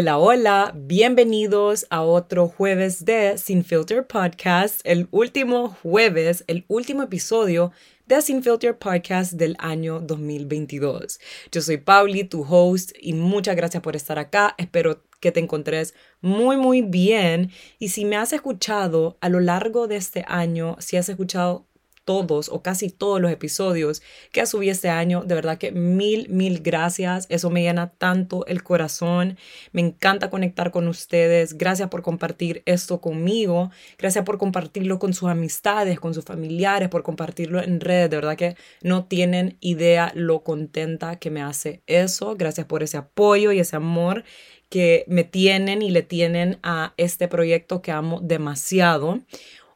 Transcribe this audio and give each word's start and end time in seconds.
Hola, 0.00 0.16
hola, 0.16 0.72
bienvenidos 0.74 1.86
a 1.90 2.00
otro 2.00 2.48
jueves 2.48 3.04
de 3.04 3.36
Sin 3.36 3.62
Filter 3.62 4.06
Podcast, 4.06 4.80
el 4.84 5.08
último 5.10 5.76
jueves, 5.82 6.42
el 6.46 6.64
último 6.68 7.02
episodio 7.02 7.70
de 8.06 8.22
Sin 8.22 8.42
Filter 8.42 8.78
Podcast 8.78 9.34
del 9.34 9.56
año 9.58 10.00
2022. 10.00 11.20
Yo 11.52 11.60
soy 11.60 11.76
Pauli, 11.76 12.24
tu 12.24 12.46
host, 12.48 12.92
y 12.98 13.12
muchas 13.12 13.56
gracias 13.56 13.82
por 13.82 13.94
estar 13.94 14.18
acá. 14.18 14.54
Espero 14.56 15.02
que 15.20 15.32
te 15.32 15.40
encontres 15.40 15.92
muy, 16.22 16.56
muy 16.56 16.80
bien. 16.80 17.50
Y 17.78 17.90
si 17.90 18.06
me 18.06 18.16
has 18.16 18.32
escuchado 18.32 19.18
a 19.20 19.28
lo 19.28 19.38
largo 19.38 19.86
de 19.86 19.96
este 19.96 20.24
año, 20.26 20.76
si 20.78 20.96
has 20.96 21.10
escuchado 21.10 21.66
todos 22.10 22.48
o 22.48 22.60
casi 22.60 22.90
todos 22.90 23.20
los 23.20 23.30
episodios 23.30 24.02
que 24.32 24.44
subí 24.44 24.68
este 24.68 24.88
año. 24.88 25.22
De 25.22 25.36
verdad 25.36 25.58
que 25.58 25.70
mil, 25.70 26.28
mil 26.28 26.58
gracias. 26.58 27.26
Eso 27.28 27.50
me 27.50 27.62
llena 27.62 27.92
tanto 27.98 28.44
el 28.46 28.64
corazón. 28.64 29.38
Me 29.70 29.80
encanta 29.80 30.28
conectar 30.28 30.72
con 30.72 30.88
ustedes. 30.88 31.56
Gracias 31.56 31.88
por 31.88 32.02
compartir 32.02 32.64
esto 32.66 33.00
conmigo. 33.00 33.70
Gracias 33.96 34.24
por 34.24 34.38
compartirlo 34.38 34.98
con 34.98 35.14
sus 35.14 35.28
amistades, 35.28 36.00
con 36.00 36.12
sus 36.12 36.24
familiares, 36.24 36.88
por 36.88 37.04
compartirlo 37.04 37.62
en 37.62 37.78
redes. 37.78 38.10
De 38.10 38.16
verdad 38.16 38.36
que 38.36 38.56
no 38.82 39.04
tienen 39.04 39.56
idea 39.60 40.10
lo 40.16 40.42
contenta 40.42 41.14
que 41.20 41.30
me 41.30 41.42
hace 41.42 41.80
eso. 41.86 42.34
Gracias 42.34 42.66
por 42.66 42.82
ese 42.82 42.96
apoyo 42.96 43.52
y 43.52 43.60
ese 43.60 43.76
amor 43.76 44.24
que 44.68 45.04
me 45.06 45.22
tienen 45.22 45.80
y 45.80 45.92
le 45.92 46.02
tienen 46.02 46.58
a 46.64 46.92
este 46.96 47.28
proyecto 47.28 47.82
que 47.82 47.92
amo 47.92 48.18
demasiado. 48.20 49.20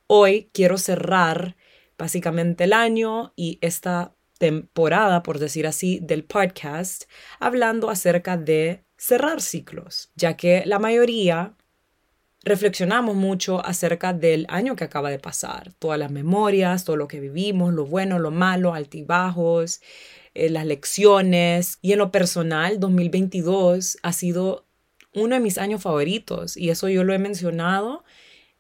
Hoy 0.08 0.50
quiero 0.52 0.78
cerrar 0.78 1.54
básicamente 1.98 2.64
el 2.64 2.72
año 2.72 3.32
y 3.36 3.58
esta 3.60 4.14
temporada, 4.38 5.22
por 5.22 5.38
decir 5.38 5.66
así, 5.66 6.00
del 6.02 6.24
podcast, 6.24 7.04
hablando 7.38 7.90
acerca 7.90 8.36
de 8.36 8.84
cerrar 8.96 9.40
ciclos, 9.40 10.10
ya 10.16 10.36
que 10.36 10.64
la 10.66 10.78
mayoría 10.78 11.56
reflexionamos 12.44 13.16
mucho 13.16 13.64
acerca 13.64 14.12
del 14.12 14.46
año 14.48 14.76
que 14.76 14.84
acaba 14.84 15.10
de 15.10 15.18
pasar, 15.18 15.72
todas 15.78 15.98
las 15.98 16.10
memorias, 16.10 16.84
todo 16.84 16.96
lo 16.96 17.08
que 17.08 17.20
vivimos, 17.20 17.72
lo 17.72 17.86
bueno, 17.86 18.18
lo 18.18 18.30
malo, 18.30 18.74
altibajos, 18.74 19.80
eh, 20.34 20.50
las 20.50 20.66
lecciones. 20.66 21.78
Y 21.80 21.92
en 21.92 21.98
lo 21.98 22.10
personal, 22.10 22.78
2022 22.80 23.98
ha 24.02 24.12
sido 24.12 24.66
uno 25.14 25.36
de 25.36 25.40
mis 25.40 25.58
años 25.58 25.82
favoritos 25.82 26.56
y 26.56 26.70
eso 26.70 26.88
yo 26.88 27.04
lo 27.04 27.14
he 27.14 27.18
mencionado 27.18 28.04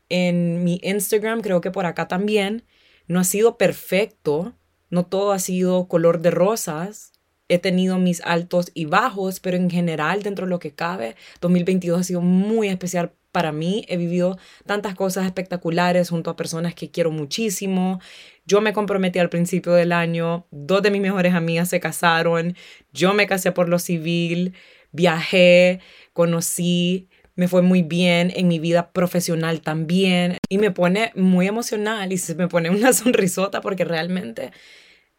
en 0.08 0.64
mi 0.64 0.80
Instagram, 0.82 1.40
creo 1.40 1.60
que 1.60 1.70
por 1.70 1.86
acá 1.86 2.08
también, 2.08 2.64
no 3.06 3.20
ha 3.20 3.24
sido 3.24 3.58
perfecto, 3.58 4.54
no 4.90 5.06
todo 5.06 5.32
ha 5.32 5.38
sido 5.38 5.88
color 5.88 6.20
de 6.20 6.30
rosas. 6.30 7.12
He 7.48 7.58
tenido 7.58 7.98
mis 7.98 8.22
altos 8.22 8.70
y 8.74 8.86
bajos, 8.86 9.40
pero 9.40 9.56
en 9.56 9.68
general, 9.68 10.22
dentro 10.22 10.46
de 10.46 10.50
lo 10.50 10.58
que 10.58 10.74
cabe, 10.74 11.14
2022 11.40 12.00
ha 12.00 12.04
sido 12.04 12.20
muy 12.22 12.68
especial 12.68 13.12
para 13.32 13.52
mí. 13.52 13.84
He 13.88 13.96
vivido 13.96 14.38
tantas 14.64 14.94
cosas 14.94 15.26
espectaculares 15.26 16.08
junto 16.08 16.30
a 16.30 16.36
personas 16.36 16.74
que 16.74 16.90
quiero 16.90 17.10
muchísimo. 17.10 18.00
Yo 18.46 18.60
me 18.60 18.72
comprometí 18.72 19.18
al 19.18 19.28
principio 19.28 19.72
del 19.72 19.92
año, 19.92 20.46
dos 20.50 20.82
de 20.82 20.90
mis 20.90 21.02
mejores 21.02 21.34
amigas 21.34 21.68
se 21.68 21.80
casaron, 21.80 22.56
yo 22.92 23.12
me 23.12 23.26
casé 23.26 23.52
por 23.52 23.68
lo 23.68 23.78
civil, 23.78 24.54
viajé, 24.92 25.80
conocí 26.12 27.08
me 27.36 27.48
fue 27.48 27.62
muy 27.62 27.82
bien 27.82 28.32
en 28.34 28.48
mi 28.48 28.58
vida 28.58 28.92
profesional 28.92 29.60
también 29.60 30.38
y 30.48 30.58
me 30.58 30.70
pone 30.70 31.12
muy 31.14 31.48
emocional 31.48 32.12
y 32.12 32.18
se 32.18 32.34
me 32.34 32.48
pone 32.48 32.70
una 32.70 32.92
sonrisota 32.92 33.60
porque 33.60 33.84
realmente 33.84 34.52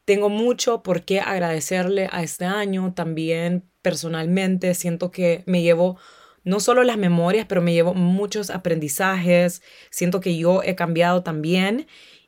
tengo 0.06 0.30
mucho 0.30 0.84
por 0.84 1.04
qué 1.04 1.20
agradecerle 1.20 2.08
a 2.12 2.24
este 2.24 2.46
año 2.46 2.94
también 2.94 3.64
personalmente. 3.82 4.74
Siento 4.76 5.12
que 5.12 5.44
me 5.48 5.64
llevo 5.64 5.98
no 6.44 6.60
solo 6.60 6.84
las 6.84 6.98
memorias 6.98 7.48
pero 7.48 7.62
me 7.62 7.74
llevo 7.74 7.94
muchos 7.94 8.50
aprendizajes. 8.50 9.62
Siento 9.90 10.22
que 10.22 10.38
yo 10.38 10.62
he 10.64 10.76
cambiado 10.76 11.24
también 11.24 11.88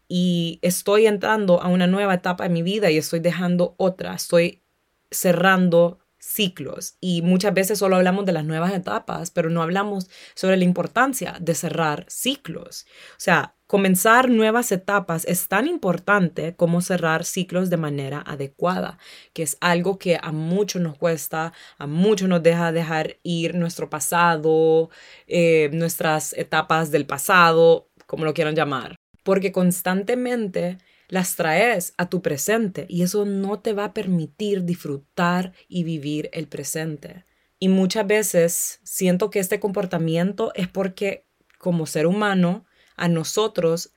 y 0.09 0.59
estoy 0.61 1.05
entrando 1.05 1.61
a 1.61 1.67
una 1.67 1.87
nueva 1.87 2.15
etapa 2.15 2.45
en 2.45 2.53
mi 2.53 2.63
vida 2.63 2.89
y 2.89 2.97
estoy 2.97 3.19
dejando 3.19 3.75
otra 3.77 4.15
estoy 4.15 4.63
cerrando 5.11 5.99
ciclos 6.27 6.97
y 6.99 7.21
muchas 7.21 7.53
veces 7.53 7.79
solo 7.79 7.95
hablamos 7.95 8.25
de 8.25 8.33
las 8.33 8.43
nuevas 8.43 8.73
etapas, 8.73 9.31
pero 9.31 9.49
no 9.49 9.63
hablamos 9.63 10.09
sobre 10.35 10.57
la 10.57 10.65
importancia 10.65 11.37
de 11.39 11.55
cerrar 11.55 12.05
ciclos. 12.09 12.85
O 13.11 13.19
sea, 13.19 13.55
comenzar 13.65 14.29
nuevas 14.29 14.71
etapas 14.73 15.23
es 15.25 15.47
tan 15.47 15.67
importante 15.67 16.53
como 16.55 16.81
cerrar 16.81 17.23
ciclos 17.23 17.69
de 17.69 17.77
manera 17.77 18.21
adecuada, 18.27 18.97
que 19.33 19.43
es 19.43 19.57
algo 19.61 19.97
que 19.97 20.19
a 20.21 20.31
muchos 20.33 20.81
nos 20.81 20.97
cuesta, 20.97 21.53
a 21.77 21.87
muchos 21.87 22.27
nos 22.27 22.43
deja 22.43 22.73
dejar 22.73 23.17
ir 23.23 23.55
nuestro 23.55 23.89
pasado, 23.89 24.89
eh, 25.27 25.69
nuestras 25.71 26.33
etapas 26.33 26.91
del 26.91 27.05
pasado, 27.05 27.87
como 28.05 28.25
lo 28.25 28.33
quieran 28.33 28.55
llamar, 28.55 28.95
porque 29.23 29.53
constantemente 29.53 30.77
las 31.07 31.35
traes 31.35 31.93
a 31.97 32.09
tu 32.09 32.21
presente 32.21 32.85
y 32.89 33.03
eso 33.03 33.25
no 33.25 33.59
te 33.59 33.73
va 33.73 33.85
a 33.85 33.93
permitir 33.93 34.63
disfrutar 34.63 35.53
y 35.67 35.83
vivir 35.83 36.29
el 36.33 36.47
presente. 36.47 37.25
Y 37.59 37.69
muchas 37.69 38.05
veces 38.05 38.79
siento 38.83 39.29
que 39.29 39.39
este 39.39 39.59
comportamiento 39.59 40.51
es 40.53 40.67
porque 40.67 41.25
como 41.57 41.85
ser 41.85 42.05
humano, 42.05 42.65
a 42.95 43.07
nosotros, 43.07 43.93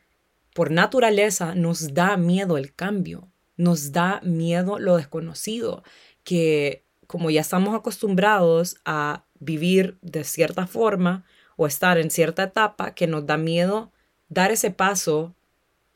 por 0.55 0.71
naturaleza, 0.71 1.55
nos 1.55 1.95
da 1.95 2.17
miedo 2.17 2.57
el 2.57 2.75
cambio, 2.75 3.31
nos 3.57 3.93
da 3.93 4.21
miedo 4.23 4.79
lo 4.79 4.97
desconocido, 4.97 5.83
que 6.25 6.85
como 7.07 7.31
ya 7.31 7.41
estamos 7.41 7.75
acostumbrados 7.75 8.77
a 8.85 9.25
vivir 9.39 9.99
de 10.01 10.25
cierta 10.25 10.67
forma 10.67 11.25
o 11.57 11.67
estar 11.67 11.99
en 11.99 12.11
cierta 12.11 12.45
etapa, 12.45 12.95
que 12.95 13.07
nos 13.07 13.27
da 13.27 13.37
miedo 13.37 13.93
dar 14.29 14.53
ese 14.53 14.71
paso 14.71 15.35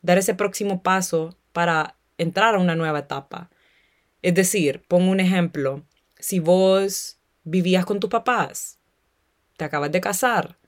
dar 0.04 0.18
ese 0.18 0.34
próximo 0.34 0.82
paso 0.82 1.34
para 1.52 1.96
entrar 2.18 2.54
a 2.54 2.58
una 2.58 2.76
nueva 2.76 3.00
etapa. 3.00 3.50
Es 4.20 4.34
decir, 4.34 4.84
pongo 4.86 5.10
un 5.10 5.18
ejemplo, 5.18 5.82
si 6.18 6.40
vos 6.40 7.18
vivías 7.42 7.86
con 7.86 8.00
tus 8.00 8.10
papás, 8.10 8.78
te 9.56 9.64
acabas 9.64 9.90
de 9.90 10.02
casar, 10.02 10.58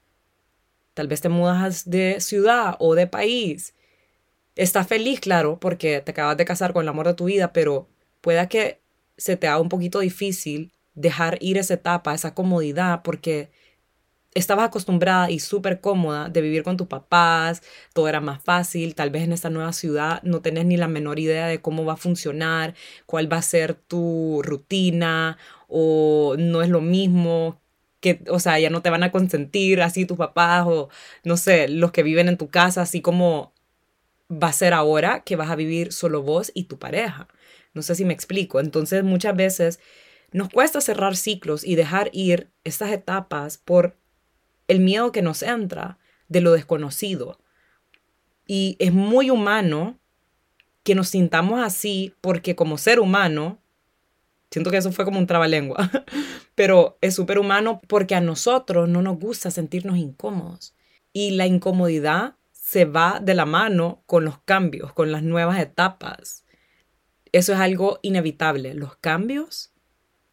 tal 0.95 1.07
vez 1.07 1.21
te 1.21 1.29
mudas 1.29 1.89
de 1.89 2.19
ciudad 2.21 2.77
o 2.79 2.95
de 2.95 3.07
país, 3.07 3.75
estás 4.55 4.87
feliz, 4.87 5.21
claro, 5.21 5.61
porque 5.61 6.01
te 6.01 6.13
acabas 6.13 6.39
de 6.39 6.47
casar 6.47 6.73
con 6.73 6.83
el 6.83 6.89
amor 6.89 7.07
de 7.07 7.15
tu 7.15 7.27
vida, 7.27 7.53
pero 7.53 7.89
pueda 8.23 8.49
que 8.49 8.81
se 9.19 9.37
te 9.37 9.49
haga 9.49 9.61
un 9.61 9.69
poquito 9.69 10.01
difícil 10.01 10.73
dejar 10.95 11.37
ir 11.43 11.59
esa 11.59 11.75
etapa, 11.75 12.15
esa 12.15 12.33
comodidad, 12.35 13.03
porque 13.03 13.51
estabas 14.37 14.67
acostumbrada 14.67 15.31
y 15.31 15.39
súper 15.39 15.81
cómoda 15.81 16.29
de 16.29 16.43
vivir 16.43 16.63
con 16.63 16.77
tus 16.77 16.87
papás, 16.87 17.63
todo 17.95 18.09
era 18.09 18.21
más 18.21 18.43
fácil, 18.43 18.95
tal 18.95 19.11
vez 19.11 19.23
en 19.25 19.33
esta 19.33 19.51
nueva 19.51 19.73
ciudad 19.73 20.23
no 20.23 20.43
tenés 20.43 20.67
ni 20.67 20.77
la 20.77 20.89
menor 20.89 21.19
idea 21.19 21.47
de 21.47 21.61
cómo 21.61 21.85
va 21.85 21.95
a 21.95 21.97
funcionar, 21.97 22.75
cuál 23.07 23.33
va 23.33 23.39
a 23.39 23.43
ser 23.43 23.75
tu 23.75 24.43
rutina 24.45 25.39
o 25.69 26.37
no 26.39 26.63
es 26.63 26.69
lo 26.69 26.83
mismo, 26.83 27.61
que, 28.01 28.23
o 28.29 28.39
sea, 28.39 28.59
ya 28.61 28.71
no 28.71 28.83
te 28.83 28.91
van 28.91 29.03
a 29.03 29.11
consentir 29.11 29.81
así 29.83 30.05
tus 30.05 30.19
papás 30.19 30.67
o 30.67 30.91
no 31.25 31.37
sé, 31.39 31.69
los 31.69 31.93
que 31.93 32.03
viven 32.03 32.29
en 32.29 32.37
tu 32.37 32.49
casa, 32.49 32.83
así 32.83 33.01
como 33.01 33.55
va 34.31 34.49
a 34.49 34.53
ser 34.53 34.75
ahora 34.75 35.23
que 35.25 35.37
vas 35.37 35.51
a 35.51 35.57
vivir 35.57 35.93
solo 35.93 36.23
vos 36.23 36.53
y 36.55 36.65
tu 36.65 36.79
pareja. 36.79 37.29
No 37.75 37.83
sé 37.83 37.95
si 37.95 38.05
me 38.05 38.15
explico. 38.15 38.61
Entonces 38.61 39.05
muchas 39.05 39.37
veces 39.37 39.81
nos 40.33 40.49
cuesta 40.51 40.81
cerrar 40.81 41.17
ciclos 41.17 41.65
y 41.65 41.77
dejar 41.77 42.11
ir 42.13 42.51
estas 42.65 42.91
etapas 42.93 43.59
por 43.59 43.97
el 44.69 44.81
miedo 44.81 45.13
que 45.13 45.23
nos 45.23 45.43
entra 45.43 45.99
de 46.29 46.41
lo 46.41 46.53
desconocido. 46.53 47.39
Y 48.47 48.77
es 48.79 48.93
muy 48.93 49.31
humano 49.31 49.99
que 50.83 50.95
nos 50.95 51.09
sintamos 51.09 51.61
así 51.61 52.15
porque 52.21 52.55
como 52.55 52.79
ser 52.79 53.01
humano, 53.01 53.59
siento 54.51 54.71
que 54.71 54.77
eso 54.77 54.93
fue 54.93 55.05
como 55.05 55.19
un 55.19 55.27
trabalengua, 55.27 55.91
pero 56.55 56.99
es 57.01 57.15
súper 57.15 57.39
humano 57.39 57.81
porque 57.89 58.15
a 58.15 58.21
nosotros 58.21 58.89
no 58.89 59.03
nos 59.03 59.19
gusta 59.19 59.51
sentirnos 59.51 59.97
incómodos. 59.97 60.75
Y 61.13 61.31
la 61.33 61.47
incomodidad 61.47 62.37
se 62.53 62.85
va 62.85 63.21
de 63.23 63.35
la 63.35 63.47
mano 63.47 64.03
con 64.07 64.25
los 64.25 64.39
cambios, 64.39 64.93
con 64.93 65.13
las 65.13 65.23
nuevas 65.23 65.59
etapas. 65.61 66.45
Eso 67.33 67.53
es 67.53 67.59
algo 67.59 67.99
inevitable, 68.03 68.75
los 68.75 68.97
cambios 68.97 69.73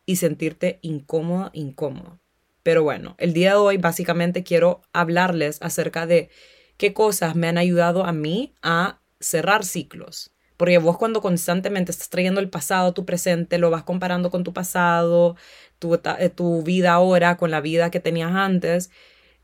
y 0.05 0.17
sentirte 0.17 0.79
incómodo, 0.81 1.51
incómodo. 1.53 2.19
Pero 2.63 2.83
bueno, 2.83 3.15
el 3.19 3.33
día 3.33 3.51
de 3.51 3.57
hoy 3.57 3.77
básicamente 3.77 4.43
quiero 4.43 4.81
hablarles 4.93 5.57
acerca 5.61 6.07
de 6.07 6.29
qué 6.77 6.93
cosas 6.93 7.35
me 7.35 7.47
han 7.47 7.57
ayudado 7.57 8.05
a 8.05 8.13
mí 8.13 8.55
a 8.61 9.01
cerrar 9.19 9.65
ciclos. 9.65 10.31
Porque 10.57 10.77
vos 10.77 10.97
cuando 10.97 11.21
constantemente 11.21 11.91
estás 11.91 12.09
trayendo 12.09 12.39
el 12.39 12.49
pasado 12.49 12.93
tu 12.93 13.05
presente, 13.05 13.57
lo 13.57 13.69
vas 13.69 13.83
comparando 13.83 14.31
con 14.31 14.43
tu 14.43 14.53
pasado, 14.53 15.35
tu, 15.79 15.95
eh, 15.95 16.29
tu 16.29 16.63
vida 16.63 16.93
ahora 16.93 17.37
con 17.37 17.51
la 17.51 17.59
vida 17.59 17.91
que 17.91 17.99
tenías 17.99 18.31
antes, 18.33 18.89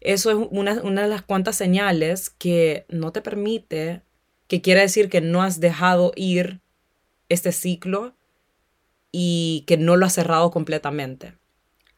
eso 0.01 0.31
es 0.31 0.47
una, 0.51 0.81
una 0.81 1.01
de 1.01 1.09
las 1.09 1.21
cuantas 1.23 1.57
señales 1.57 2.29
que 2.29 2.85
no 2.89 3.11
te 3.11 3.21
permite, 3.21 4.03
que 4.47 4.61
quiere 4.61 4.81
decir 4.81 5.09
que 5.09 5.21
no 5.21 5.43
has 5.43 5.59
dejado 5.59 6.13
ir 6.15 6.61
este 7.27 7.51
ciclo 7.51 8.15
y 9.11 9.65
que 9.67 9.77
no 9.77 9.97
lo 9.97 10.05
has 10.05 10.13
cerrado 10.13 10.51
completamente. 10.51 11.38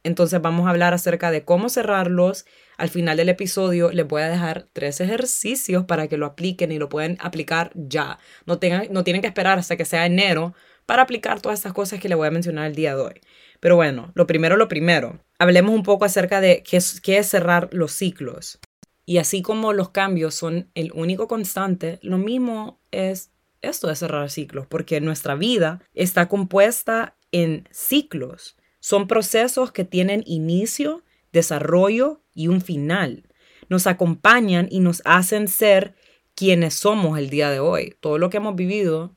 Entonces 0.04 0.42
vamos 0.42 0.68
a 0.68 0.72
hablar 0.72 0.94
acerca 0.94 1.32
de 1.32 1.44
cómo 1.46 1.70
cerrarlos. 1.70 2.46
Al 2.78 2.90
final 2.90 3.18
del 3.18 3.30
episodio 3.30 3.92
les 3.92 4.08
voy 4.08 4.24
a 4.24 4.30
dejar 4.30 4.68
tres 4.74 5.00
ejercicios 5.00 5.86
para 5.86 6.08
que 6.08 6.18
lo 6.18 6.26
apliquen 6.26 6.72
y 6.72 6.80
lo 6.80 6.90
pueden 6.90 7.18
aplicar 7.20 7.72
ya. 7.76 8.18
No, 8.46 8.58
tengan, 8.60 8.88
no 8.92 9.04
tienen 9.04 9.22
que 9.22 9.28
esperar 9.28 9.60
hasta 9.60 9.78
que 9.78 9.86
sea 9.86 10.06
enero 10.06 10.56
para 10.86 11.04
aplicar 11.04 11.42
todas 11.42 11.60
estas 11.60 11.74
cosas 11.74 12.00
que 12.00 12.10
les 12.10 12.18
voy 12.18 12.28
a 12.28 12.32
mencionar 12.32 12.68
el 12.68 12.76
día 12.76 12.96
de 12.96 13.02
hoy. 13.02 13.22
Pero 13.60 13.76
bueno, 13.76 14.12
lo 14.16 14.26
primero, 14.26 14.58
lo 14.58 14.68
primero. 14.68 15.24
Hablemos 15.38 15.74
un 15.74 15.84
poco 15.84 16.06
acerca 16.06 16.42
de 16.42 16.64
qué 16.64 16.78
es, 16.78 17.00
qué 17.00 17.20
es 17.20 17.28
cerrar 17.28 17.70
los 17.72 17.92
ciclos. 17.92 18.60
Y 19.06 19.20
así 19.20 19.42
como 19.42 19.74
los 19.74 19.90
cambios 19.90 20.36
son 20.36 20.72
el 20.74 20.92
único 20.94 21.28
constante, 21.28 22.00
lo 22.02 22.18
mismo 22.18 22.80
es 22.92 23.32
esto 23.62 23.88
de 23.88 23.96
cerrar 23.96 24.30
ciclos, 24.30 24.66
porque 24.68 25.02
nuestra 25.02 25.36
vida 25.36 25.82
está 25.94 26.28
compuesta 26.28 27.16
en 27.32 27.68
ciclos. 27.72 28.58
Son 28.82 29.08
procesos 29.08 29.72
que 29.72 29.86
tienen 29.86 30.24
inicio, 30.26 31.04
desarrollo 31.32 32.22
y 32.34 32.48
un 32.48 32.62
final. 32.62 33.24
Nos 33.70 33.88
acompañan 33.88 34.68
y 34.70 34.80
nos 34.82 35.02
hacen 35.06 35.48
ser 35.48 35.96
quienes 36.36 36.74
somos 36.74 37.18
el 37.20 37.30
día 37.30 37.52
de 37.52 37.60
hoy. 37.60 37.96
Todo 38.00 38.18
lo 38.18 38.30
que 38.32 38.38
hemos 38.38 38.56
vivido, 38.56 39.16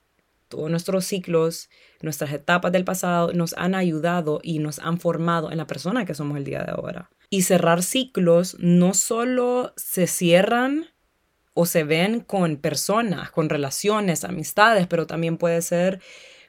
todos 0.48 0.70
nuestros 0.70 1.06
ciclos, 1.06 1.70
nuestras 2.02 2.32
etapas 2.32 2.72
del 2.72 2.84
pasado 2.84 3.32
nos 3.32 3.54
han 3.54 3.74
ayudado 3.74 4.38
y 4.42 4.58
nos 4.58 4.78
han 4.78 5.00
formado 5.00 5.50
en 5.50 5.56
la 5.56 5.66
persona 5.66 6.04
que 6.04 6.14
somos 6.14 6.36
el 6.36 6.44
día 6.44 6.62
de 6.62 6.72
ahora. 6.72 7.10
Y 7.30 7.42
cerrar 7.42 7.82
ciclos 7.82 8.58
no 8.60 8.92
solo 8.92 9.72
se 9.76 10.06
cierran 10.06 10.88
o 11.54 11.64
se 11.64 11.84
ven 11.84 12.20
con 12.20 12.58
personas, 12.58 13.30
con 13.30 13.48
relaciones, 13.48 14.24
amistades, 14.24 14.86
pero 14.86 15.06
también 15.06 15.38
puede 15.38 15.62
ser 15.62 16.00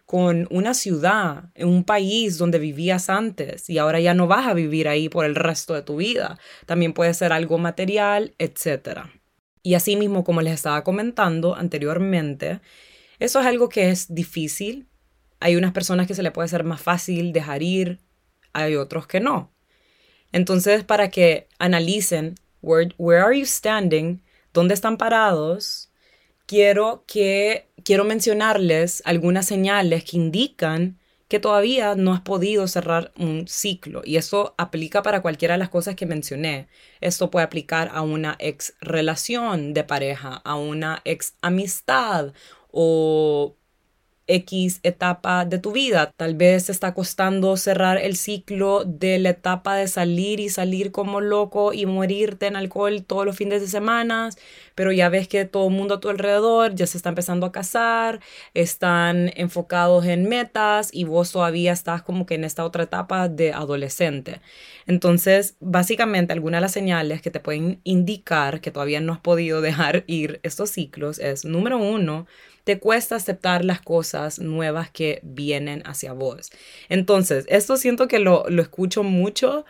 con 0.05 0.47
una 0.51 0.73
ciudad, 0.73 1.45
un 1.57 1.83
país 1.83 2.37
donde 2.37 2.59
vivías 2.59 3.09
antes 3.09 3.69
y 3.69 3.79
ahora 3.79 3.99
ya 3.99 4.13
no 4.13 4.27
vas 4.27 4.47
a 4.47 4.53
vivir 4.53 4.87
ahí 4.87 5.09
por 5.09 5.25
el 5.25 5.35
resto 5.35 5.73
de 5.73 5.81
tu 5.81 5.97
vida. 5.97 6.37
También 6.65 6.93
puede 6.93 7.13
ser 7.13 7.33
algo 7.33 7.57
material, 7.57 8.35
etc. 8.37 8.99
Y 9.63 9.73
así 9.73 9.95
mismo, 9.95 10.23
como 10.23 10.41
les 10.41 10.53
estaba 10.53 10.83
comentando 10.83 11.55
anteriormente, 11.55 12.59
eso 13.17 13.39
es 13.39 13.45
algo 13.47 13.67
que 13.67 13.89
es 13.89 14.13
difícil. 14.13 14.87
Hay 15.39 15.55
unas 15.55 15.71
personas 15.71 16.05
que 16.05 16.13
se 16.13 16.23
le 16.23 16.31
puede 16.31 16.45
hacer 16.45 16.63
más 16.63 16.81
fácil 16.81 17.33
dejar 17.33 17.63
ir, 17.63 17.99
hay 18.53 18.75
otros 18.75 19.07
que 19.07 19.19
no. 19.19 19.53
Entonces, 20.31 20.83
para 20.83 21.09
que 21.09 21.47
analicen 21.57 22.35
where, 22.61 22.93
where 22.97 23.23
are 23.23 23.37
you 23.37 23.45
standing, 23.45 24.21
dónde 24.53 24.75
están 24.75 24.97
parados, 24.97 25.91
quiero 26.45 27.03
que 27.07 27.69
quiero 27.83 28.03
mencionarles 28.03 29.01
algunas 29.05 29.45
señales 29.45 30.03
que 30.03 30.17
indican 30.17 30.99
que 31.27 31.39
todavía 31.39 31.95
no 31.95 32.13
has 32.13 32.21
podido 32.21 32.67
cerrar 32.67 33.11
un 33.17 33.47
ciclo 33.47 34.01
y 34.05 34.17
eso 34.17 34.53
aplica 34.57 35.01
para 35.01 35.21
cualquiera 35.21 35.55
de 35.55 35.57
las 35.59 35.69
cosas 35.69 35.95
que 35.95 36.05
mencioné. 36.05 36.67
Esto 37.01 37.31
puede 37.31 37.45
aplicar 37.45 37.89
a 37.93 38.01
una 38.01 38.35
ex 38.39 38.75
relación 38.79 39.73
de 39.73 39.83
pareja, 39.83 40.35
a 40.43 40.55
una 40.55 41.01
ex 41.03 41.35
amistad 41.41 42.33
o 42.71 43.55
X 44.27 44.79
etapa 44.83 45.45
de 45.45 45.59
tu 45.59 45.71
vida. 45.71 46.11
Tal 46.15 46.35
vez 46.35 46.65
te 46.65 46.71
está 46.71 46.93
costando 46.93 47.57
cerrar 47.57 47.97
el 47.97 48.15
ciclo 48.15 48.83
de 48.85 49.19
la 49.19 49.29
etapa 49.29 49.75
de 49.75 49.87
salir 49.87 50.39
y 50.39 50.49
salir 50.49 50.91
como 50.91 51.21
loco 51.21 51.73
y 51.73 51.85
morirte 51.85 52.47
en 52.47 52.55
alcohol 52.55 53.03
todos 53.05 53.25
los 53.25 53.35
fines 53.35 53.61
de 53.61 53.67
semana, 53.67 54.29
pero 54.75 54.91
ya 54.91 55.09
ves 55.09 55.27
que 55.27 55.45
todo 55.45 55.67
el 55.67 55.73
mundo 55.73 55.95
a 55.95 55.99
tu 55.99 56.09
alrededor 56.09 56.75
ya 56.75 56.87
se 56.87 56.97
está 56.97 57.09
empezando 57.09 57.45
a 57.45 57.51
casar, 57.51 58.19
están 58.53 59.31
enfocados 59.35 60.05
en 60.05 60.27
metas 60.27 60.89
y 60.91 61.03
vos 61.03 61.31
todavía 61.31 61.71
estás 61.73 62.01
como 62.01 62.25
que 62.25 62.35
en 62.35 62.43
esta 62.43 62.65
otra 62.65 62.83
etapa 62.83 63.29
de 63.29 63.53
adolescente. 63.53 64.41
Entonces, 64.87 65.55
básicamente, 65.59 66.33
algunas 66.33 66.59
de 66.59 66.61
las 66.61 66.71
señales 66.71 67.21
que 67.21 67.31
te 67.31 67.39
pueden 67.39 67.79
indicar 67.83 68.61
que 68.61 68.71
todavía 68.71 68.99
no 69.01 69.13
has 69.13 69.19
podido 69.19 69.61
dejar 69.75 70.03
ir 70.07 70.39
estos 70.43 70.71
ciclos 70.71 71.19
es, 71.19 71.45
número 71.45 71.77
uno, 71.77 72.27
te 72.65 72.79
cuesta 72.79 73.15
aceptar 73.15 73.63
las 73.63 73.79
cosas 73.79 74.39
nuevas 74.39 74.89
que 74.89 75.21
vienen 75.23 75.83
hacia 75.85 76.13
vos. 76.13 76.51
Entonces, 76.89 77.45
esto 77.47 77.77
siento 77.77 78.07
que 78.07 78.19
lo, 78.19 78.47
escucho 78.47 79.03
mucho 79.03 79.65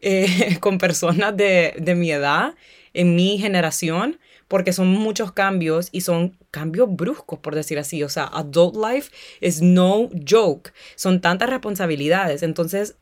eh, 0.00 0.56
con 0.60 0.78
personas 0.78 1.36
de, 1.36 1.74
de 1.78 1.94
mi 1.94 2.10
edad, 2.10 2.54
en 2.94 3.14
mi 3.14 3.38
generación, 3.38 4.18
porque 4.48 4.72
son 4.72 4.88
muchos 4.88 5.30
cambios 5.30 5.90
y 5.92 6.00
son 6.00 6.38
cambios 6.50 6.88
bruscos, 6.90 7.38
por 7.38 7.54
decir 7.54 7.78
así. 7.78 8.02
O 8.02 8.08
sea, 8.08 8.24
adult 8.24 8.76
life 8.76 9.12
is 9.42 9.60
no 9.60 10.08
joke. 10.26 10.72
Son 10.96 11.20
tantas 11.20 11.50
responsabilidades. 11.50 12.42
Entonces, 12.42 12.96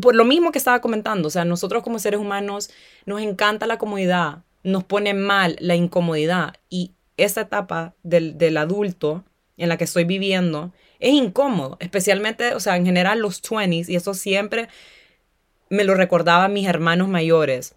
por 0.00 0.14
lo 0.14 0.24
mismo 0.24 0.52
que 0.52 0.58
estaba 0.58 0.80
comentando, 0.80 1.28
o 1.28 1.30
sea, 1.30 1.44
nosotros 1.44 1.82
como 1.82 1.98
seres 1.98 2.18
humanos 2.18 2.70
nos 3.04 3.20
encanta 3.20 3.66
la 3.66 3.76
comodidad, 3.76 4.42
nos 4.62 4.84
pone 4.84 5.12
mal 5.12 5.56
la 5.60 5.74
incomodidad 5.74 6.54
y 6.70 6.92
esa 7.24 7.42
etapa 7.42 7.94
del, 8.02 8.38
del 8.38 8.56
adulto 8.56 9.24
en 9.56 9.68
la 9.68 9.76
que 9.76 9.84
estoy 9.84 10.04
viviendo 10.04 10.72
es 10.98 11.12
incómodo, 11.14 11.76
especialmente, 11.80 12.54
o 12.54 12.60
sea, 12.60 12.76
en 12.76 12.84
general 12.84 13.20
los 13.20 13.42
20s, 13.42 13.88
y 13.88 13.96
eso 13.96 14.14
siempre 14.14 14.68
me 15.70 15.84
lo 15.84 15.94
recordaba 15.94 16.48
mis 16.48 16.66
hermanos 16.66 17.08
mayores, 17.08 17.74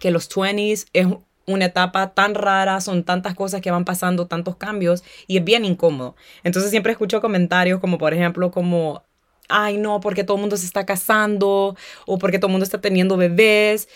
que 0.00 0.10
los 0.10 0.28
20s 0.30 0.86
es 0.92 1.06
una 1.46 1.64
etapa 1.66 2.14
tan 2.14 2.34
rara, 2.34 2.80
son 2.80 3.04
tantas 3.04 3.34
cosas 3.34 3.60
que 3.60 3.70
van 3.70 3.84
pasando, 3.84 4.26
tantos 4.26 4.56
cambios, 4.56 5.02
y 5.26 5.38
es 5.38 5.44
bien 5.44 5.64
incómodo. 5.64 6.14
Entonces 6.44 6.70
siempre 6.70 6.92
escucho 6.92 7.20
comentarios 7.20 7.80
como, 7.80 7.98
por 7.98 8.14
ejemplo, 8.14 8.50
como, 8.50 9.02
ay, 9.48 9.76
no, 9.76 10.00
porque 10.00 10.22
todo 10.22 10.36
el 10.36 10.40
mundo 10.42 10.56
se 10.56 10.66
está 10.66 10.86
casando, 10.86 11.76
o 12.06 12.18
porque 12.18 12.38
todo 12.38 12.46
el 12.48 12.52
mundo 12.52 12.64
está 12.64 12.80
teniendo 12.80 13.16
bebés, 13.16 13.88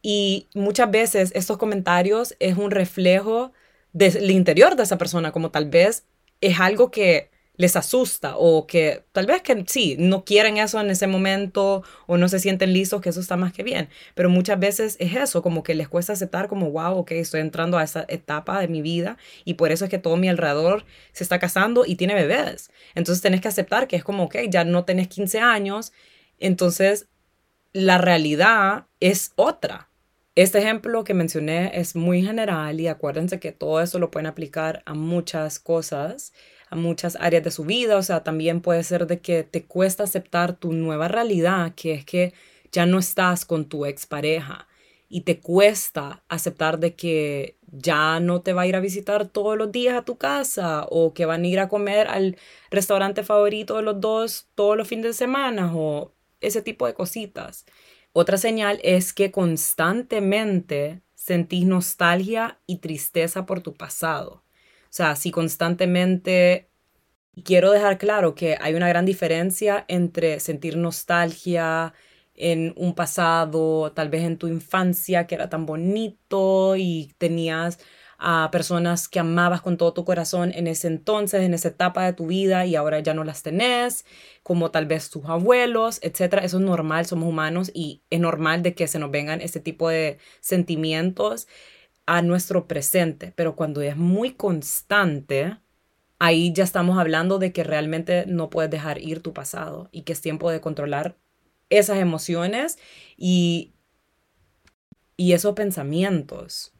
y 0.00 0.48
muchas 0.54 0.90
veces 0.90 1.32
estos 1.34 1.58
comentarios 1.58 2.36
es 2.38 2.56
un 2.56 2.70
reflejo 2.70 3.52
del 3.92 4.30
interior 4.30 4.76
de 4.76 4.82
esa 4.84 4.98
persona, 4.98 5.32
como 5.32 5.50
tal 5.50 5.68
vez 5.68 6.04
es 6.40 6.60
algo 6.60 6.90
que 6.90 7.30
les 7.56 7.76
asusta 7.76 8.36
o 8.36 8.66
que 8.66 9.04
tal 9.12 9.26
vez 9.26 9.42
que 9.42 9.64
sí, 9.68 9.96
no 9.98 10.24
quieren 10.24 10.56
eso 10.56 10.80
en 10.80 10.90
ese 10.90 11.06
momento 11.06 11.82
o 12.06 12.16
no 12.16 12.28
se 12.28 12.40
sienten 12.40 12.72
listos, 12.72 13.00
que 13.00 13.10
eso 13.10 13.20
está 13.20 13.36
más 13.36 13.52
que 13.52 13.62
bien. 13.62 13.88
Pero 14.14 14.30
muchas 14.30 14.58
veces 14.58 14.96
es 14.98 15.14
eso, 15.14 15.42
como 15.42 15.62
que 15.62 15.74
les 15.74 15.88
cuesta 15.88 16.14
aceptar 16.14 16.48
como, 16.48 16.70
wow, 16.70 16.98
ok, 16.98 17.12
estoy 17.12 17.40
entrando 17.40 17.78
a 17.78 17.84
esa 17.84 18.04
etapa 18.08 18.58
de 18.58 18.68
mi 18.68 18.80
vida 18.82 19.18
y 19.44 19.54
por 19.54 19.70
eso 19.70 19.84
es 19.84 19.90
que 19.90 19.98
todo 19.98 20.16
mi 20.16 20.28
alrededor 20.28 20.84
se 21.12 21.24
está 21.24 21.38
casando 21.38 21.84
y 21.86 21.96
tiene 21.96 22.14
bebés. 22.14 22.70
Entonces 22.94 23.22
tenés 23.22 23.40
que 23.40 23.48
aceptar 23.48 23.86
que 23.86 23.96
es 23.96 24.04
como, 24.04 24.24
ok, 24.24 24.36
ya 24.48 24.64
no 24.64 24.84
tenés 24.84 25.08
15 25.08 25.40
años, 25.40 25.92
entonces 26.38 27.08
la 27.72 27.98
realidad 27.98 28.86
es 29.00 29.32
otra. 29.36 29.91
Este 30.34 30.58
ejemplo 30.60 31.04
que 31.04 31.12
mencioné 31.12 31.78
es 31.78 31.94
muy 31.94 32.22
general 32.22 32.80
y 32.80 32.88
acuérdense 32.88 33.38
que 33.38 33.52
todo 33.52 33.82
eso 33.82 33.98
lo 33.98 34.10
pueden 34.10 34.26
aplicar 34.26 34.82
a 34.86 34.94
muchas 34.94 35.58
cosas, 35.58 36.32
a 36.70 36.76
muchas 36.76 37.16
áreas 37.20 37.44
de 37.44 37.50
su 37.50 37.64
vida. 37.64 37.98
O 37.98 38.02
sea, 38.02 38.24
también 38.24 38.62
puede 38.62 38.82
ser 38.82 39.06
de 39.06 39.20
que 39.20 39.42
te 39.42 39.64
cuesta 39.64 40.04
aceptar 40.04 40.56
tu 40.56 40.72
nueva 40.72 41.08
realidad, 41.08 41.74
que 41.74 41.92
es 41.92 42.06
que 42.06 42.32
ya 42.72 42.86
no 42.86 42.98
estás 42.98 43.44
con 43.44 43.66
tu 43.66 43.84
expareja 43.84 44.68
y 45.10 45.22
te 45.22 45.38
cuesta 45.38 46.22
aceptar 46.30 46.78
de 46.78 46.94
que 46.94 47.58
ya 47.70 48.18
no 48.18 48.40
te 48.40 48.54
va 48.54 48.62
a 48.62 48.66
ir 48.66 48.76
a 48.76 48.80
visitar 48.80 49.26
todos 49.28 49.58
los 49.58 49.70
días 49.70 49.94
a 49.94 50.04
tu 50.06 50.16
casa 50.16 50.86
o 50.88 51.12
que 51.12 51.26
van 51.26 51.44
a 51.44 51.46
ir 51.48 51.60
a 51.60 51.68
comer 51.68 52.08
al 52.08 52.38
restaurante 52.70 53.22
favorito 53.22 53.76
de 53.76 53.82
los 53.82 54.00
dos 54.00 54.48
todos 54.54 54.78
los 54.78 54.88
fines 54.88 55.04
de 55.04 55.12
semana 55.12 55.70
o 55.74 56.12
ese 56.40 56.62
tipo 56.62 56.86
de 56.86 56.94
cositas. 56.94 57.66
Otra 58.12 58.36
señal 58.36 58.78
es 58.82 59.12
que 59.12 59.30
constantemente 59.30 61.02
sentís 61.14 61.64
nostalgia 61.66 62.60
y 62.66 62.78
tristeza 62.78 63.46
por 63.46 63.60
tu 63.62 63.74
pasado. 63.74 64.44
O 64.84 64.88
sea, 64.90 65.16
si 65.16 65.30
constantemente... 65.30 66.68
Quiero 67.44 67.70
dejar 67.70 67.96
claro 67.96 68.34
que 68.34 68.58
hay 68.60 68.74
una 68.74 68.88
gran 68.88 69.06
diferencia 69.06 69.86
entre 69.88 70.38
sentir 70.38 70.76
nostalgia 70.76 71.94
en 72.34 72.74
un 72.76 72.94
pasado, 72.94 73.92
tal 73.92 74.10
vez 74.10 74.24
en 74.24 74.36
tu 74.36 74.48
infancia, 74.48 75.26
que 75.26 75.34
era 75.36 75.48
tan 75.48 75.64
bonito 75.64 76.76
y 76.76 77.14
tenías 77.18 77.78
a 78.22 78.50
personas 78.52 79.08
que 79.08 79.18
amabas 79.18 79.60
con 79.60 79.76
todo 79.76 79.92
tu 79.92 80.04
corazón 80.04 80.52
en 80.54 80.68
ese 80.68 80.86
entonces, 80.86 81.42
en 81.42 81.54
esa 81.54 81.68
etapa 81.68 82.04
de 82.04 82.12
tu 82.12 82.28
vida 82.28 82.64
y 82.66 82.76
ahora 82.76 83.00
ya 83.00 83.14
no 83.14 83.24
las 83.24 83.42
tenés, 83.42 84.06
como 84.44 84.70
tal 84.70 84.86
vez 84.86 85.10
tus 85.10 85.24
abuelos, 85.26 85.98
etcétera. 86.02 86.44
Eso 86.44 86.58
es 86.58 86.64
normal, 86.64 87.06
somos 87.06 87.28
humanos 87.28 87.72
y 87.74 88.02
es 88.10 88.20
normal 88.20 88.62
de 88.62 88.74
que 88.74 88.86
se 88.86 89.00
nos 89.00 89.10
vengan 89.10 89.40
este 89.40 89.58
tipo 89.60 89.88
de 89.88 90.18
sentimientos 90.40 91.48
a 92.06 92.22
nuestro 92.22 92.68
presente, 92.68 93.32
pero 93.34 93.56
cuando 93.56 93.80
es 93.82 93.96
muy 93.96 94.34
constante, 94.34 95.58
ahí 96.18 96.52
ya 96.52 96.64
estamos 96.64 96.98
hablando 96.98 97.38
de 97.38 97.52
que 97.52 97.64
realmente 97.64 98.24
no 98.26 98.50
puedes 98.50 98.70
dejar 98.70 99.00
ir 99.00 99.20
tu 99.20 99.32
pasado 99.32 99.88
y 99.92 100.02
que 100.02 100.12
es 100.12 100.20
tiempo 100.20 100.50
de 100.50 100.60
controlar 100.60 101.16
esas 101.70 101.98
emociones 101.98 102.78
y, 103.16 103.72
y 105.16 105.32
esos 105.32 105.54
pensamientos 105.54 106.71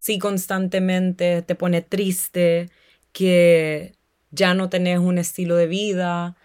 si 0.00 0.18
constantemente 0.18 1.42
te 1.42 1.54
pone 1.54 1.82
triste, 1.82 2.70
que 3.12 3.94
ya 4.30 4.54
no 4.54 4.68
tenés 4.68 4.98
un 4.98 5.18
estilo 5.18 5.56
de 5.56 5.66
vida, 5.66 6.36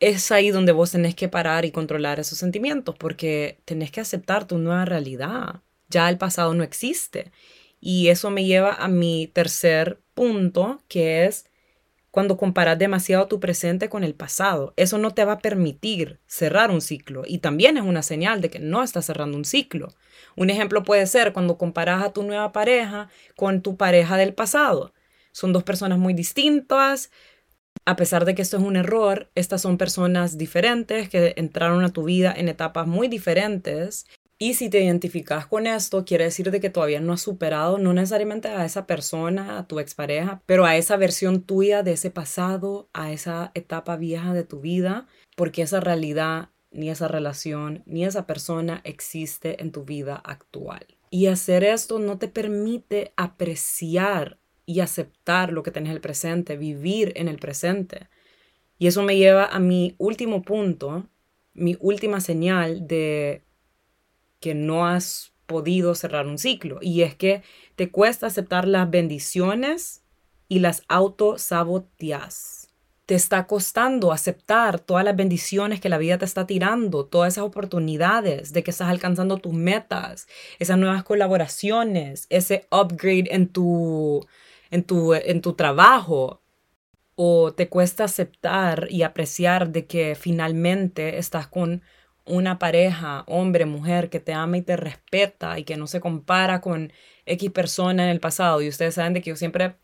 es 0.00 0.32
ahí 0.32 0.50
donde 0.50 0.72
vos 0.72 0.90
tenés 0.90 1.14
que 1.14 1.28
parar 1.28 1.64
y 1.64 1.70
controlar 1.70 2.18
esos 2.18 2.38
sentimientos 2.38 2.96
porque 2.98 3.60
tenés 3.64 3.92
que 3.92 4.00
aceptar 4.00 4.46
tu 4.46 4.58
nueva 4.58 4.84
realidad. 4.84 5.62
Ya 5.88 6.08
el 6.08 6.18
pasado 6.18 6.54
no 6.54 6.64
existe. 6.64 7.30
Y 7.80 8.08
eso 8.08 8.30
me 8.30 8.44
lleva 8.44 8.74
a 8.74 8.88
mi 8.88 9.28
tercer 9.28 10.00
punto, 10.14 10.82
que 10.88 11.26
es 11.26 11.46
cuando 12.12 12.36
comparas 12.36 12.78
demasiado 12.78 13.26
tu 13.26 13.40
presente 13.40 13.88
con 13.88 14.04
el 14.04 14.14
pasado. 14.14 14.74
Eso 14.76 14.98
no 14.98 15.12
te 15.12 15.24
va 15.24 15.32
a 15.32 15.38
permitir 15.38 16.20
cerrar 16.26 16.70
un 16.70 16.82
ciclo 16.82 17.22
y 17.26 17.38
también 17.38 17.78
es 17.78 17.82
una 17.82 18.02
señal 18.02 18.42
de 18.42 18.50
que 18.50 18.60
no 18.60 18.82
estás 18.82 19.06
cerrando 19.06 19.36
un 19.36 19.46
ciclo. 19.46 19.88
Un 20.36 20.50
ejemplo 20.50 20.84
puede 20.84 21.06
ser 21.06 21.32
cuando 21.32 21.56
comparas 21.56 22.04
a 22.04 22.12
tu 22.12 22.22
nueva 22.22 22.52
pareja 22.52 23.08
con 23.34 23.62
tu 23.62 23.76
pareja 23.78 24.18
del 24.18 24.34
pasado. 24.34 24.92
Son 25.32 25.54
dos 25.54 25.64
personas 25.64 25.98
muy 25.98 26.12
distintas, 26.12 27.10
a 27.86 27.96
pesar 27.96 28.26
de 28.26 28.34
que 28.34 28.42
esto 28.42 28.58
es 28.58 28.62
un 28.62 28.76
error, 28.76 29.30
estas 29.34 29.62
son 29.62 29.78
personas 29.78 30.36
diferentes 30.36 31.08
que 31.08 31.32
entraron 31.36 31.82
a 31.82 31.94
tu 31.94 32.04
vida 32.04 32.32
en 32.36 32.50
etapas 32.50 32.86
muy 32.86 33.08
diferentes. 33.08 34.06
Y 34.42 34.54
si 34.54 34.68
te 34.68 34.82
identificas 34.82 35.46
con 35.46 35.68
esto, 35.68 36.04
quiere 36.04 36.24
decir 36.24 36.50
de 36.50 36.58
que 36.58 36.68
todavía 36.68 36.98
no 36.98 37.12
has 37.12 37.20
superado, 37.20 37.78
no 37.78 37.92
necesariamente 37.92 38.48
a 38.48 38.64
esa 38.64 38.88
persona, 38.88 39.56
a 39.56 39.68
tu 39.68 39.78
expareja, 39.78 40.42
pero 40.46 40.64
a 40.64 40.76
esa 40.76 40.96
versión 40.96 41.42
tuya 41.42 41.84
de 41.84 41.92
ese 41.92 42.10
pasado, 42.10 42.88
a 42.92 43.12
esa 43.12 43.52
etapa 43.54 43.94
vieja 43.94 44.34
de 44.34 44.42
tu 44.42 44.58
vida, 44.58 45.06
porque 45.36 45.62
esa 45.62 45.78
realidad, 45.78 46.48
ni 46.72 46.90
esa 46.90 47.06
relación, 47.06 47.84
ni 47.86 48.04
esa 48.04 48.26
persona 48.26 48.80
existe 48.82 49.62
en 49.62 49.70
tu 49.70 49.84
vida 49.84 50.16
actual. 50.16 50.88
Y 51.08 51.28
hacer 51.28 51.62
esto 51.62 52.00
no 52.00 52.18
te 52.18 52.26
permite 52.26 53.12
apreciar 53.16 54.38
y 54.66 54.80
aceptar 54.80 55.52
lo 55.52 55.62
que 55.62 55.70
tenés 55.70 55.90
en 55.90 55.94
el 55.94 56.00
presente, 56.00 56.56
vivir 56.56 57.12
en 57.14 57.28
el 57.28 57.38
presente. 57.38 58.08
Y 58.76 58.88
eso 58.88 59.04
me 59.04 59.16
lleva 59.16 59.46
a 59.46 59.60
mi 59.60 59.94
último 59.98 60.42
punto, 60.42 61.06
mi 61.54 61.76
última 61.78 62.20
señal 62.20 62.88
de 62.88 63.44
que 64.42 64.54
no 64.54 64.86
has 64.86 65.32
podido 65.46 65.94
cerrar 65.94 66.26
un 66.26 66.36
ciclo. 66.36 66.78
Y 66.82 67.02
es 67.02 67.14
que 67.14 67.42
te 67.76 67.90
cuesta 67.90 68.26
aceptar 68.26 68.68
las 68.68 68.90
bendiciones 68.90 70.02
y 70.48 70.58
las 70.58 70.82
autosaboteas. 70.88 72.68
Te 73.06 73.14
está 73.14 73.46
costando 73.46 74.12
aceptar 74.12 74.80
todas 74.80 75.04
las 75.04 75.16
bendiciones 75.16 75.80
que 75.80 75.88
la 75.88 75.98
vida 75.98 76.18
te 76.18 76.24
está 76.24 76.46
tirando, 76.46 77.06
todas 77.06 77.34
esas 77.34 77.44
oportunidades 77.44 78.52
de 78.52 78.62
que 78.62 78.70
estás 78.70 78.88
alcanzando 78.88 79.38
tus 79.38 79.54
metas, 79.54 80.26
esas 80.58 80.78
nuevas 80.78 81.04
colaboraciones, 81.04 82.26
ese 82.28 82.66
upgrade 82.70 83.28
en 83.30 83.48
tu 83.48 84.26
en 84.72 84.84
tu, 84.84 85.14
en 85.14 85.42
tu 85.42 85.52
trabajo 85.52 86.42
o 87.14 87.52
te 87.52 87.68
cuesta 87.68 88.04
aceptar 88.04 88.88
y 88.90 89.02
apreciar 89.02 89.70
de 89.70 89.86
que 89.86 90.14
finalmente 90.14 91.18
estás 91.18 91.46
con 91.46 91.82
una 92.24 92.58
pareja, 92.58 93.24
hombre, 93.26 93.66
mujer, 93.66 94.10
que 94.10 94.20
te 94.20 94.32
ama 94.32 94.58
y 94.58 94.62
te 94.62 94.76
respeta 94.76 95.58
y 95.58 95.64
que 95.64 95.76
no 95.76 95.86
se 95.86 96.00
compara 96.00 96.60
con 96.60 96.92
X 97.26 97.50
persona 97.50 98.04
en 98.04 98.10
el 98.10 98.20
pasado. 98.20 98.62
Y 98.62 98.68
ustedes 98.68 98.94
saben 98.94 99.12
de 99.12 99.22
que 99.22 99.30
yo 99.30 99.36
siempre 99.36 99.76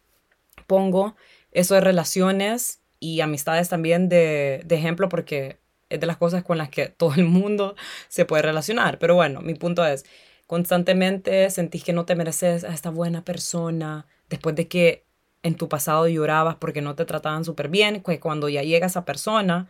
pongo 0.66 1.16
eso 1.52 1.74
de 1.74 1.80
relaciones 1.80 2.80
y 3.00 3.20
amistades 3.20 3.68
también 3.68 4.08
de, 4.08 4.62
de 4.64 4.76
ejemplo 4.76 5.08
porque 5.08 5.58
es 5.88 6.00
de 6.00 6.06
las 6.06 6.16
cosas 6.16 6.44
con 6.44 6.58
las 6.58 6.68
que 6.68 6.88
todo 6.88 7.14
el 7.14 7.24
mundo 7.24 7.76
se 8.08 8.24
puede 8.24 8.42
relacionar. 8.42 8.98
Pero 8.98 9.14
bueno, 9.14 9.40
mi 9.40 9.54
punto 9.54 9.84
es, 9.84 10.04
constantemente 10.46 11.50
sentís 11.50 11.84
que 11.84 11.92
no 11.92 12.06
te 12.06 12.14
mereces 12.16 12.64
a 12.64 12.72
esta 12.72 12.90
buena 12.90 13.24
persona, 13.24 14.06
después 14.28 14.56
de 14.56 14.68
que 14.68 15.04
en 15.42 15.54
tu 15.54 15.68
pasado 15.68 16.08
llorabas 16.08 16.56
porque 16.56 16.82
no 16.82 16.94
te 16.94 17.04
trataban 17.04 17.44
súper 17.44 17.68
bien, 17.68 18.02
que 18.02 18.20
cuando 18.20 18.48
ya 18.48 18.62
llega 18.62 18.86
esa 18.86 19.04
persona, 19.04 19.68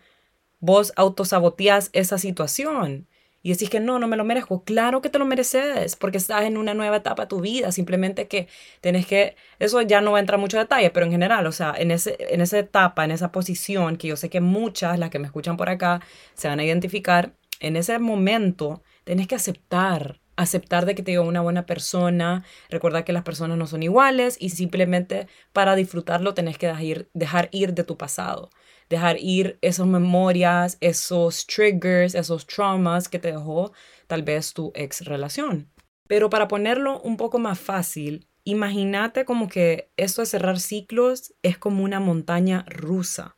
vos 0.61 0.93
autosaboteas 0.97 1.91
esa 1.93 2.19
situación. 2.19 3.09
Y 3.43 3.53
decís 3.53 3.71
que 3.71 3.81
no, 3.81 3.99
no 3.99 4.09
me 4.09 4.17
lo 4.17 4.25
merezco. 4.25 4.65
Claro 4.65 5.01
que 5.01 5.11
te 5.11 5.19
lo 5.19 5.25
mereces 5.25 5.97
porque 5.97 6.19
estás 6.19 6.43
en 6.43 6.57
una 6.57 6.75
nueva 6.75 6.97
etapa 6.97 7.23
de 7.23 7.29
tu 7.29 7.41
vida, 7.41 7.71
simplemente 7.73 8.27
que 8.27 8.49
tenés 8.81 9.07
que, 9.07 9.37
eso 9.61 9.81
ya 9.83 10.01
no 10.01 10.13
va 10.13 10.19
a 10.19 10.21
entrar 10.21 10.41
mucho 10.41 10.59
detalle, 10.59 10.91
pero 10.91 11.07
en 11.07 11.13
general, 11.13 11.47
o 11.47 11.53
sea, 11.53 11.75
en, 11.79 11.91
ese, 11.93 12.17
en 12.19 12.41
esa 12.41 12.59
etapa, 12.59 13.05
en 13.05 13.13
esa 13.13 13.31
posición, 13.31 13.97
que 13.97 14.09
yo 14.09 14.17
sé 14.17 14.29
que 14.29 14.41
muchas, 14.41 14.99
las 14.99 15.11
que 15.11 15.21
me 15.21 15.27
escuchan 15.27 15.57
por 15.57 15.69
acá, 15.69 16.01
se 16.35 16.49
van 16.49 16.59
a 16.61 16.65
identificar, 16.65 17.33
en 17.61 17.77
ese 17.77 17.99
momento 17.99 18.83
tenés 19.05 19.29
que 19.29 19.37
aceptar 19.37 20.21
aceptar 20.39 20.87
de 20.87 20.95
que 20.95 21.03
te 21.03 21.11
dio 21.11 21.25
una 21.25 21.41
buena 21.41 21.67
persona, 21.67 22.45
recordar 22.71 23.05
que 23.05 23.13
las 23.13 23.25
personas 23.25 23.59
no 23.59 23.67
son 23.67 23.83
iguales 23.83 24.37
y 24.39 24.51
simplemente 24.51 25.27
para 25.53 25.75
disfrutarlo 25.75 26.33
tenés 26.33 26.59
que 26.59 26.69
dejar 26.69 27.09
dejar 27.13 27.49
ir 27.51 27.75
de 27.75 27.83
tu 27.83 27.97
pasado, 27.97 28.51
dejar 28.89 29.19
ir 29.21 29.59
esas 29.61 29.87
memorias, 29.87 30.79
esos 30.81 31.47
triggers, 31.47 32.15
esos 32.15 32.47
traumas 32.47 33.09
que 33.09 33.19
te 33.19 33.33
dejó 33.33 33.73
tal 34.07 34.23
vez 34.23 34.55
tu 34.55 34.73
ex 34.75 35.05
relación. 35.05 35.71
Pero 36.07 36.31
para 36.31 36.49
ponerlo 36.49 37.01
un 37.03 37.17
poco 37.17 37.39
más 37.39 37.59
fácil, 37.59 38.27
imagínate 38.45 39.25
como 39.25 39.49
que 39.49 39.91
esto 39.97 40.23
de 40.23 40.27
cerrar 40.27 40.59
ciclos 40.59 41.35
es 41.43 41.59
como 41.59 41.85
una 41.85 42.01
montaña 42.01 42.65
rusa. 42.69 43.37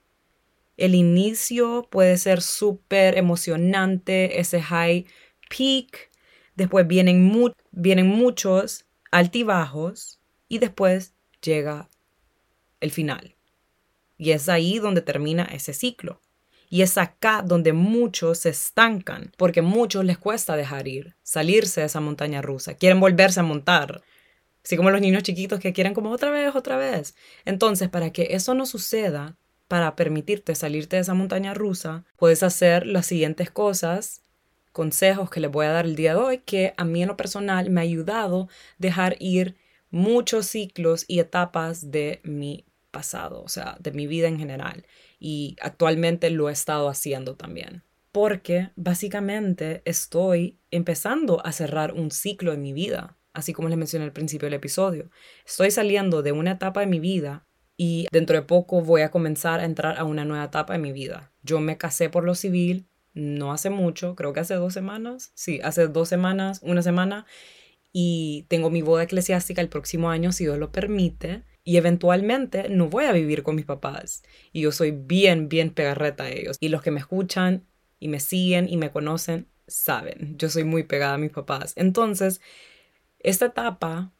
El 0.76 0.94
inicio 0.94 1.88
puede 1.90 2.16
ser 2.16 2.40
súper 2.40 3.18
emocionante, 3.18 4.40
ese 4.40 4.62
high 4.62 5.06
peak, 5.48 6.10
Después 6.60 6.86
vienen, 6.86 7.32
vienen 7.70 8.06
muchos 8.06 8.84
altibajos 9.10 10.20
y 10.46 10.58
después 10.58 11.14
llega 11.40 11.88
el 12.80 12.90
final. 12.90 13.34
Y 14.20 14.32
es 14.32 14.50
ahí 14.50 14.78
donde 14.78 15.00
termina 15.00 15.44
ese 15.44 15.72
ciclo. 15.72 16.20
Y 16.68 16.82
es 16.82 16.98
acá 16.98 17.42
donde 17.42 17.72
muchos 17.72 18.40
se 18.40 18.50
estancan, 18.50 19.32
porque 19.38 19.62
muchos 19.62 20.04
les 20.04 20.18
cuesta 20.18 20.56
dejar 20.56 20.88
ir, 20.88 21.16
salirse 21.22 21.80
de 21.80 21.86
esa 21.86 22.00
montaña 22.00 22.42
rusa, 22.42 22.74
quieren 22.74 23.00
volverse 23.00 23.40
a 23.40 23.44
montar, 23.44 24.02
así 24.62 24.76
como 24.76 24.90
los 24.90 25.00
niños 25.00 25.22
chiquitos 25.22 25.58
que 25.58 25.72
quieren 25.72 25.94
como 25.94 26.10
otra 26.10 26.30
vez, 26.30 26.54
otra 26.54 26.76
vez. 26.76 27.16
Entonces, 27.46 27.88
para 27.88 28.10
que 28.10 28.28
eso 28.32 28.54
no 28.54 28.66
suceda, 28.66 29.38
para 29.68 29.96
permitirte 29.96 30.54
salirte 30.54 30.96
de 30.96 31.02
esa 31.02 31.14
montaña 31.14 31.54
rusa, 31.54 32.04
puedes 32.18 32.42
hacer 32.42 32.86
las 32.86 33.06
siguientes 33.06 33.50
cosas 33.50 34.20
consejos 34.72 35.30
que 35.30 35.40
les 35.40 35.50
voy 35.50 35.64
a 35.64 35.70
dar 35.70 35.86
el 35.86 35.96
día 35.96 36.12
de 36.12 36.20
hoy 36.20 36.38
que 36.38 36.74
a 36.76 36.84
mí 36.84 37.00
en 37.02 37.08
lo 37.08 37.16
personal 37.16 37.70
me 37.70 37.80
ha 37.80 37.84
ayudado 37.84 38.48
dejar 38.78 39.16
ir 39.18 39.56
muchos 39.90 40.46
ciclos 40.46 41.06
y 41.08 41.20
etapas 41.20 41.90
de 41.90 42.20
mi 42.22 42.66
pasado, 42.90 43.42
o 43.42 43.48
sea, 43.48 43.76
de 43.80 43.92
mi 43.92 44.06
vida 44.06 44.28
en 44.28 44.38
general. 44.38 44.86
Y 45.18 45.56
actualmente 45.60 46.30
lo 46.30 46.48
he 46.48 46.52
estado 46.52 46.88
haciendo 46.88 47.36
también. 47.36 47.82
Porque 48.12 48.70
básicamente 48.76 49.82
estoy 49.84 50.58
empezando 50.70 51.44
a 51.46 51.52
cerrar 51.52 51.92
un 51.92 52.10
ciclo 52.10 52.52
en 52.52 52.62
mi 52.62 52.72
vida, 52.72 53.16
así 53.32 53.52
como 53.52 53.68
les 53.68 53.78
mencioné 53.78 54.04
al 54.04 54.12
principio 54.12 54.46
del 54.46 54.54
episodio. 54.54 55.10
Estoy 55.46 55.70
saliendo 55.70 56.22
de 56.22 56.32
una 56.32 56.52
etapa 56.52 56.80
de 56.80 56.86
mi 56.86 56.98
vida 56.98 57.46
y 57.76 58.08
dentro 58.10 58.36
de 58.36 58.42
poco 58.42 58.82
voy 58.82 59.02
a 59.02 59.10
comenzar 59.10 59.60
a 59.60 59.64
entrar 59.64 59.98
a 59.98 60.04
una 60.04 60.24
nueva 60.24 60.44
etapa 60.44 60.72
de 60.72 60.80
mi 60.80 60.92
vida. 60.92 61.32
Yo 61.42 61.60
me 61.60 61.78
casé 61.78 62.10
por 62.10 62.24
lo 62.24 62.34
civil, 62.34 62.88
no 63.14 63.52
hace 63.52 63.70
mucho, 63.70 64.14
creo 64.16 64.32
que 64.32 64.40
hace 64.40 64.54
dos 64.54 64.74
semanas, 64.74 65.32
sí, 65.34 65.60
hace 65.62 65.88
dos 65.88 66.08
semanas, 66.08 66.60
una 66.62 66.82
semana, 66.82 67.26
y 67.92 68.44
tengo 68.48 68.70
mi 68.70 68.82
boda 68.82 69.04
eclesiástica 69.04 69.60
el 69.60 69.68
próximo 69.68 70.10
año, 70.10 70.32
si 70.32 70.44
Dios 70.44 70.58
lo 70.58 70.70
permite, 70.70 71.44
y 71.64 71.76
eventualmente 71.76 72.68
no 72.68 72.88
voy 72.88 73.04
a 73.04 73.12
vivir 73.12 73.42
con 73.42 73.56
mis 73.56 73.64
papás. 73.64 74.22
Y 74.52 74.62
yo 74.62 74.72
soy 74.72 74.90
bien, 74.92 75.48
bien 75.48 75.70
pegarreta 75.70 76.24
a 76.24 76.30
ellos. 76.30 76.56
Y 76.60 76.68
los 76.68 76.82
que 76.82 76.90
me 76.90 77.00
escuchan 77.00 77.66
y 77.98 78.08
me 78.08 78.20
siguen 78.20 78.68
y 78.68 78.76
me 78.76 78.90
conocen, 78.90 79.48
saben, 79.66 80.36
yo 80.38 80.48
soy 80.48 80.64
muy 80.64 80.84
pegada 80.84 81.14
a 81.14 81.18
mis 81.18 81.30
papás. 81.30 81.72
Entonces, 81.76 82.40
esta 83.18 83.46
etapa, 83.46 84.12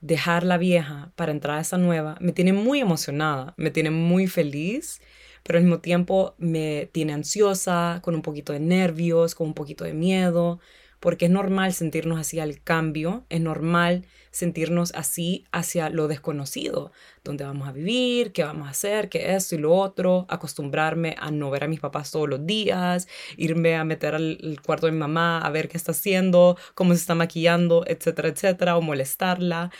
dejar 0.00 0.44
la 0.44 0.58
vieja 0.58 1.12
para 1.16 1.32
entrar 1.32 1.58
a 1.58 1.62
esa 1.62 1.78
nueva, 1.78 2.16
me 2.20 2.32
tiene 2.32 2.52
muy 2.52 2.80
emocionada, 2.80 3.54
me 3.56 3.70
tiene 3.70 3.90
muy 3.90 4.26
feliz 4.26 5.00
pero 5.48 5.58
al 5.58 5.64
mismo 5.64 5.80
tiempo 5.80 6.34
me 6.36 6.90
tiene 6.92 7.14
ansiosa, 7.14 8.00
con 8.02 8.14
un 8.14 8.20
poquito 8.20 8.52
de 8.52 8.60
nervios, 8.60 9.34
con 9.34 9.46
un 9.46 9.54
poquito 9.54 9.84
de 9.84 9.94
miedo, 9.94 10.60
porque 11.00 11.24
es 11.24 11.30
normal 11.30 11.72
sentirnos 11.72 12.18
así 12.20 12.38
al 12.38 12.62
cambio, 12.62 13.24
es 13.30 13.40
normal 13.40 14.04
sentirnos 14.38 14.92
así 14.94 15.44
hacia 15.52 15.90
lo 15.90 16.06
desconocido, 16.08 16.92
dónde 17.24 17.44
vamos 17.44 17.68
a 17.68 17.72
vivir, 17.72 18.32
qué 18.32 18.44
vamos 18.44 18.68
a 18.68 18.70
hacer, 18.70 19.08
qué 19.08 19.34
esto 19.34 19.56
y 19.56 19.58
lo 19.58 19.74
otro, 19.74 20.26
acostumbrarme 20.28 21.16
a 21.18 21.30
no 21.30 21.50
ver 21.50 21.64
a 21.64 21.68
mis 21.68 21.80
papás 21.80 22.12
todos 22.12 22.28
los 22.28 22.46
días, 22.46 23.08
irme 23.36 23.74
a 23.76 23.84
meter 23.84 24.14
al 24.14 24.60
cuarto 24.64 24.86
de 24.86 24.92
mi 24.92 24.98
mamá 24.98 25.40
a 25.40 25.50
ver 25.50 25.68
qué 25.68 25.76
está 25.76 25.92
haciendo, 25.92 26.56
cómo 26.74 26.94
se 26.94 27.00
está 27.00 27.14
maquillando, 27.16 27.84
etcétera, 27.86 28.28
etcétera, 28.28 28.76
o 28.76 28.80
molestarla. 28.80 29.70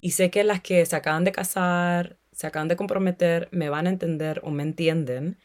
Y 0.00 0.12
sé 0.12 0.30
que 0.30 0.44
las 0.44 0.62
que 0.62 0.84
se 0.86 0.96
acaban 0.96 1.24
de 1.24 1.32
casar, 1.32 2.16
se 2.32 2.46
acaban 2.46 2.68
de 2.68 2.76
comprometer, 2.76 3.48
me 3.52 3.68
van 3.68 3.86
a 3.86 3.90
entender 3.90 4.40
o 4.44 4.50
me 4.50 4.62
entienden. 4.62 5.38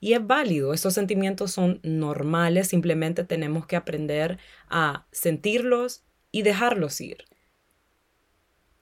Y 0.00 0.14
es 0.14 0.26
válido, 0.26 0.74
estos 0.74 0.94
sentimientos 0.94 1.52
son 1.52 1.80
normales, 1.82 2.68
simplemente 2.68 3.24
tenemos 3.24 3.66
que 3.66 3.76
aprender 3.76 4.38
a 4.68 5.06
sentirlos 5.12 6.04
y 6.32 6.42
dejarlos 6.42 7.00
ir. 7.00 7.24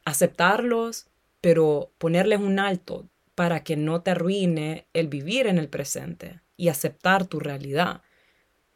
Aceptarlos, 0.05 1.09
pero 1.41 1.93
ponerles 1.99 2.41
un 2.41 2.59
alto 2.59 3.09
para 3.35 3.65
que 3.65 3.77
no 3.77 4.03
te 4.03 4.11
arruine 4.13 4.87
el 4.93 5.09
vivir 5.09 5.47
en 5.47 5.59
el 5.59 5.69
presente 5.69 6.41
y 6.57 6.69
aceptar 6.69 7.27
tu 7.27 7.41
realidad. 7.41 8.03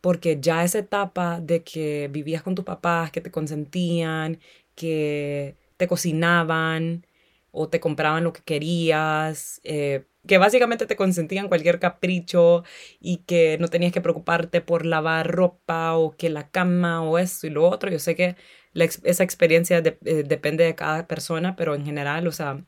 Porque 0.00 0.38
ya 0.40 0.64
esa 0.64 0.78
etapa 0.78 1.40
de 1.40 1.62
que 1.64 2.08
vivías 2.12 2.42
con 2.42 2.54
tus 2.54 2.64
papás, 2.64 3.10
que 3.10 3.20
te 3.20 3.30
consentían, 3.30 4.40
que 4.74 5.56
te 5.76 5.88
cocinaban 5.88 7.06
o 7.52 7.68
te 7.68 7.80
compraban 7.80 8.24
lo 8.24 8.32
que 8.32 8.42
querías, 8.42 9.60
eh, 9.64 10.04
que 10.26 10.38
básicamente 10.38 10.86
te 10.86 10.96
consentían 10.96 11.48
cualquier 11.48 11.78
capricho 11.78 12.64
y 13.00 13.18
que 13.18 13.58
no 13.60 13.68
tenías 13.68 13.92
que 13.92 14.00
preocuparte 14.00 14.60
por 14.60 14.86
lavar 14.86 15.30
ropa 15.30 15.96
o 15.96 16.16
que 16.16 16.30
la 16.30 16.50
cama 16.50 17.02
o 17.02 17.18
esto 17.18 17.46
y 17.46 17.50
lo 17.50 17.68
otro. 17.68 17.90
Yo 17.90 17.98
sé 17.98 18.16
que 18.16 18.36
esa 18.74 19.24
experiencia 19.24 19.78
eh, 19.78 20.24
depende 20.26 20.64
de 20.64 20.74
cada 20.74 21.06
persona, 21.06 21.56
pero 21.56 21.74
en 21.74 21.84
general, 21.84 22.26
o 22.26 22.32
sea, 22.32 22.64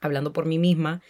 hablando 0.00 0.32
por 0.32 0.46
mí 0.46 0.58
misma, 0.58 1.02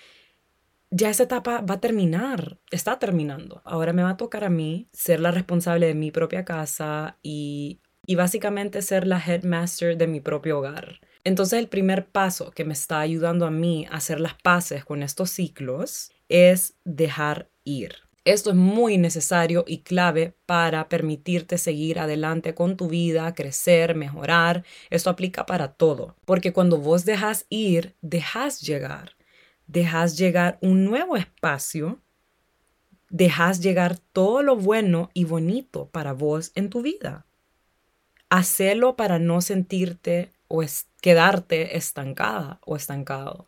ya 0.90 1.11
esa 1.11 1.25
etapa 1.25 1.61
va 1.61 1.75
a 1.75 1.81
terminar, 1.81 2.59
está 2.71 2.99
terminando. 2.99 3.62
Ahora 3.64 3.93
me 3.93 4.02
va 4.02 4.11
a 4.11 4.16
tocar 4.16 4.45
a 4.45 4.50
mí 4.50 4.88
ser 4.93 5.21
la 5.21 5.31
responsable 5.31 5.87
de 5.87 5.95
mi 5.95 6.11
propia 6.11 6.45
casa 6.45 7.19
y, 7.23 7.81
y 8.07 8.14
básicamente 8.14 8.83
ser 8.83 9.07
la 9.07 9.19
headmaster 9.19 9.97
de 9.97 10.07
mi 10.07 10.21
propio 10.21 10.59
hogar. 10.59 11.00
Entonces 11.25 11.59
el 11.59 11.69
primer 11.69 12.07
paso 12.07 12.52
que 12.52 12.64
me 12.64 12.73
está 12.73 13.00
ayudando 13.00 13.47
a 13.47 13.50
mí 13.50 13.87
a 13.90 13.97
hacer 13.97 14.21
las 14.21 14.35
paces 14.35 14.85
con 14.85 15.02
estos 15.02 15.31
ciclos 15.31 16.12
es 16.28 16.76
dejar 16.85 17.49
ir. 17.64 18.05
Esto 18.26 18.50
es 18.50 18.56
muy 18.56 18.99
necesario 18.99 19.64
y 19.68 19.83
clave 19.83 20.35
para 20.47 20.88
permitirte 20.88 21.59
seguir 21.59 22.00
adelante 22.00 22.56
con 22.56 22.76
tu 22.76 22.88
vida, 22.88 23.33
crecer, 23.37 23.95
mejorar. 23.95 24.64
Esto 24.90 25.11
aplica 25.11 25.47
para 25.47 25.75
todo, 25.75 26.16
porque 26.25 26.52
cuando 26.52 26.78
vos 26.78 27.04
dejas 27.04 27.47
ir, 27.50 27.95
dejas 28.02 28.62
llegar. 28.62 29.12
Dejas 29.68 30.18
llegar 30.18 30.59
un 30.61 30.85
nuevo 30.85 31.16
espacio, 31.16 32.00
dejas 33.11 33.61
llegar 33.61 33.97
todo 33.97 34.42
lo 34.42 34.56
bueno 34.56 35.09
y 35.14 35.23
bonito 35.23 35.88
para 35.92 36.12
vos 36.12 36.50
en 36.56 36.68
tu 36.68 36.83
vida. 36.83 37.26
Hacelo 38.28 38.97
para 38.97 39.21
no 39.21 39.40
sentirte 39.40 40.33
o 40.49 40.64
es 40.64 40.88
quedarte 41.00 41.76
estancada 41.76 42.59
o 42.66 42.75
estancado. 42.75 43.47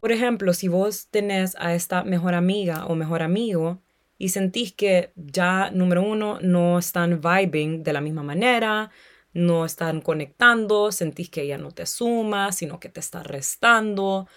Por 0.00 0.12
ejemplo, 0.12 0.52
si 0.52 0.68
vos 0.68 1.08
tenés 1.10 1.56
a 1.58 1.74
esta 1.74 2.04
mejor 2.04 2.34
amiga 2.34 2.84
o 2.84 2.94
mejor 2.94 3.22
amigo 3.22 3.80
y 4.18 4.30
sentís 4.30 4.72
que 4.72 5.12
ya, 5.16 5.70
número 5.70 6.02
uno, 6.02 6.38
no 6.40 6.78
están 6.78 7.20
vibing 7.20 7.82
de 7.82 7.92
la 7.92 8.00
misma 8.00 8.22
manera, 8.22 8.90
no 9.32 9.64
están 9.64 10.00
conectando, 10.00 10.92
sentís 10.92 11.28
que 11.30 11.42
ella 11.42 11.58
no 11.58 11.70
te 11.70 11.86
suma, 11.86 12.52
sino 12.52 12.80
que 12.80 12.88
te 12.88 13.00
está 13.00 13.22
restando, 13.22 14.28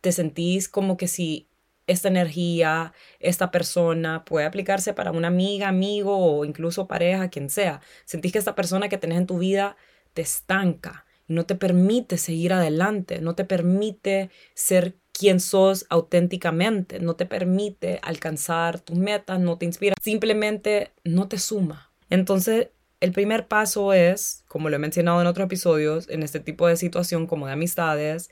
te 0.00 0.12
sentís 0.12 0.68
como 0.68 0.96
que 0.96 1.08
si 1.08 1.48
esta 1.86 2.08
energía, 2.08 2.92
esta 3.18 3.50
persona 3.50 4.24
puede 4.24 4.46
aplicarse 4.46 4.92
para 4.94 5.10
una 5.12 5.28
amiga, 5.28 5.68
amigo 5.68 6.16
o 6.16 6.44
incluso 6.44 6.86
pareja, 6.86 7.28
quien 7.30 7.50
sea. 7.50 7.80
Sentís 8.04 8.32
que 8.32 8.38
esta 8.38 8.54
persona 8.54 8.88
que 8.88 8.98
tenés 8.98 9.18
en 9.18 9.26
tu 9.26 9.38
vida 9.38 9.76
te 10.14 10.22
estanca, 10.22 11.06
no 11.26 11.46
te 11.46 11.54
permite 11.54 12.18
seguir 12.18 12.52
adelante, 12.52 13.20
no 13.20 13.34
te 13.34 13.44
permite 13.44 14.30
ser 14.54 14.96
quien 15.18 15.40
sos 15.40 15.86
auténticamente, 15.90 17.00
no 17.00 17.16
te 17.16 17.26
permite 17.26 17.98
alcanzar 18.02 18.78
tus 18.80 18.96
metas, 18.96 19.40
no 19.40 19.58
te 19.58 19.66
inspira, 19.66 19.94
simplemente 20.00 20.92
no 21.04 21.28
te 21.28 21.38
suma. 21.38 21.90
Entonces, 22.08 22.68
el 23.00 23.12
primer 23.12 23.48
paso 23.48 23.92
es, 23.92 24.44
como 24.48 24.68
lo 24.68 24.76
he 24.76 24.78
mencionado 24.78 25.20
en 25.20 25.26
otros 25.26 25.46
episodios, 25.46 26.08
en 26.08 26.22
este 26.22 26.40
tipo 26.40 26.68
de 26.68 26.76
situación 26.76 27.26
como 27.26 27.46
de 27.46 27.52
amistades, 27.52 28.30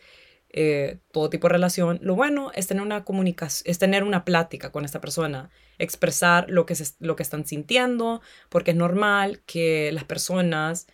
eh, 0.51 0.99
todo 1.13 1.29
tipo 1.29 1.49
de 1.49 1.53
relación, 1.53 1.99
lo 2.03 2.15
bueno 2.15 2.53
es 2.55 2.69
tener 2.69 2.83
una 2.83 3.05
comunicación, 3.05 3.71
es 3.71 3.79
tener 3.79 4.05
una 4.05 4.25
plática 4.25 4.71
con 4.71 4.85
esta 4.85 5.01
persona, 5.01 5.51
expresar 5.79 6.47
lo 6.49 6.67
que, 6.67 6.75
lo 7.01 7.17
que 7.17 7.23
están 7.23 7.47
sintiendo, 7.47 8.23
porque 8.49 8.71
es 8.71 8.77
normal 8.77 9.43
que 9.45 9.91
las 9.93 10.05
personas 10.05 10.87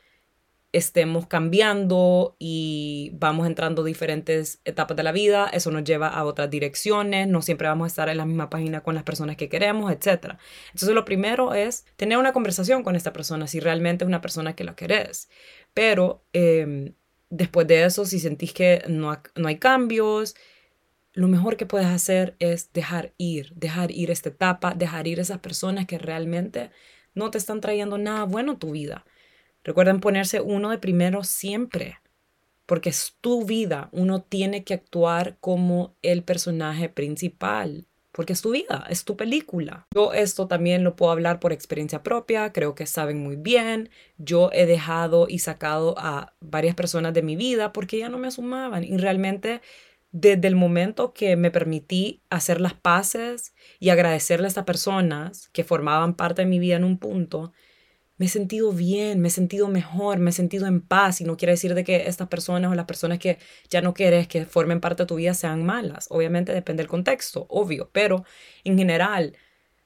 estemos 0.73 1.27
cambiando 1.27 2.35
y 2.39 3.11
vamos 3.15 3.47
entrando 3.47 3.85
diferentes 3.85 4.61
etapas 4.65 4.97
de 4.97 5.03
la 5.03 5.13
vida, 5.13 5.49
eso 5.53 5.71
nos 5.71 5.85
lleva 5.85 6.09
a 6.09 6.25
otras 6.25 6.49
direcciones, 6.49 7.29
no 7.29 7.43
siempre 7.43 7.69
vamos 7.69 7.85
a 7.85 7.89
estar 7.89 8.09
en 8.09 8.17
la 8.17 8.25
misma 8.25 8.49
página 8.49 8.83
con 8.83 8.95
las 8.95 9.05
personas 9.05 9.37
que 9.37 9.51
queremos, 9.51 9.93
etc. 9.93 10.39
Entonces 10.69 10.95
lo 10.95 11.05
primero 11.05 11.53
es 11.53 11.85
tener 11.97 12.17
una 12.17 12.33
conversación 12.33 12.83
con 12.83 12.97
esta 12.97 13.13
persona, 13.13 13.47
si 13.47 13.61
realmente 13.61 14.05
es 14.05 14.09
una 14.09 14.23
persona 14.23 14.55
que 14.57 14.65
la 14.65 14.75
querés. 14.75 15.29
Pero 15.75 16.25
em, 16.33 16.95
después 17.29 17.67
de 17.67 17.85
eso, 17.85 18.07
si 18.07 18.19
sentís 18.19 18.55
que 18.55 18.83
no, 18.89 19.21
no 19.37 19.49
hay 19.49 19.59
cambios, 19.59 20.35
lo 21.13 21.29
mejor 21.29 21.59
que 21.59 21.67
puedes 21.67 21.89
hacer 21.89 22.35
es 22.39 22.73
dejar 22.73 23.13
ir, 23.19 23.53
dejar 23.55 23.91
ir 23.91 24.11
esta 24.11 24.31
etapa, 24.31 24.73
dejar 24.75 25.07
ir 25.07 25.21
esas 25.21 25.41
personas 25.41 25.87
que 25.87 25.99
realmente 25.99 26.71
no 27.15 27.31
te 27.31 27.37
están 27.37 27.61
trayendo 27.61 27.99
nada 27.99 28.25
bueno 28.25 28.53
a 28.53 28.59
tu 28.59 28.71
vida 28.71 29.05
Recuerden 29.65 30.01
ponerse 30.01 30.41
uno 30.41 30.71
de 30.71 30.79
primero 30.79 31.25
siempre, 31.25 31.99
porque 32.67 32.91
es 32.91 33.17
tu 33.21 33.45
vida. 33.45 33.89
Uno 33.93 34.23
tiene 34.23 34.65
que 34.65 34.75
actuar 34.75 35.37
como 35.41 35.95
el 36.03 36.23
personaje 36.23 36.89
principal, 36.89 37.87
porque 38.13 38.35
es 38.35 38.43
tu 38.43 38.51
vida, 38.51 38.87
es 38.91 39.05
tu 39.05 39.17
película. 39.17 39.87
Yo 39.95 40.13
esto 40.13 40.47
también 40.47 40.85
lo 40.85 40.97
puedo 40.97 41.13
hablar 41.13 41.41
por 41.41 41.53
experiencia 41.53 42.03
propia, 42.03 42.53
creo 42.53 42.75
que 42.75 42.87
saben 42.87 43.23
muy 43.23 43.37
bien. 43.37 43.89
Yo 44.19 44.51
he 44.53 44.67
dejado 44.67 45.27
y 45.29 45.39
sacado 45.39 45.95
a 45.99 46.35
varias 46.41 46.75
personas 46.75 47.15
de 47.15 47.23
mi 47.23 47.37
vida 47.37 47.73
porque 47.73 47.99
ya 47.99 48.09
no 48.09 48.19
me 48.19 48.29
asumaban 48.29 48.85
y 48.85 48.97
realmente 48.99 49.63
desde 50.13 50.47
el 50.47 50.57
momento 50.57 51.15
que 51.15 51.37
me 51.37 51.51
permití 51.51 52.21
hacer 52.29 52.61
las 52.61 52.75
paces 52.75 53.55
y 53.81 53.89
agradecerle 53.89 54.47
a 54.47 54.49
estas 54.49 54.65
personas 54.65 55.49
que 55.53 55.65
formaban 55.65 56.15
parte 56.15 56.43
de 56.43 56.49
mi 56.49 56.59
vida 56.59 56.77
en 56.77 56.85
un 56.85 56.99
punto, 56.99 57.53
me 58.19 58.27
he 58.27 58.29
sentido 58.29 58.73
bien, 58.73 59.21
me 59.21 59.29
he 59.29 59.31
sentido 59.31 59.69
mejor, 59.69 60.19
me 60.19 60.31
he 60.31 60.33
sentido 60.33 60.67
en 60.67 60.81
paz 60.81 61.21
y 61.21 61.25
no 61.25 61.37
quiere 61.37 61.53
decir 61.53 61.75
de 61.75 61.85
que 61.85 62.09
estas 62.09 62.29
personas 62.29 62.71
o 62.71 62.75
las 62.75 62.87
personas 62.87 63.19
que 63.19 63.39
ya 63.69 63.81
no 63.81 63.95
quieres 63.95 64.29
que 64.29 64.45
formen 64.45 64.81
parte 64.81 65.03
de 65.03 65.07
tu 65.07 65.17
vida 65.17 65.35
sean 65.35 65.65
malas. 65.65 66.07
Obviamente 66.11 66.53
depende 66.53 66.83
del 66.83 66.89
contexto, 66.89 67.47
obvio, 67.49 67.91
pero 67.93 68.25
en 68.65 68.79
general 68.79 69.37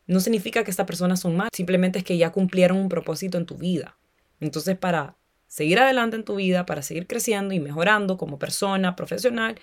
no 0.07 0.21
significa 0.21 0.65
que 0.65 0.71
estas 0.71 0.87
personas 0.87 1.21
son 1.21 1.37
malas, 1.37 1.51
simplemente 1.55 1.99
es 1.99 2.05
que 2.05 2.17
ya 2.17 2.31
cumplieron 2.31 2.79
un 2.79 2.89
propósito 2.89 3.39
en 3.39 3.47
tu 3.47 3.57
vida. 3.57 3.97
Entonces 4.41 4.77
para 4.77 5.17
seguir 5.47 5.79
adelante 5.79 6.17
en 6.17 6.25
tu 6.25 6.37
vida, 6.37 6.67
para 6.67 6.83
seguir 6.83 7.07
creciendo 7.07 7.55
y 7.55 7.61
mejorando 7.61 8.17
como 8.17 8.39
persona, 8.39 8.97
profesional, 8.97 9.59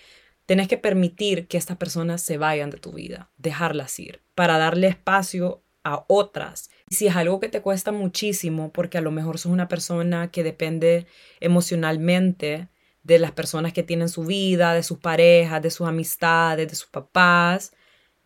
tenés 0.45 0.67
que 0.67 0.77
permitir 0.77 1.47
que 1.47 1.57
estas 1.57 1.77
personas 1.77 2.21
se 2.21 2.37
vayan 2.37 2.69
de 2.69 2.77
tu 2.77 2.91
vida, 2.93 3.29
dejarlas 3.37 3.97
ir, 3.99 4.21
para 4.35 4.57
darle 4.57 4.87
espacio 4.87 5.63
a 5.83 6.05
otras. 6.07 6.69
Si 6.89 7.07
es 7.07 7.15
algo 7.15 7.39
que 7.39 7.49
te 7.49 7.61
cuesta 7.61 7.91
muchísimo, 7.91 8.71
porque 8.71 8.97
a 8.97 9.01
lo 9.01 9.11
mejor 9.11 9.37
sos 9.37 9.51
una 9.51 9.67
persona 9.67 10.31
que 10.31 10.43
depende 10.43 11.07
emocionalmente 11.39 12.69
de 13.03 13.19
las 13.19 13.31
personas 13.31 13.73
que 13.73 13.83
tienen 13.83 14.09
su 14.09 14.23
vida, 14.23 14.73
de 14.73 14.83
sus 14.83 14.99
parejas, 14.99 15.61
de 15.61 15.71
sus 15.71 15.87
amistades, 15.87 16.69
de 16.69 16.75
sus 16.75 16.89
papás, 16.89 17.73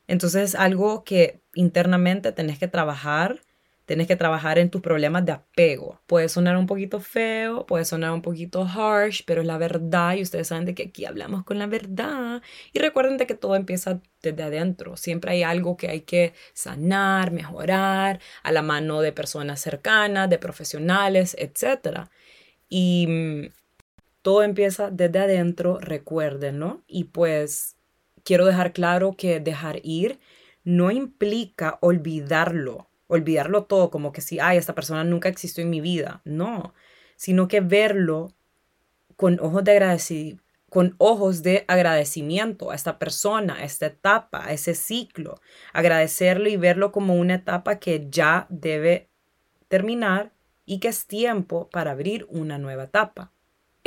entonces 0.08 0.50
es 0.50 0.56
algo 0.56 1.04
que 1.04 1.42
internamente 1.54 2.32
tenés 2.32 2.58
que 2.60 2.68
trabajar 2.68 3.42
Tienes 3.88 4.08
que 4.08 4.18
trabajar 4.18 4.60
en 4.60 4.70
tus 4.70 4.82
problemas 4.82 5.24
de 5.26 5.32
apego. 5.32 6.02
Puede 6.08 6.28
sonar 6.28 6.58
un 6.58 6.68
poquito 6.68 7.00
feo, 7.00 7.66
puede 7.66 7.86
sonar 7.86 8.12
un 8.12 8.22
poquito 8.22 8.66
harsh, 8.66 9.22
pero 9.26 9.40
es 9.40 9.48
la 9.48 9.58
verdad 9.58 10.16
y 10.16 10.24
ustedes 10.24 10.50
saben 10.50 10.66
de 10.66 10.76
que 10.76 10.84
aquí 10.84 11.06
hablamos 11.06 11.46
con 11.46 11.58
la 11.58 11.68
verdad. 11.68 12.42
Y 12.74 12.80
recuerden 12.80 13.16
de 13.16 13.26
que 13.26 13.34
todo 13.34 13.56
empieza 13.56 14.02
desde 14.22 14.44
adentro. 14.44 14.98
Siempre 14.98 15.32
hay 15.32 15.44
algo 15.44 15.78
que 15.78 15.88
hay 15.88 16.02
que 16.02 16.34
sanar, 16.54 17.32
mejorar, 17.32 18.20
a 18.44 18.52
la 18.52 18.62
mano 18.62 19.00
de 19.00 19.14
personas 19.14 19.62
cercanas, 19.62 20.30
de 20.30 20.38
profesionales, 20.38 21.34
etc. 21.40 22.10
Y 22.68 23.08
mm, 23.08 23.54
todo 24.22 24.44
empieza 24.44 24.92
desde 24.92 25.20
adentro, 25.20 25.80
recuerden, 25.80 26.60
¿no? 26.60 26.84
Y 26.88 27.06
pues 27.06 27.78
quiero 28.26 28.46
dejar 28.46 28.74
claro 28.74 29.16
que 29.18 29.40
dejar 29.40 29.80
ir 29.84 30.20
no 30.66 30.92
implica 30.92 31.78
olvidarlo 31.80 32.90
olvidarlo 33.08 33.66
todo, 33.66 33.90
como 33.90 34.12
que 34.12 34.22
si, 34.22 34.40
ay, 34.40 34.58
esta 34.58 34.76
persona 34.76 35.04
nunca 35.04 35.30
existió 35.30 35.64
en 35.64 35.70
mi 35.70 35.82
vida. 35.82 36.22
No, 36.26 36.74
sino 37.16 37.48
que 37.48 37.62
verlo 37.62 38.34
con 39.16 39.40
ojos 39.40 39.64
de 39.64 40.38
con 40.70 40.96
ojos 40.98 41.44
de 41.44 41.64
agradecimiento 41.70 42.72
a 42.72 42.76
esta 42.76 43.00
persona, 43.00 43.56
a 43.56 43.64
esta 43.64 43.86
etapa, 43.86 44.46
a 44.46 44.52
ese 44.52 44.76
ciclo. 44.76 45.40
Agradecerlo 45.72 46.50
y 46.50 46.58
verlo 46.58 46.92
como 46.92 47.16
una 47.16 47.36
etapa 47.36 47.80
que 47.80 48.08
ya 48.10 48.48
debe 48.50 49.10
terminar 49.70 50.34
y 50.66 50.80
que 50.80 50.90
es 50.90 51.08
tiempo 51.08 51.70
para 51.70 51.92
abrir 51.92 52.28
una 52.30 52.58
nueva 52.58 52.84
etapa 52.84 53.32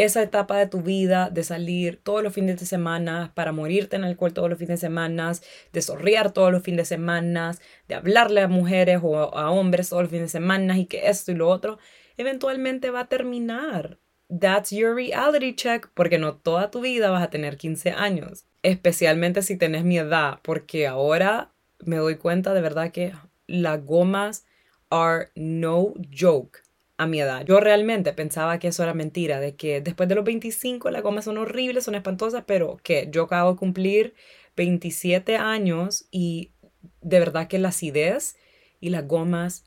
esa 0.04 0.22
etapa 0.22 0.56
de 0.56 0.66
tu 0.66 0.82
vida 0.82 1.30
de 1.30 1.44
salir 1.44 2.00
todos 2.02 2.22
los 2.22 2.32
fines 2.32 2.58
de 2.58 2.66
semana 2.66 3.32
para 3.34 3.52
morirte 3.52 3.96
en 3.96 4.04
alcohol 4.04 4.32
todos 4.32 4.48
los 4.48 4.58
fines 4.58 4.80
de 4.80 4.86
semana, 4.86 5.32
de 5.72 5.82
sorrear 5.82 6.32
todos 6.32 6.50
los 6.50 6.62
fines 6.62 6.88
de 6.88 6.96
semana, 6.96 7.54
de 7.88 7.94
hablarle 7.94 8.40
a 8.40 8.48
mujeres 8.48 9.00
o 9.02 9.16
a 9.16 9.50
hombres 9.50 9.90
todos 9.90 10.04
los 10.04 10.10
fines 10.10 10.32
de 10.32 10.38
semana 10.38 10.78
y 10.78 10.86
que 10.86 11.08
esto 11.08 11.32
y 11.32 11.34
lo 11.34 11.48
otro, 11.48 11.78
eventualmente 12.16 12.90
va 12.90 13.00
a 13.00 13.08
terminar. 13.08 13.98
That's 14.28 14.70
your 14.70 14.94
reality 14.94 15.54
check, 15.54 15.88
porque 15.92 16.18
no 16.18 16.36
toda 16.36 16.70
tu 16.70 16.80
vida 16.80 17.10
vas 17.10 17.22
a 17.22 17.30
tener 17.30 17.56
15 17.56 17.90
años, 17.90 18.46
especialmente 18.62 19.42
si 19.42 19.56
tenés 19.56 19.84
mi 19.84 19.98
edad, 19.98 20.38
porque 20.42 20.86
ahora 20.86 21.52
me 21.80 21.96
doy 21.96 22.16
cuenta 22.16 22.54
de 22.54 22.60
verdad 22.60 22.92
que 22.92 23.12
las 23.46 23.84
gomas 23.84 24.46
are 24.88 25.30
no 25.34 25.94
joke 26.16 26.60
a 27.00 27.06
mi 27.06 27.18
edad. 27.18 27.46
Yo 27.46 27.60
realmente 27.60 28.12
pensaba 28.12 28.58
que 28.58 28.68
eso 28.68 28.82
era 28.82 28.92
mentira, 28.92 29.40
de 29.40 29.56
que 29.56 29.80
después 29.80 30.06
de 30.06 30.14
los 30.14 30.22
25 30.22 30.90
las 30.90 31.02
gomas 31.02 31.24
son 31.24 31.38
horribles, 31.38 31.84
son 31.84 31.94
espantosas, 31.94 32.44
pero 32.46 32.76
que 32.82 33.08
yo 33.10 33.22
acabo 33.22 33.52
de 33.52 33.58
cumplir 33.58 34.14
27 34.54 35.38
años 35.38 36.06
y 36.10 36.52
de 37.00 37.18
verdad 37.18 37.48
que 37.48 37.58
la 37.58 37.70
acidez 37.70 38.36
y 38.80 38.90
las 38.90 39.08
gomas 39.08 39.64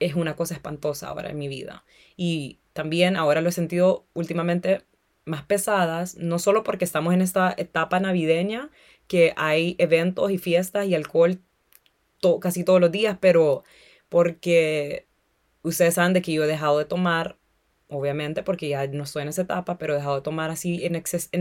es 0.00 0.14
una 0.14 0.36
cosa 0.36 0.54
espantosa 0.54 1.08
ahora 1.08 1.28
en 1.28 1.36
mi 1.36 1.48
vida. 1.48 1.84
Y 2.16 2.60
también 2.72 3.16
ahora 3.16 3.42
lo 3.42 3.50
he 3.50 3.52
sentido 3.52 4.06
últimamente 4.14 4.84
más 5.26 5.42
pesadas, 5.42 6.16
no 6.16 6.38
solo 6.38 6.62
porque 6.62 6.86
estamos 6.86 7.12
en 7.12 7.20
esta 7.20 7.54
etapa 7.58 8.00
navideña, 8.00 8.70
que 9.06 9.34
hay 9.36 9.76
eventos 9.78 10.30
y 10.30 10.38
fiestas 10.38 10.86
y 10.86 10.94
alcohol 10.94 11.40
casi 12.40 12.64
todos 12.64 12.80
los 12.80 12.90
días, 12.90 13.18
pero 13.20 13.64
porque 14.08 15.06
ustedes 15.64 15.94
saben 15.94 16.12
de 16.12 16.22
que 16.22 16.32
yo 16.32 16.44
he 16.44 16.46
dejado 16.46 16.78
de 16.78 16.84
tomar, 16.84 17.38
obviamente 17.88 18.42
porque 18.42 18.68
ya 18.68 18.86
no 18.86 19.02
estoy 19.02 19.22
en 19.22 19.28
esa 19.28 19.42
etapa, 19.42 19.78
pero 19.78 19.94
he 19.94 19.96
dejado 19.96 20.16
de 20.16 20.22
tomar 20.22 20.50
así 20.50 20.84
en, 20.84 20.94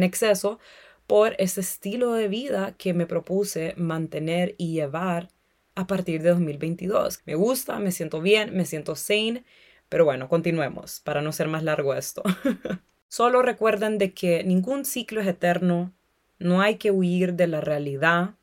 exceso 0.04 0.60
por 1.06 1.36
ese 1.38 1.62
estilo 1.62 2.14
de 2.14 2.28
vida 2.28 2.74
que 2.78 2.94
me 2.94 3.06
propuse 3.06 3.74
mantener 3.78 4.56
y 4.58 4.74
llevar 4.74 5.30
a 5.76 5.86
partir 5.86 6.24
de 6.24 6.30
2022. 6.30 7.22
Me 7.26 7.36
gusta, 7.36 7.80
me 7.80 7.92
siento 7.92 8.22
bien, 8.22 8.56
me 8.56 8.66
siento 8.66 8.96
sane, 8.96 9.44
pero 9.90 10.06
bueno, 10.06 10.30
continuemos 10.30 11.02
para 11.02 11.22
no 11.22 11.32
ser 11.32 11.48
más 11.48 11.64
largo 11.64 11.94
esto. 11.94 12.24
Solo 13.10 13.42
recuerden 13.42 13.98
de 13.98 14.14
que 14.14 14.44
ningún 14.44 14.86
ciclo 14.86 15.22
es 15.22 15.28
eterno, 15.28 15.94
no 16.40 16.62
hay 16.62 16.78
que 16.78 16.92
huir 16.92 17.34
de 17.34 17.48
la 17.48 17.62
realidad. 17.62 18.36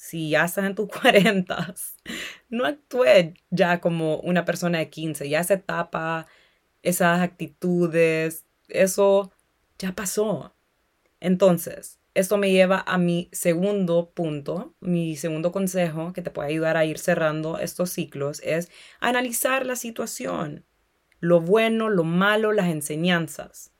Si 0.00 0.30
ya 0.30 0.46
estás 0.46 0.64
en 0.64 0.74
tus 0.74 0.88
40, 1.00 1.74
no 2.48 2.64
actúes 2.64 3.34
ya 3.50 3.80
como 3.82 4.16
una 4.20 4.46
persona 4.46 4.78
de 4.78 4.88
15, 4.88 5.28
ya 5.28 5.40
esa 5.40 5.54
etapa, 5.54 6.26
esas 6.82 7.20
actitudes, 7.20 8.46
eso 8.68 9.30
ya 9.78 9.94
pasó. 9.94 10.56
Entonces, 11.20 12.00
esto 12.14 12.38
me 12.38 12.50
lleva 12.50 12.82
a 12.86 12.98
mi 12.98 13.28
segundo 13.32 14.12
punto, 14.14 14.74
mi 14.80 15.16
segundo 15.16 15.52
consejo 15.52 16.14
que 16.14 16.22
te 16.22 16.30
puede 16.30 16.48
ayudar 16.50 16.78
a 16.78 16.86
ir 16.86 16.98
cerrando 16.98 17.58
estos 17.58 17.90
ciclos 17.90 18.40
es 18.44 18.70
analizar 19.00 19.66
la 19.66 19.76
situación, 19.76 20.64
lo 21.20 21.40
bueno, 21.42 21.90
lo 21.90 22.04
malo, 22.04 22.52
las 22.52 22.68
enseñanzas. 22.68 23.72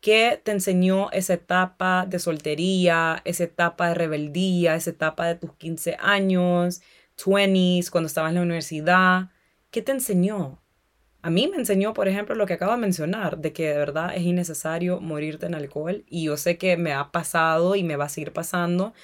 ¿Qué 0.00 0.40
te 0.44 0.52
enseñó 0.52 1.10
esa 1.10 1.34
etapa 1.34 2.06
de 2.06 2.20
soltería, 2.20 3.20
esa 3.24 3.44
etapa 3.44 3.88
de 3.88 3.94
rebeldía, 3.94 4.76
esa 4.76 4.90
etapa 4.90 5.26
de 5.26 5.34
tus 5.34 5.54
15 5.54 5.96
años, 5.98 6.82
20s, 7.16 7.90
cuando 7.90 8.06
estabas 8.06 8.30
en 8.30 8.36
la 8.36 8.42
universidad? 8.42 9.30
¿Qué 9.70 9.82
te 9.82 9.92
enseñó? 9.92 10.62
A 11.20 11.30
mí 11.30 11.48
me 11.48 11.56
enseñó, 11.56 11.94
por 11.94 12.06
ejemplo, 12.08 12.36
lo 12.36 12.46
que 12.46 12.54
acabo 12.54 12.72
de 12.72 12.78
mencionar, 12.78 13.38
de 13.38 13.52
que 13.52 13.68
de 13.68 13.76
verdad 13.78 14.14
es 14.14 14.22
innecesario 14.22 15.00
morirte 15.00 15.46
en 15.46 15.54
alcohol. 15.56 16.04
Y 16.08 16.24
yo 16.24 16.36
sé 16.36 16.58
que 16.58 16.76
me 16.76 16.92
ha 16.92 17.10
pasado 17.10 17.74
y 17.74 17.82
me 17.82 17.96
va 17.96 18.04
a 18.04 18.08
seguir 18.08 18.32
pasando, 18.32 18.94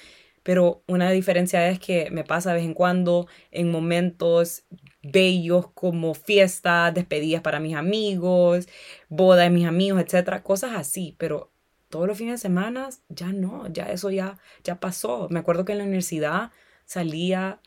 pero 0.43 0.83
una 0.87 1.11
diferencia 1.11 1.67
es 1.69 1.79
que 1.79 2.09
me 2.11 2.23
pasa 2.23 2.51
de 2.51 2.57
vez 2.57 2.65
en 2.65 2.73
cuando 2.73 3.27
en 3.51 3.71
momentos 3.71 4.63
bellos 5.01 5.71
como 5.73 6.13
fiestas, 6.13 6.93
despedidas 6.93 7.41
para 7.41 7.59
mis 7.59 7.75
amigos, 7.75 8.67
boda 9.15 9.43
de 9.43 9.49
mis 9.49 9.67
amigos, 9.67 10.01
etcétera, 10.01 10.43
cosas 10.43 10.71
así, 10.75 11.15
pero 11.17 11.51
todos 11.89 12.07
los 12.07 12.17
fines 12.17 12.41
de 12.41 12.47
semana 12.47 12.89
ya 13.09 13.31
no, 13.31 13.67
ya 13.69 13.85
eso 13.91 14.11
ya 14.11 14.37
ya 14.63 14.79
pasó. 14.79 15.27
Me 15.29 15.39
acuerdo 15.39 15.65
que 15.65 15.73
en 15.73 15.79
la 15.79 15.83
universidad 15.85 16.51
salía 16.85 17.59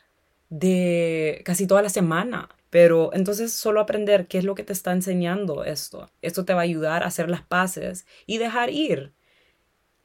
de 0.49 1.41
casi 1.45 1.67
toda 1.67 1.81
la 1.81 1.89
semana 1.89 2.49
pero 2.69 3.11
entonces 3.13 3.53
solo 3.53 3.79
aprender 3.79 4.27
qué 4.27 4.37
es 4.37 4.43
lo 4.45 4.55
que 4.55 4.63
te 4.63 4.73
está 4.73 4.91
enseñando 4.91 5.63
esto. 5.63 6.09
Esto 6.21 6.45
te 6.45 6.53
va 6.53 6.61
a 6.61 6.63
ayudar 6.63 7.03
a 7.03 7.07
hacer 7.07 7.29
las 7.29 7.41
paces 7.41 8.05
y 8.25 8.37
dejar 8.37 8.69
ir. 8.69 9.13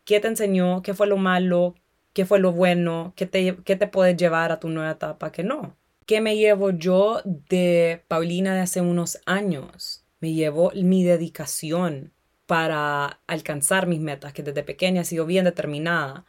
¿Qué 0.05 0.21
te 0.21 0.29
enseñó? 0.29 0.83
¿Qué 0.83 0.95
fue 0.95 1.07
lo 1.07 1.17
malo? 1.17 1.75
¿Qué 2.13 2.25
fue 2.25 2.39
lo 2.39 2.53
bueno? 2.53 3.13
¿Qué 3.17 3.27
te, 3.27 3.57
qué 3.65 3.77
te 3.77 3.87
puede 3.87 4.17
llevar 4.17 4.53
a 4.53 4.61
tu 4.61 4.69
nueva 4.69 4.93
etapa? 4.93 5.33
¿Qué 5.33 5.43
no? 5.43 5.77
¿Qué 6.07 6.21
me 6.21 6.37
llevo 6.37 6.71
yo 6.71 7.21
de 7.25 8.03
Paulina 8.09 8.55
de 8.55 8.61
hace 8.61 8.81
unos 8.81 9.19
años? 9.27 10.04
Me 10.25 10.33
llevo 10.33 10.73
mi 10.75 11.05
dedicación 11.05 12.15
para 12.47 13.21
alcanzar 13.27 13.87
mis 13.87 14.01
metas, 14.01 14.33
que 14.33 14.43
desde 14.43 14.63
pequeña 14.63 15.03
he 15.03 15.05
sido 15.05 15.27
bien 15.27 15.45
determinada 15.45 16.25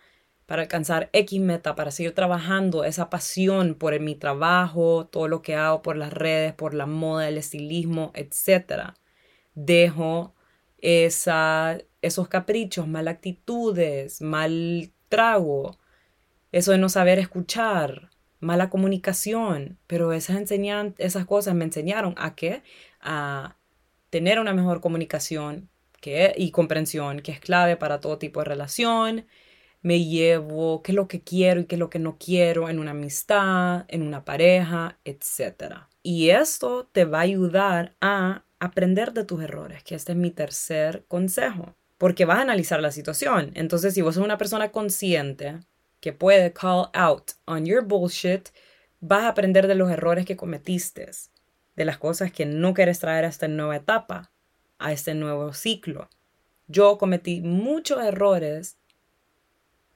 para 0.46 0.64
alcanzar 0.64 1.10
X 1.14 1.40
meta, 1.40 1.76
para 1.76 1.92
seguir 1.92 2.14
trabajando 2.14 2.84
esa 2.84 3.10
pasión 3.10 3.74
por 3.76 3.98
mi 4.02 4.16
trabajo, 4.16 5.08
todo 5.08 5.30
lo 5.30 5.42
que 5.42 5.56
hago 5.56 5.82
por 5.82 5.96
las 5.96 6.12
redes, 6.12 6.52
por 6.52 6.74
la 6.74 6.86
moda, 6.86 7.30
el 7.30 7.38
estilismo, 7.38 8.12
etc. 8.16 8.96
Dejo 9.54 10.36
esa, 10.80 11.78
esos 12.02 12.28
caprichos, 12.28 12.90
mal 12.90 13.08
actitudes, 13.08 14.22
mal 14.22 14.92
trago, 15.08 15.78
eso 16.52 16.74
de 16.74 16.80
no 16.80 16.90
saber 16.90 17.18
escuchar, 17.18 18.10
mala 18.42 18.70
comunicación, 18.70 19.80
pero 19.88 20.12
esas, 20.12 20.36
enseñan, 20.36 20.96
esas 20.98 21.26
cosas 21.26 21.56
me 21.56 21.64
enseñaron 21.64 22.14
a 22.18 22.36
qué? 22.36 22.62
A 23.00 23.55
tener 24.16 24.40
una 24.40 24.54
mejor 24.54 24.80
comunicación 24.80 25.70
y 26.38 26.52
comprensión, 26.52 27.20
que 27.20 27.34
es 27.34 27.42
clave 27.42 27.76
para 27.76 28.00
todo 28.00 28.18
tipo 28.18 28.40
de 28.40 28.46
relación, 28.46 29.26
me 29.82 30.06
llevo, 30.06 30.82
qué 30.82 30.94
es 30.94 30.96
lo 30.96 31.10
que 31.10 31.20
quiero 31.20 31.60
y 31.60 31.66
qué 31.66 31.76
es 31.76 31.80
lo 31.80 31.90
que 31.90 32.00
no 32.00 32.16
quiero 32.18 32.70
en 32.70 32.80
una 32.80 32.92
amistad, 32.92 33.84
en 33.90 34.04
una 34.04 34.24
pareja, 34.24 35.00
etc. 35.04 35.90
Y 36.02 36.30
esto 36.30 36.88
te 36.94 37.04
va 37.04 37.18
a 37.18 37.24
ayudar 37.24 37.98
a 38.00 38.46
aprender 38.58 39.12
de 39.12 39.26
tus 39.26 39.44
errores, 39.44 39.84
que 39.84 39.96
este 39.96 40.14
es 40.14 40.18
mi 40.18 40.32
tercer 40.32 41.04
consejo, 41.10 41.76
porque 41.98 42.24
vas 42.24 42.38
a 42.38 42.44
analizar 42.44 42.80
la 42.80 42.92
situación. 42.92 43.52
Entonces, 43.54 43.96
si 43.96 44.02
vos 44.02 44.16
sos 44.16 44.24
una 44.24 44.38
persona 44.38 44.72
consciente 44.72 45.60
que 46.00 46.14
puede 46.14 46.54
call 46.54 46.88
out 46.94 47.32
on 47.44 47.66
your 47.66 47.84
bullshit, 47.84 48.48
vas 49.02 49.24
a 49.24 49.28
aprender 49.28 49.68
de 49.68 49.76
los 49.76 49.92
errores 49.92 50.26
que 50.26 50.38
cometiste, 50.38 51.10
de 51.76 51.86
las 51.86 51.98
cosas 51.98 52.32
que 52.32 52.46
no 52.46 52.74
quieres 52.74 53.00
traer 53.00 53.26
a 53.26 53.30
esta 53.30 53.48
nueva 53.48 53.76
etapa, 53.76 54.32
a 54.80 54.92
este 54.92 55.14
nuevo 55.14 55.54
ciclo. 55.54 56.10
Yo 56.68 56.98
cometí 56.98 57.42
muchos 57.42 58.04
errores 58.04 58.78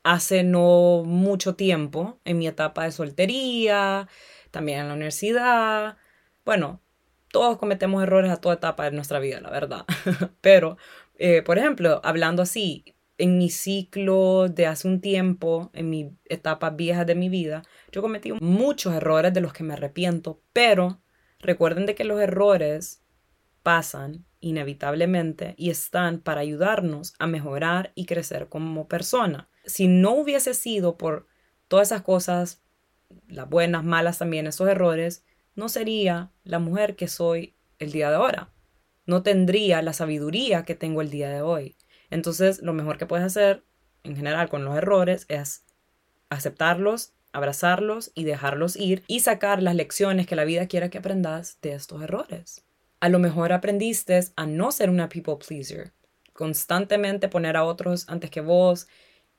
hace 0.03 0.43
no 0.43 1.03
mucho 1.05 1.55
tiempo, 1.55 2.19
en 2.25 2.37
mi 2.37 2.47
etapa 2.47 2.83
de 2.83 2.91
soltería, 2.91 4.07
también 4.51 4.79
en 4.79 4.87
la 4.87 4.93
universidad. 4.93 5.97
Bueno, 6.45 6.81
todos 7.31 7.57
cometemos 7.57 8.01
errores 8.03 8.31
a 8.31 8.37
toda 8.37 8.55
etapa 8.55 8.85
de 8.85 8.91
nuestra 8.91 9.19
vida, 9.19 9.41
la 9.41 9.49
verdad. 9.49 9.85
Pero, 10.41 10.77
eh, 11.17 11.41
por 11.43 11.57
ejemplo, 11.57 12.01
hablando 12.03 12.41
así, 12.41 12.95
en 13.17 13.37
mi 13.37 13.49
ciclo 13.49 14.47
de 14.47 14.65
hace 14.65 14.87
un 14.87 15.01
tiempo, 15.01 15.69
en 15.73 15.89
mi 15.89 16.11
etapa 16.25 16.69
vieja 16.69 17.03
de 17.05 17.15
mi 17.15 17.29
vida, 17.29 17.63
yo 17.91 18.01
cometí 18.01 18.31
muchos 18.39 18.93
errores 18.93 19.33
de 19.33 19.41
los 19.41 19.53
que 19.53 19.63
me 19.63 19.73
arrepiento, 19.73 20.41
pero 20.53 21.01
recuerden 21.39 21.85
de 21.85 21.95
que 21.95 22.03
los 22.03 22.19
errores 22.21 23.01
pasan 23.63 24.25
inevitablemente 24.39 25.53
y 25.57 25.69
están 25.69 26.19
para 26.19 26.41
ayudarnos 26.41 27.13
a 27.19 27.27
mejorar 27.27 27.91
y 27.95 28.05
crecer 28.05 28.47
como 28.47 28.87
persona 28.87 29.49
si 29.69 29.87
no 29.87 30.11
hubiese 30.13 30.53
sido 30.53 30.97
por 30.97 31.27
todas 31.67 31.89
esas 31.89 32.01
cosas, 32.01 32.61
las 33.27 33.49
buenas, 33.49 33.83
malas 33.83 34.17
también, 34.17 34.47
esos 34.47 34.67
errores, 34.67 35.23
no 35.55 35.69
sería 35.69 36.31
la 36.43 36.59
mujer 36.59 36.95
que 36.95 37.07
soy 37.07 37.55
el 37.77 37.91
día 37.91 38.09
de 38.09 38.15
ahora. 38.17 38.49
No 39.05 39.23
tendría 39.23 39.81
la 39.81 39.93
sabiduría 39.93 40.65
que 40.65 40.75
tengo 40.75 41.01
el 41.01 41.09
día 41.09 41.29
de 41.29 41.41
hoy. 41.41 41.75
Entonces, 42.09 42.61
lo 42.61 42.73
mejor 42.73 42.97
que 42.97 43.05
puedes 43.05 43.25
hacer 43.25 43.63
en 44.03 44.15
general 44.15 44.49
con 44.49 44.65
los 44.65 44.75
errores 44.75 45.25
es 45.29 45.65
aceptarlos, 46.29 47.13
abrazarlos 47.31 48.11
y 48.15 48.23
dejarlos 48.23 48.75
ir 48.75 49.03
y 49.07 49.21
sacar 49.21 49.61
las 49.61 49.75
lecciones 49.75 50.27
que 50.27 50.35
la 50.35 50.45
vida 50.45 50.67
quiera 50.67 50.89
que 50.89 50.97
aprendas 50.97 51.57
de 51.61 51.73
estos 51.73 52.01
errores. 52.01 52.63
A 52.99 53.09
lo 53.09 53.19
mejor 53.19 53.53
aprendiste 53.53 54.19
a 54.35 54.45
no 54.45 54.71
ser 54.71 54.89
una 54.89 55.09
people 55.09 55.37
pleaser, 55.37 55.93
constantemente 56.33 57.29
poner 57.29 57.55
a 57.55 57.63
otros 57.63 58.05
antes 58.09 58.29
que 58.29 58.41
vos, 58.41 58.87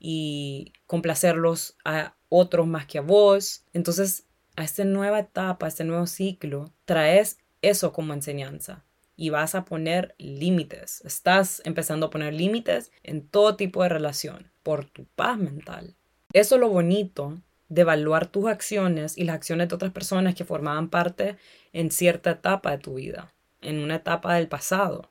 y 0.00 0.72
complacerlos 0.87 1.76
a 1.85 2.16
otros 2.31 2.66
más 2.66 2.87
que 2.87 2.98
a 2.98 3.03
vos. 3.03 3.64
Entonces, 3.72 4.24
a 4.57 4.64
esta 4.64 4.85
nueva 4.85 5.20
etapa, 5.20 5.66
a 5.66 5.68
este 5.68 5.85
nuevo 5.85 6.07
ciclo, 6.07 6.72
traes 6.87 7.38
eso 7.62 7.92
como 7.92 8.14
enseñanza 8.14 8.83
y 9.14 9.29
vas 9.29 9.55
a 9.55 9.66
poner 9.66 10.14
límites. 10.18 11.03
Estás 11.05 11.61
empezando 11.66 12.07
a 12.07 12.11
poner 12.11 12.33
límites 12.33 12.90
en 13.03 13.29
todo 13.29 13.57
tipo 13.57 13.83
de 13.83 13.90
relación 13.90 14.50
por 14.62 14.87
tu 14.87 15.05
paz 15.05 15.37
mental. 15.38 15.94
Eso 16.33 16.55
es 16.55 16.61
lo 16.61 16.70
bonito 16.70 17.38
de 17.71 17.83
evaluar 17.83 18.27
tus 18.27 18.47
acciones 18.47 19.17
y 19.17 19.25
las 19.25 19.37
acciones 19.37 19.69
de 19.69 19.77
otras 19.77 19.93
personas 19.93 20.35
que 20.35 20.45
formaban 20.45 20.91
parte 20.91 21.37
en 21.73 21.91
cierta 21.91 22.33
etapa 22.33 22.73
de 22.73 22.79
tu 22.79 22.95
vida, 22.95 23.33
en 23.63 23.79
una 23.79 23.95
etapa 23.95 24.35
del 24.35 24.49
pasado. 24.49 25.09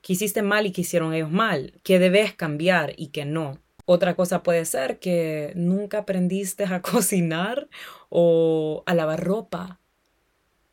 Que 0.00 0.14
hiciste 0.14 0.40
mal 0.40 0.64
y 0.66 0.72
que 0.72 0.82
hicieron 0.82 1.12
ellos 1.12 1.30
mal, 1.30 1.74
que 1.82 1.98
debes 1.98 2.32
cambiar 2.32 2.94
y 2.96 3.08
que 3.08 3.24
no. 3.24 3.58
Otra 3.84 4.14
cosa 4.14 4.42
puede 4.42 4.64
ser 4.64 5.00
que 5.00 5.52
nunca 5.56 5.98
aprendiste 5.98 6.64
a 6.64 6.80
cocinar 6.82 7.68
o 8.08 8.84
a 8.86 8.94
lavar 8.94 9.22
ropa 9.24 9.80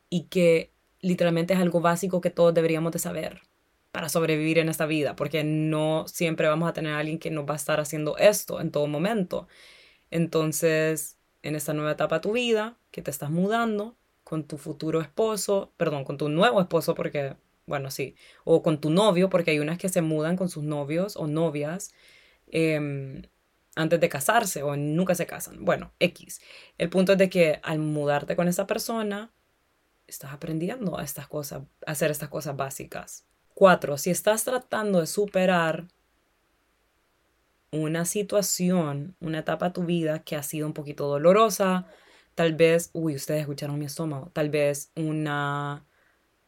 y 0.10 0.26
que 0.26 0.71
literalmente 1.02 1.56
es 1.56 1.60
algo 1.60 1.82
básico 1.82 2.21
que 2.21 2.30
todos 2.30 2.54
deberíamos 2.54 2.91
de 2.91 3.00
saber 3.00 3.41
para 3.91 4.10
sobrevivir 4.10 4.60
en 4.60 4.69
esta 4.69 4.86
vida, 4.86 5.15
porque 5.15 5.43
no 5.43 6.06
siempre 6.08 6.48
vamos 6.48 6.69
a 6.69 6.74
tener 6.74 6.93
alguien 6.93 7.17
que 7.17 7.32
nos 7.32 7.45
va 7.48 7.54
a 7.54 7.58
estar 7.58 7.80
haciendo 7.80 8.17
esto 8.17 8.60
en 8.60 8.69
todo 8.69 8.88
momento. 8.88 9.48
Entonces, 10.11 11.17
en 11.43 11.55
esta 11.55 11.73
nueva 11.73 11.91
etapa 11.91 12.15
de 12.15 12.21
tu 12.21 12.33
vida, 12.33 12.77
que 12.91 13.01
te 13.01 13.11
estás 13.11 13.29
mudando 13.31 13.95
con 14.23 14.43
tu 14.45 14.57
futuro 14.57 15.01
esposo, 15.01 15.71
perdón, 15.77 16.03
con 16.03 16.17
tu 16.17 16.29
nuevo 16.29 16.61
esposo, 16.61 16.95
porque, 16.95 17.35
bueno, 17.67 17.91
sí, 17.91 18.15
o 18.43 18.63
con 18.63 18.81
tu 18.81 18.89
novio, 18.89 19.29
porque 19.29 19.51
hay 19.51 19.59
unas 19.59 19.77
que 19.77 19.89
se 19.89 20.01
mudan 20.01 20.37
con 20.37 20.49
sus 20.49 20.63
novios 20.63 21.15
o 21.17 21.27
novias 21.27 21.93
Em, 22.47 23.23
antes 23.75 23.99
de 23.99 24.09
casarse 24.09 24.63
o 24.63 24.75
nunca 24.75 25.15
se 25.15 25.25
casan. 25.25 25.65
Bueno, 25.65 25.93
X. 25.99 26.39
El 26.77 26.89
punto 26.89 27.13
es 27.13 27.17
de 27.17 27.29
que 27.29 27.59
al 27.63 27.79
mudarte 27.79 28.35
con 28.35 28.47
esa 28.47 28.67
persona, 28.67 29.33
estás 30.07 30.31
aprendiendo 30.33 30.99
estas 30.99 31.27
cosas, 31.27 31.63
a 31.85 31.91
hacer 31.91 32.11
estas 32.11 32.29
cosas 32.29 32.55
básicas. 32.55 33.25
Cuatro, 33.53 33.97
si 33.97 34.11
estás 34.11 34.43
tratando 34.43 35.01
de 35.01 35.07
superar 35.07 35.87
una 37.75 38.05
situación, 38.05 39.15
una 39.19 39.39
etapa 39.39 39.67
de 39.67 39.73
tu 39.73 39.83
vida 39.85 40.23
que 40.23 40.35
ha 40.35 40.43
sido 40.43 40.67
un 40.67 40.73
poquito 40.73 41.07
dolorosa, 41.07 41.88
tal 42.35 42.53
vez, 42.55 42.89
uy, 42.93 43.15
ustedes 43.15 43.41
escucharon 43.41 43.79
mi 43.79 43.85
estómago, 43.85 44.31
tal 44.33 44.49
vez 44.49 44.91
una 44.95 45.85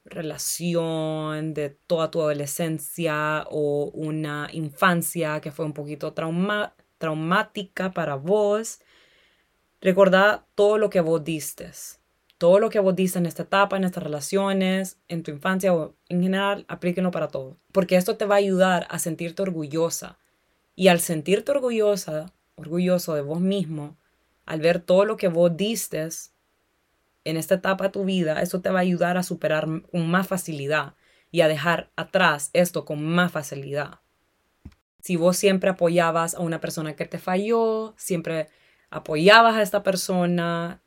relación 0.06 1.54
de 1.54 1.70
toda 1.70 2.12
tu 2.12 2.22
adolescencia 2.22 3.46
o 3.50 3.92
una 3.94 4.50
infancia 4.54 5.42
que 5.42 5.52
fue 5.52 5.66
un 5.66 5.74
poquito 5.74 6.14
trauma 6.14 6.76
traumática 6.98 7.92
para 7.92 8.16
vos, 8.16 8.80
recordá 9.82 10.48
todo 10.56 10.78
lo 10.78 10.90
que 10.90 11.02
vos 11.02 11.24
diste, 11.24 11.72
todo 12.38 12.60
lo 12.60 12.70
que 12.70 12.80
vos 12.80 12.96
diste 12.96 13.20
en 13.20 13.26
esta 13.26 13.44
etapa, 13.44 13.78
en 13.78 13.84
estas 13.84 14.04
relaciones, 14.04 15.00
en 15.08 15.24
tu 15.24 15.32
infancia 15.32 15.74
o 15.74 15.96
en 16.10 16.24
general, 16.24 16.66
aplíquenlo 16.68 17.12
para 17.12 17.28
todo, 17.28 17.60
porque 17.72 17.98
esto 17.98 18.18
te 18.18 18.26
va 18.26 18.36
a 18.36 18.40
ayudar 18.40 18.88
a 18.90 19.00
sentirte 19.00 19.42
orgullosa 19.42 20.18
y 20.78 20.90
al 20.90 21.00
sentirte 21.00 21.52
orgullosa, 21.52 22.32
orgulloso 22.56 23.16
de 23.16 23.22
vos 23.22 23.42
mismo, 23.42 23.98
al 24.46 24.62
ver 24.62 24.80
todo 24.80 25.06
lo 25.06 25.18
que 25.18 25.28
vos 25.28 25.58
diste, 25.58 26.08
en 27.24 27.36
esta 27.36 27.56
etapa 27.56 27.86
de 27.86 27.90
tu 27.90 28.06
vida, 28.06 28.44
eso 28.44 28.62
te 28.62 28.70
va 28.70 28.78
a 28.80 28.84
ayudar 28.84 29.18
a 29.18 29.24
superar 29.24 29.68
con 29.92 30.08
más 30.08 30.28
facilidad 30.28 30.94
y 31.32 31.42
a 31.42 31.48
dejar 31.48 31.90
atrás 31.96 32.52
esto 32.54 32.86
con 32.86 33.04
más 33.04 33.32
facilidad. 33.32 34.02
Si 35.02 35.16
vos 35.16 35.36
siempre 35.36 35.72
apoyabas 35.72 36.36
a 36.36 36.42
una 36.42 36.62
persona 36.62 36.96
que 36.96 37.06
te 37.06 37.18
falló, 37.18 37.96
siempre 37.98 38.48
apoyabas 38.92 39.56
a 39.56 39.64
esta 39.64 39.82
persona, 39.82 40.84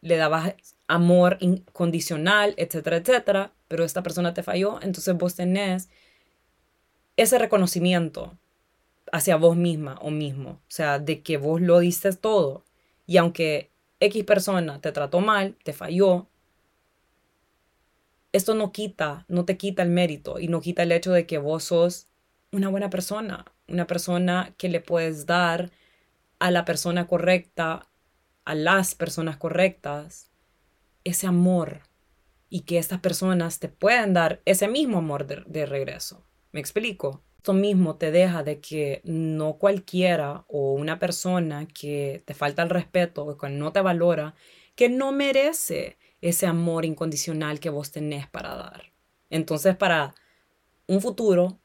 le 0.00 0.16
dabas 0.16 0.54
amor 0.88 1.36
incondicional, 1.40 2.54
etcétera, 2.56 2.96
etcétera, 2.96 3.52
pero 3.68 3.84
esta 3.84 4.02
persona 4.02 4.32
te 4.32 4.42
falló, 4.42 4.80
entonces 4.80 5.14
vos 5.14 5.34
tenés 5.34 5.90
ese 7.16 7.38
reconocimiento 7.38 8.38
hacia 9.14 9.36
vos 9.36 9.56
misma 9.56 9.96
o 10.00 10.10
mismo, 10.10 10.50
o 10.50 10.60
sea, 10.66 10.98
de 10.98 11.22
que 11.22 11.36
vos 11.36 11.60
lo 11.60 11.78
diste 11.78 12.12
todo. 12.14 12.64
Y 13.06 13.16
aunque 13.18 13.70
X 14.00 14.24
persona 14.24 14.80
te 14.80 14.90
trató 14.90 15.20
mal, 15.20 15.56
te 15.62 15.72
falló, 15.72 16.26
esto 18.32 18.56
no 18.56 18.72
quita, 18.72 19.24
no 19.28 19.44
te 19.44 19.56
quita 19.56 19.84
el 19.84 19.90
mérito 19.90 20.40
y 20.40 20.48
no 20.48 20.60
quita 20.60 20.82
el 20.82 20.90
hecho 20.90 21.12
de 21.12 21.26
que 21.26 21.38
vos 21.38 21.62
sos 21.62 22.08
una 22.50 22.68
buena 22.70 22.90
persona, 22.90 23.44
una 23.68 23.86
persona 23.86 24.52
que 24.58 24.68
le 24.68 24.80
puedes 24.80 25.26
dar 25.26 25.70
a 26.40 26.50
la 26.50 26.64
persona 26.64 27.06
correcta, 27.06 27.86
a 28.44 28.54
las 28.56 28.96
personas 28.96 29.36
correctas, 29.36 30.32
ese 31.04 31.28
amor 31.28 31.82
y 32.50 32.62
que 32.62 32.78
estas 32.78 32.98
personas 32.98 33.60
te 33.60 33.68
pueden 33.68 34.12
dar 34.12 34.42
ese 34.44 34.66
mismo 34.66 34.98
amor 34.98 35.46
de 35.46 35.66
regreso. 35.66 36.26
¿Me 36.50 36.58
explico? 36.58 37.23
Esto 37.44 37.52
mismo 37.52 37.96
te 37.96 38.10
deja 38.10 38.42
de 38.42 38.58
que 38.58 39.02
no 39.04 39.58
cualquiera 39.58 40.46
o 40.48 40.72
una 40.72 40.98
persona 40.98 41.68
que 41.68 42.22
te 42.24 42.32
falta 42.32 42.62
el 42.62 42.70
respeto 42.70 43.22
o 43.26 43.36
que 43.36 43.50
no 43.50 43.70
te 43.70 43.82
valora, 43.82 44.34
que 44.74 44.88
no 44.88 45.12
merece 45.12 45.98
ese 46.22 46.46
amor 46.46 46.86
incondicional 46.86 47.60
que 47.60 47.68
vos 47.68 47.90
tenés 47.92 48.26
para 48.28 48.54
dar. 48.54 48.92
Entonces, 49.28 49.76
para 49.76 50.14
un 50.86 51.02
futuro, 51.02 51.58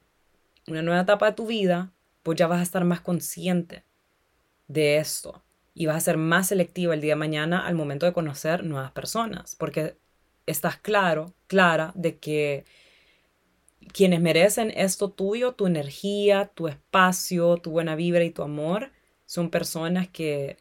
una 0.67 0.81
nueva 0.81 1.03
etapa 1.03 1.27
de 1.27 1.37
tu 1.37 1.47
vida, 1.47 1.93
pues 2.23 2.37
ya 2.37 2.47
vas 2.47 2.59
a 2.59 2.63
estar 2.63 2.83
más 2.83 2.99
consciente 2.99 3.85
de 4.67 4.97
esto 4.97 5.45
y 5.73 5.85
vas 5.85 5.95
a 5.95 6.01
ser 6.01 6.17
más 6.17 6.47
selectiva 6.47 6.93
el 6.93 6.99
día 6.99 7.13
de 7.13 7.19
mañana 7.19 7.65
al 7.65 7.75
momento 7.75 8.05
de 8.05 8.11
conocer 8.11 8.65
nuevas 8.65 8.91
personas, 8.91 9.55
porque 9.55 9.97
estás 10.45 10.75
claro, 10.75 11.35
clara 11.47 11.93
de 11.95 12.17
que 12.19 12.65
quienes 13.93 14.21
merecen 14.21 14.71
esto 14.75 15.11
tuyo, 15.11 15.53
tu 15.53 15.67
energía, 15.67 16.51
tu 16.53 16.67
espacio, 16.67 17.57
tu 17.57 17.71
buena 17.71 17.95
vibra 17.95 18.23
y 18.23 18.31
tu 18.31 18.43
amor, 18.43 18.91
son 19.25 19.49
personas 19.49 20.07
que 20.07 20.57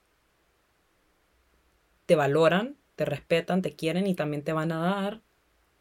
te 2.07 2.17
valoran, 2.17 2.77
te 2.97 3.05
respetan, 3.05 3.63
te 3.63 3.77
quieren 3.77 4.07
y 4.07 4.15
también 4.15 4.43
te 4.43 4.53
van 4.53 4.73
a 4.73 4.79
dar 4.79 5.23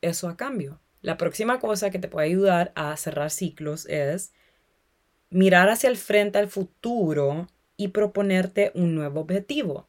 eso 0.01 0.29
a 0.29 0.37
cambio. 0.37 0.79
La 1.01 1.17
próxima 1.17 1.59
cosa 1.59 1.89
que 1.89 1.99
te 1.99 2.07
puede 2.07 2.27
ayudar 2.27 2.71
a 2.75 2.95
cerrar 2.97 3.31
ciclos 3.31 3.85
es 3.87 4.33
mirar 5.29 5.69
hacia 5.69 5.89
el 5.89 5.97
frente 5.97 6.37
al 6.37 6.47
futuro 6.47 7.47
y 7.77 7.89
proponerte 7.89 8.71
un 8.75 8.95
nuevo 8.95 9.21
objetivo. 9.21 9.87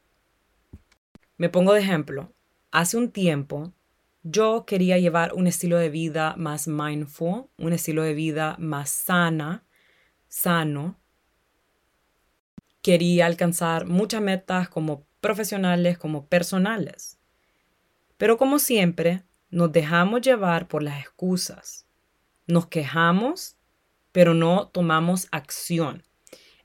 Me 1.37 1.49
pongo 1.49 1.73
de 1.73 1.81
ejemplo. 1.81 2.33
Hace 2.71 2.97
un 2.97 3.11
tiempo 3.11 3.73
yo 4.31 4.65
quería 4.67 4.99
llevar 4.99 5.33
un 5.33 5.47
estilo 5.47 5.79
de 5.79 5.89
vida 5.89 6.35
más 6.37 6.69
mindful, 6.69 7.47
un 7.57 7.73
estilo 7.73 8.03
de 8.03 8.13
vida 8.13 8.57
más 8.59 8.91
sana, 8.91 9.65
sano. 10.29 10.99
Quería 12.83 13.25
alcanzar 13.25 13.87
muchas 13.87 14.21
metas 14.21 14.69
como 14.69 15.07
profesionales, 15.21 15.97
como 15.97 16.27
personales. 16.27 17.19
Pero 18.19 18.37
como 18.37 18.59
siempre, 18.59 19.23
nos 19.51 19.73
dejamos 19.73 20.21
llevar 20.21 20.69
por 20.69 20.83
las 20.83 21.01
excusas. 21.01 21.87
Nos 22.47 22.67
quejamos, 22.67 23.57
pero 24.13 24.35
no 24.35 24.69
tomamos 24.69 25.29
acción. 25.31 26.03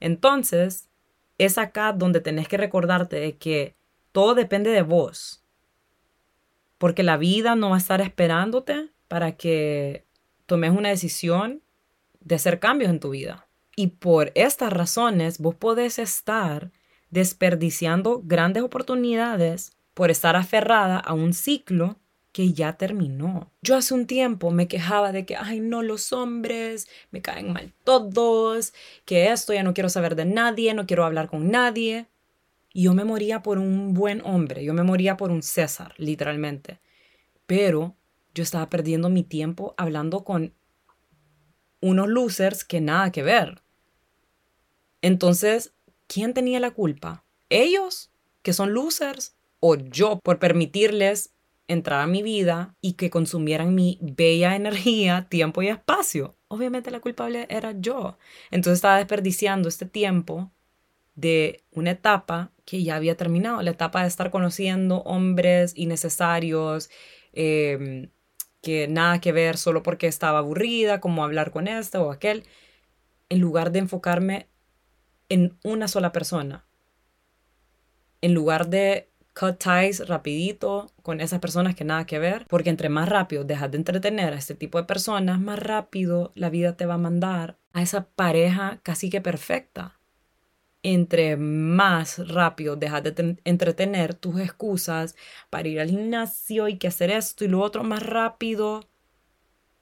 Entonces, 0.01 0.89
es 1.37 1.57
acá 1.57 1.93
donde 1.93 2.19
tenés 2.19 2.49
que 2.49 2.57
recordarte 2.57 3.17
de 3.17 3.37
que 3.37 3.75
todo 4.11 4.35
depende 4.35 4.69
de 4.71 4.81
vos 4.81 5.42
porque 6.83 7.01
la 7.01 7.15
vida 7.15 7.55
no 7.55 7.69
va 7.69 7.75
a 7.75 7.79
estar 7.79 8.01
esperándote 8.01 8.89
para 9.07 9.37
que 9.37 10.03
tomes 10.45 10.71
una 10.71 10.89
decisión 10.89 11.61
de 12.19 12.35
hacer 12.35 12.59
cambios 12.59 12.91
en 12.91 12.99
tu 12.99 13.11
vida. 13.11 13.47
Y 13.77 13.87
por 13.87 14.33
estas 14.35 14.73
razones 14.73 15.39
vos 15.39 15.55
podés 15.55 15.97
estar 15.97 16.71
desperdiciando 17.09 18.21
grandes 18.25 18.63
oportunidades 18.63 19.71
por 19.93 20.11
estar 20.11 20.35
aferrada 20.35 20.99
a 20.99 21.13
un 21.13 21.33
ciclo 21.33 21.99
que 22.33 22.51
ya 22.51 22.73
terminó. 22.73 23.49
Yo 23.61 23.77
hace 23.77 23.93
un 23.93 24.05
tiempo 24.05 24.51
me 24.51 24.67
quejaba 24.67 25.13
de 25.13 25.25
que, 25.25 25.37
ay, 25.37 25.61
no, 25.61 25.83
los 25.83 26.11
hombres 26.11 26.89
me 27.11 27.21
caen 27.21 27.53
mal 27.53 27.71
todos, 27.85 28.73
que 29.05 29.31
esto 29.31 29.53
ya 29.53 29.63
no 29.63 29.73
quiero 29.73 29.87
saber 29.87 30.17
de 30.17 30.25
nadie, 30.25 30.73
no 30.73 30.85
quiero 30.85 31.05
hablar 31.05 31.29
con 31.29 31.49
nadie. 31.49 32.07
Yo 32.73 32.93
me 32.93 33.03
moría 33.03 33.43
por 33.43 33.59
un 33.59 33.93
buen 33.93 34.21
hombre, 34.25 34.63
yo 34.63 34.73
me 34.73 34.83
moría 34.83 35.15
por 35.15 35.29
un 35.29 35.43
César, 35.43 35.93
literalmente. 35.97 36.79
Pero 37.45 37.95
yo 38.33 38.41
estaba 38.43 38.69
perdiendo 38.69 39.09
mi 39.09 39.23
tiempo 39.23 39.75
hablando 39.77 40.23
con 40.23 40.53
unos 41.81 42.07
losers 42.07 42.63
que 42.63 42.81
nada 42.81 43.11
que 43.11 43.21
ver. 43.21 43.61
Entonces, 45.01 45.73
¿quién 46.07 46.33
tenía 46.33 46.59
la 46.59 46.71
culpa? 46.71 47.25
¿Ellos, 47.49 48.11
que 48.41 48.53
son 48.53 48.73
losers? 48.73 49.35
¿O 49.59 49.75
yo 49.75 50.19
por 50.23 50.39
permitirles 50.39 51.33
entrar 51.67 52.01
a 52.01 52.07
mi 52.07 52.23
vida 52.23 52.75
y 52.81 52.93
que 52.93 53.09
consumieran 53.09 53.75
mi 53.75 53.99
bella 54.01 54.55
energía, 54.55 55.27
tiempo 55.29 55.61
y 55.61 55.67
espacio? 55.67 56.35
Obviamente 56.47 56.89
la 56.89 57.01
culpable 57.01 57.45
era 57.49 57.73
yo. 57.79 58.17
Entonces 58.49 58.77
estaba 58.77 58.97
desperdiciando 58.97 59.69
este 59.69 59.85
tiempo 59.85 60.51
de 61.15 61.63
una 61.71 61.91
etapa 61.91 62.51
que 62.65 62.83
ya 62.83 62.95
había 62.95 63.15
terminado, 63.17 63.61
la 63.61 63.71
etapa 63.71 64.01
de 64.01 64.07
estar 64.07 64.31
conociendo 64.31 64.99
hombres 65.01 65.73
innecesarios, 65.75 66.89
em, 67.33 68.09
que 68.61 68.87
nada 68.87 69.19
que 69.19 69.31
ver 69.31 69.57
solo 69.57 69.83
porque 69.83 70.07
estaba 70.07 70.39
aburrida, 70.39 71.01
como 71.01 71.23
hablar 71.23 71.51
con 71.51 71.67
este 71.67 71.97
o 71.97 72.11
aquel, 72.11 72.45
en 73.29 73.39
lugar 73.41 73.71
de 73.71 73.79
enfocarme 73.79 74.47
en 75.29 75.57
una 75.63 75.87
sola 75.87 76.11
persona, 76.11 76.65
en 78.21 78.33
lugar 78.33 78.69
de 78.69 79.09
cut 79.33 79.57
ties 79.57 80.07
rapidito 80.07 80.91
con 81.01 81.19
esas 81.19 81.39
personas 81.39 81.75
que 81.75 81.83
nada 81.83 82.05
que 82.05 82.19
ver, 82.19 82.45
porque 82.47 82.69
entre 82.69 82.89
más 82.89 83.09
rápido 83.09 83.43
dejas 83.43 83.71
de 83.71 83.77
entretener 83.77 84.33
a 84.33 84.37
este 84.37 84.55
tipo 84.55 84.77
de 84.77 84.85
personas, 84.85 85.39
más 85.39 85.59
rápido 85.59 86.31
la 86.35 86.49
vida 86.49 86.77
te 86.77 86.85
va 86.85 86.95
a 86.95 86.97
mandar 86.97 87.57
a 87.73 87.81
esa 87.81 88.07
pareja 88.09 88.79
casi 88.83 89.09
que 89.09 89.21
perfecta 89.21 89.99
entre 90.83 91.37
más 91.37 92.27
rápido 92.27 92.75
dejas 92.75 93.03
de 93.03 93.37
entretener 93.45 94.13
tus 94.13 94.39
excusas 94.39 95.15
para 95.49 95.67
ir 95.67 95.79
al 95.79 95.89
gimnasio 95.89 96.67
y 96.67 96.77
que 96.77 96.89
hacer 96.89 97.09
esto 97.09 97.45
y 97.45 97.47
lo 97.47 97.61
otro 97.61 97.83
más 97.83 98.03
rápido, 98.03 98.87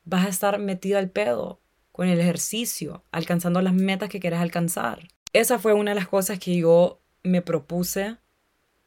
vas 0.05 0.25
a 0.25 0.29
estar 0.29 0.59
metida 0.59 0.99
al 0.99 1.09
pedo 1.09 1.59
con 1.91 2.07
el 2.07 2.19
ejercicio, 2.19 3.03
alcanzando 3.11 3.61
las 3.61 3.73
metas 3.73 4.09
que 4.09 4.19
quieres 4.19 4.39
alcanzar. 4.39 5.07
Esa 5.33 5.59
fue 5.59 5.73
una 5.73 5.91
de 5.91 5.95
las 5.95 6.07
cosas 6.07 6.39
que 6.39 6.55
yo 6.55 7.01
me 7.23 7.41
propuse 7.41 8.17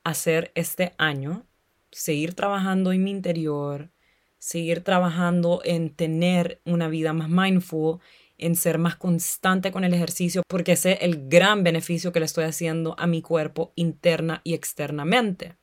hacer 0.04 0.52
este 0.54 0.94
año, 0.98 1.46
seguir 1.90 2.34
trabajando 2.34 2.92
en 2.92 3.02
mi 3.04 3.10
interior, 3.10 3.90
seguir 4.38 4.82
trabajando 4.82 5.62
en 5.64 5.90
tener 5.90 6.60
una 6.64 6.88
vida 6.88 7.12
más 7.12 7.28
mindful 7.28 8.00
en 8.38 8.56
ser 8.56 8.78
más 8.78 8.96
constante 8.96 9.70
con 9.70 9.84
el 9.84 9.94
ejercicio 9.94 10.42
porque 10.48 10.76
sé 10.76 10.98
el 11.02 11.28
gran 11.28 11.62
beneficio 11.62 12.12
que 12.12 12.20
le 12.20 12.26
estoy 12.26 12.44
haciendo 12.44 12.94
a 12.98 13.06
mi 13.06 13.22
cuerpo 13.22 13.72
interna 13.76 14.40
y 14.44 14.54
externamente. 14.54 15.56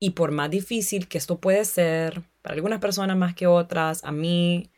Y 0.00 0.10
por 0.10 0.32
más 0.32 0.50
difícil 0.50 1.08
que 1.08 1.18
esto 1.18 1.40
puede 1.40 1.64
ser, 1.64 2.22
para 2.42 2.54
algunas 2.54 2.80
personas 2.80 3.16
más 3.16 3.34
que 3.34 3.46
otras, 3.46 4.04
a 4.04 4.12
mí 4.12 4.70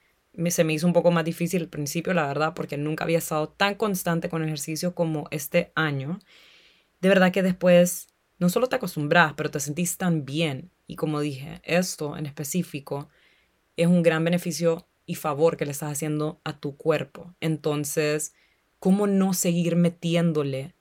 se 0.49 0.65
me 0.65 0.75
hizo 0.75 0.87
un 0.87 0.93
poco 0.93 1.11
más 1.11 1.25
difícil 1.25 1.63
al 1.63 1.69
principio, 1.69 2.15
la 2.15 2.27
verdad, 2.27 2.55
porque 2.55 2.77
nunca 2.77 3.05
había 3.05 3.19
estado 3.19 3.49
tan 3.49 3.75
constante 3.75 4.29
con 4.29 4.43
el 4.43 4.49
ejercicio 4.49 4.95
como 4.95 5.27
este 5.31 5.73
año. 5.75 6.21
De 7.01 7.09
verdad 7.09 7.33
que 7.33 7.43
después 7.43 8.09
no 8.39 8.49
solo 8.51 8.69
te 8.69 8.77
acostumbras, 8.77 9.33
pero 9.35 9.51
te 9.51 9.61
sentís 9.61 9.97
tan 9.97 10.25
bien. 10.25 10.71
Y 10.87 10.97
como 10.97 11.21
dije, 11.21 11.61
esto 11.65 12.17
en 12.17 12.27
específico 12.27 13.09
es 13.77 13.87
un 13.87 14.03
gran 14.03 14.25
beneficio 14.25 14.87
y 15.07 15.15
favor 15.15 15.57
que 15.57 15.65
le 15.65 15.73
estás 15.73 15.93
haciendo 15.93 16.41
a 16.45 16.59
tu 16.59 16.77
cuerpo. 16.77 17.35
Entonces, 17.41 18.35
¿cómo 18.79 19.07
no 19.07 19.33
seguir 19.33 19.77
metiéndole 19.77 20.75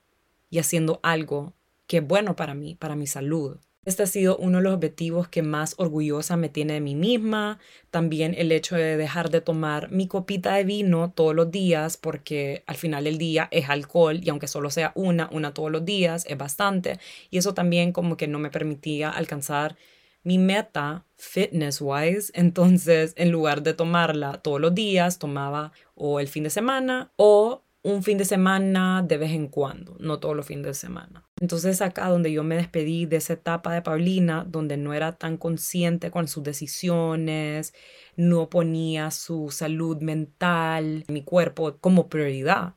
y 0.50 0.60
haciendo 0.60 1.00
algo 1.04 1.54
que 1.88 1.98
es 1.98 2.08
bueno 2.08 2.36
para 2.36 2.54
mí, 2.56 2.76
para 2.76 2.96
mi 2.96 3.08
salud? 3.08 3.58
Este 3.86 4.02
ha 4.02 4.08
sido 4.08 4.36
uno 4.38 4.58
de 4.58 4.64
los 4.64 4.74
objetivos 4.74 5.28
que 5.28 5.44
más 5.44 5.76
orgullosa 5.78 6.38
me 6.38 6.50
tiene 6.50 6.74
de 6.74 6.82
mí 6.82 6.96
misma. 6.96 7.60
También 7.92 8.34
el 8.36 8.52
hecho 8.52 8.76
de 8.76 8.98
dejar 8.98 9.30
de 9.30 9.42
tomar 9.42 9.92
mi 9.92 10.08
copita 10.08 10.56
de 10.56 10.64
vino 10.64 11.12
todos 11.12 11.36
los 11.36 11.52
días, 11.52 11.96
porque 11.96 12.64
al 12.66 12.78
final 12.78 13.04
del 13.04 13.20
día 13.20 13.48
es 13.52 13.70
alcohol 13.70 14.20
y 14.24 14.30
aunque 14.30 14.48
solo 14.48 14.72
sea 14.72 14.92
una, 14.96 15.30
una 15.32 15.54
todos 15.54 15.72
los 15.72 15.86
días, 15.86 16.26
es 16.28 16.36
bastante. 16.36 17.00
Y 17.30 17.38
eso 17.38 17.54
también 17.54 17.92
como 17.92 18.18
que 18.18 18.28
no 18.28 18.40
me 18.40 18.50
permitía 18.50 19.12
alcanzar 19.12 19.78
mi 20.26 20.38
meta 20.38 21.06
fitness 21.16 21.80
wise. 21.80 22.34
Entonces, 22.36 23.14
en 23.16 23.32
lugar 23.32 23.64
de 23.64 23.74
tomarla 23.74 24.42
todos 24.42 24.60
los 24.60 24.76
días, 24.76 25.20
tomaba 25.20 25.72
o 25.94 26.20
el 26.20 26.28
fin 26.28 26.44
de 26.44 26.50
semana 26.50 27.14
o 27.16 27.62
un 27.86 28.02
fin 28.02 28.18
de 28.18 28.26
semana 28.26 29.04
de 29.08 29.18
vez 29.18 29.32
en 29.32 29.48
cuando, 29.48 29.96
no 30.00 30.20
todos 30.20 30.36
los 30.36 30.48
fines 30.48 30.66
de 30.66 30.74
semana. 30.74 31.24
Entonces 31.40 31.84
acá 31.84 32.10
donde 32.10 32.32
yo 32.32 32.44
me 32.44 32.56
despedí 32.56 33.06
de 33.06 33.18
esa 33.18 33.34
etapa 33.34 33.74
de 33.74 33.84
Paulina, 33.84 34.44
donde 34.44 34.76
no 34.76 34.96
era 34.96 35.12
tan 35.12 35.38
consciente 35.38 36.10
con 36.10 36.28
sus 36.28 36.44
decisiones, 36.44 37.76
no 38.16 38.50
ponía 38.50 39.12
su 39.12 39.52
salud 39.52 40.02
mental, 40.02 41.06
mi 41.08 41.24
cuerpo 41.24 41.78
como 41.80 42.10
prioridad. 42.10 42.74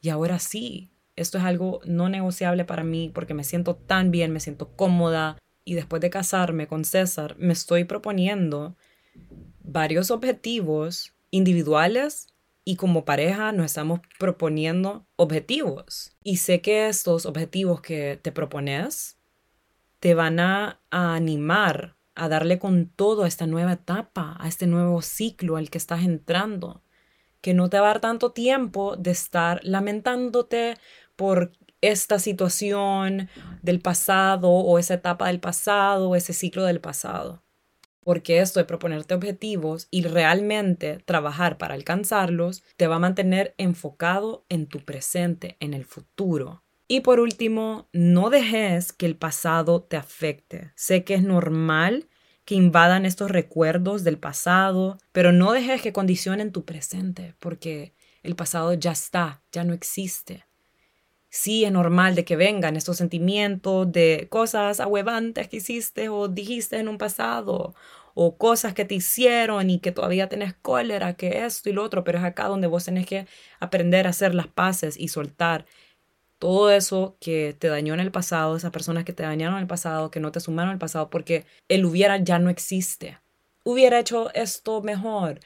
Y 0.00 0.08
ahora 0.08 0.40
sí, 0.40 0.90
esto 1.14 1.38
es 1.38 1.44
algo 1.44 1.80
no 1.84 2.08
negociable 2.08 2.64
para 2.64 2.82
mí 2.82 3.12
porque 3.14 3.34
me 3.34 3.44
siento 3.44 3.76
tan 3.76 4.10
bien, 4.10 4.32
me 4.32 4.40
siento 4.40 4.74
cómoda, 4.74 5.38
y 5.64 5.74
después 5.74 6.00
de 6.02 6.10
casarme 6.10 6.66
con 6.66 6.84
César, 6.84 7.36
me 7.38 7.52
estoy 7.52 7.84
proponiendo 7.84 8.76
varios 9.60 10.10
objetivos 10.10 11.14
individuales 11.30 12.32
y 12.64 12.76
como 12.76 13.04
pareja 13.04 13.52
nos 13.52 13.66
estamos 13.66 14.00
proponiendo 14.18 15.06
objetivos. 15.16 16.16
Y 16.22 16.36
sé 16.36 16.60
que 16.60 16.88
estos 16.88 17.26
objetivos 17.26 17.80
que 17.80 18.18
te 18.22 18.32
propones 18.32 19.18
te 19.98 20.14
van 20.14 20.40
a, 20.40 20.80
animar 20.90 21.96
a 22.14 22.28
darle 22.28 22.58
con 22.58 22.88
todo 22.88 23.24
a 23.24 23.28
esta 23.28 23.46
nueva 23.46 23.72
etapa, 23.72 24.36
a 24.38 24.48
este 24.48 24.66
nuevo 24.66 25.00
ciclo 25.00 25.56
al 25.56 25.70
que 25.70 25.78
estás 25.78 26.02
entrando, 26.02 26.82
que 27.40 27.54
no 27.54 27.70
te 27.70 27.78
va 27.78 27.86
a 27.86 27.92
dar 27.94 28.00
tanto 28.00 28.32
tiempo 28.32 28.96
de 28.96 29.12
estar 29.12 29.60
lamentándote 29.64 30.74
por 31.16 31.52
esta 31.82 32.20
situación 32.20 33.28
del 33.60 33.80
pasado 33.80 34.48
o 34.48 34.78
esa 34.78 34.94
etapa 34.94 35.26
del 35.26 35.40
pasado 35.40 36.10
o 36.10 36.16
ese 36.16 36.32
ciclo 36.32 36.64
del 36.64 36.80
pasado. 36.80 37.42
Porque 38.04 38.40
esto 38.40 38.58
de 38.58 38.64
proponerte 38.64 39.14
objetivos 39.14 39.88
y 39.90 40.02
realmente 40.02 40.98
trabajar 41.04 41.58
para 41.58 41.74
alcanzarlos 41.74 42.64
te 42.76 42.86
va 42.86 42.96
a 42.96 43.00
mantener 43.00 43.54
enfocado 43.58 44.44
en 44.48 44.66
tu 44.66 44.80
presente, 44.80 45.56
en 45.60 45.74
el 45.74 45.84
futuro. 45.84 46.64
Y 46.88 47.00
por 47.00 47.20
último, 47.20 47.88
no 47.92 48.30
dejes 48.30 48.92
que 48.92 49.06
el 49.06 49.16
pasado 49.16 49.82
te 49.82 49.96
afecte. 49.96 50.72
Sé 50.74 51.04
que 51.04 51.14
es 51.14 51.22
normal 51.22 52.08
que 52.44 52.54
invadan 52.56 53.06
estos 53.06 53.30
recuerdos 53.30 54.02
del 54.02 54.18
pasado, 54.18 54.98
pero 55.12 55.32
no 55.32 55.52
dejes 55.52 55.80
que 55.80 55.92
condicionen 55.92 56.50
tu 56.50 56.64
presente, 56.64 57.34
porque 57.38 57.94
el 58.24 58.34
pasado 58.34 58.74
ya 58.74 58.92
está, 58.92 59.42
ya 59.52 59.62
no 59.62 59.74
existe 59.74 60.44
sí 61.32 61.64
es 61.64 61.72
normal 61.72 62.14
de 62.14 62.24
que 62.26 62.36
vengan 62.36 62.76
estos 62.76 62.98
sentimientos 62.98 63.90
de 63.90 64.28
cosas 64.30 64.80
ahuevantes 64.80 65.48
que 65.48 65.56
hiciste 65.56 66.10
o 66.10 66.28
dijiste 66.28 66.78
en 66.78 66.88
un 66.88 66.98
pasado 66.98 67.74
o 68.14 68.36
cosas 68.36 68.74
que 68.74 68.84
te 68.84 68.96
hicieron 68.96 69.70
y 69.70 69.80
que 69.80 69.92
todavía 69.92 70.28
tenés 70.28 70.54
cólera, 70.54 71.14
que 71.14 71.44
esto 71.46 71.70
y 71.70 71.72
lo 71.72 71.82
otro, 71.84 72.04
pero 72.04 72.18
es 72.18 72.24
acá 72.24 72.48
donde 72.48 72.66
vos 72.66 72.84
tenés 72.84 73.06
que 73.06 73.26
aprender 73.60 74.06
a 74.06 74.10
hacer 74.10 74.34
las 74.34 74.46
paces 74.48 74.98
y 74.98 75.08
soltar 75.08 75.64
todo 76.38 76.70
eso 76.70 77.16
que 77.20 77.56
te 77.58 77.68
dañó 77.68 77.94
en 77.94 78.00
el 78.00 78.12
pasado, 78.12 78.56
esas 78.56 78.72
personas 78.72 79.04
que 79.04 79.14
te 79.14 79.22
dañaron 79.22 79.56
en 79.56 79.62
el 79.62 79.68
pasado, 79.68 80.10
que 80.10 80.20
no 80.20 80.32
te 80.32 80.40
sumaron 80.40 80.70
en 80.70 80.74
el 80.74 80.80
pasado, 80.80 81.08
porque 81.10 81.46
el 81.68 81.86
hubiera 81.86 82.18
ya 82.18 82.38
no 82.38 82.50
existe. 82.50 83.18
Hubiera 83.64 84.00
hecho 84.00 84.32
esto 84.34 84.82
mejor, 84.82 85.40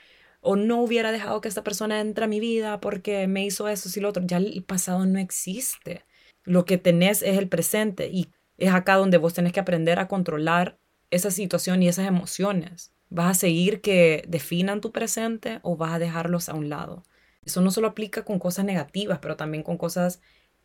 o 0.47 0.55
no 0.55 0.81
hubiera 0.81 1.11
dejado 1.11 1.41
que 1.41 1.49
esta 1.49 1.65
persona 1.65 2.01
entre 2.01 2.25
a 2.25 2.29
mi 2.29 2.39
vida 2.39 2.81
porque 2.81 3.27
me 3.27 3.45
hizo 3.45 3.67
eso 3.67 3.91
y 3.93 4.01
lo 4.01 4.11
otro. 4.11 4.23
Ya 4.25 4.37
el 4.37 4.63
pasado 4.63 5.05
no 5.05 5.19
existe. 5.19 6.05
Lo 6.45 6.65
que 6.65 6.79
tenés 6.79 7.23
es 7.23 7.37
el 7.37 7.49
presente 7.49 8.09
y 8.13 8.29
es 8.57 8.73
acá 8.73 8.95
donde 8.95 9.19
vos 9.19 9.35
tenés 9.35 9.53
que 9.53 9.59
aprender 9.59 9.99
a 9.99 10.07
controlar 10.07 10.79
esa 11.11 11.33
situación 11.33 11.83
y 11.83 11.89
esas 11.89 12.07
emociones. 12.07 12.93
¿Vas 13.11 13.31
a 13.33 13.41
seguir 13.41 13.81
que 13.81 14.25
definan 14.29 14.81
tu 14.81 14.93
presente 14.93 15.59
o 15.63 15.77
vas 15.77 15.95
a 15.95 15.99
dejarlos 15.99 16.49
a 16.49 16.55
un 16.55 16.69
lado? 16.69 17.03
Eso 17.45 17.61
no 17.61 17.73
solo 17.73 17.89
aplica 17.89 18.25
con 18.25 18.39
cosas 18.39 18.65
negativas, 18.65 19.19
pero 19.21 19.37
también 19.37 19.65
con 19.65 19.77
cosas 19.77 20.21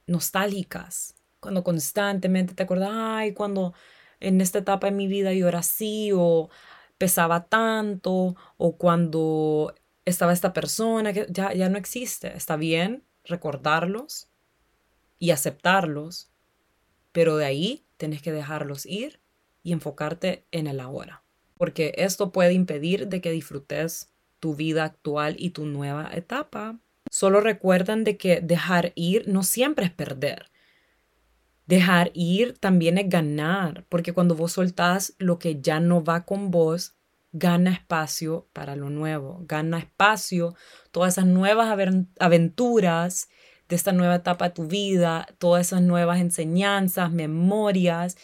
nostálgicas. 0.05 1.15
Cuando 1.39 1.63
constantemente 1.63 2.53
te 2.53 2.61
acuerdas, 2.61 2.91
ay, 2.93 3.33
cuando 3.33 3.73
en 4.19 4.41
esta 4.41 4.59
etapa 4.59 4.87
de 4.87 4.93
mi 4.93 5.07
vida 5.07 5.33
yo 5.33 5.47
era 5.47 5.59
así, 5.59 6.11
o 6.13 6.51
pesaba 7.01 7.45
tanto 7.45 8.35
o 8.57 8.77
cuando 8.77 9.73
estaba 10.05 10.33
esta 10.33 10.53
persona 10.53 11.13
que 11.13 11.25
ya, 11.31 11.51
ya 11.51 11.67
no 11.67 11.79
existe. 11.79 12.37
Está 12.37 12.57
bien 12.57 13.03
recordarlos 13.23 14.29
y 15.17 15.31
aceptarlos, 15.31 16.29
pero 17.11 17.37
de 17.37 17.45
ahí 17.45 17.85
tienes 17.97 18.21
que 18.21 18.31
dejarlos 18.31 18.85
ir 18.85 19.19
y 19.63 19.73
enfocarte 19.73 20.45
en 20.51 20.67
el 20.67 20.79
ahora, 20.79 21.23
porque 21.57 21.95
esto 21.97 22.31
puede 22.31 22.53
impedir 22.53 23.07
de 23.07 23.19
que 23.19 23.31
disfrutes 23.31 24.11
tu 24.39 24.55
vida 24.55 24.83
actual 24.83 25.35
y 25.39 25.49
tu 25.49 25.65
nueva 25.65 26.07
etapa. 26.13 26.77
Solo 27.09 27.41
recuerdan 27.41 28.03
de 28.03 28.15
que 28.17 28.41
dejar 28.41 28.91
ir 28.93 29.27
no 29.27 29.41
siempre 29.41 29.85
es 29.85 29.91
perder. 29.91 30.50
Dejar 31.71 32.11
ir 32.13 32.57
también 32.57 32.97
es 32.97 33.07
ganar, 33.07 33.85
porque 33.87 34.11
cuando 34.11 34.35
vos 34.35 34.51
soltás 34.51 35.15
lo 35.19 35.39
que 35.39 35.61
ya 35.61 35.79
no 35.79 36.03
va 36.03 36.25
con 36.25 36.51
vos, 36.51 36.97
gana 37.31 37.71
espacio 37.71 38.49
para 38.51 38.75
lo 38.75 38.89
nuevo, 38.89 39.39
gana 39.47 39.79
espacio 39.79 40.53
todas 40.91 41.13
esas 41.13 41.27
nuevas 41.27 41.69
aventuras 42.19 43.29
de 43.69 43.75
esta 43.77 43.93
nueva 43.93 44.15
etapa 44.15 44.49
de 44.49 44.53
tu 44.53 44.67
vida, 44.67 45.25
todas 45.37 45.67
esas 45.67 45.81
nuevas 45.81 46.19
enseñanzas, 46.19 47.09
memorias. 47.09 48.17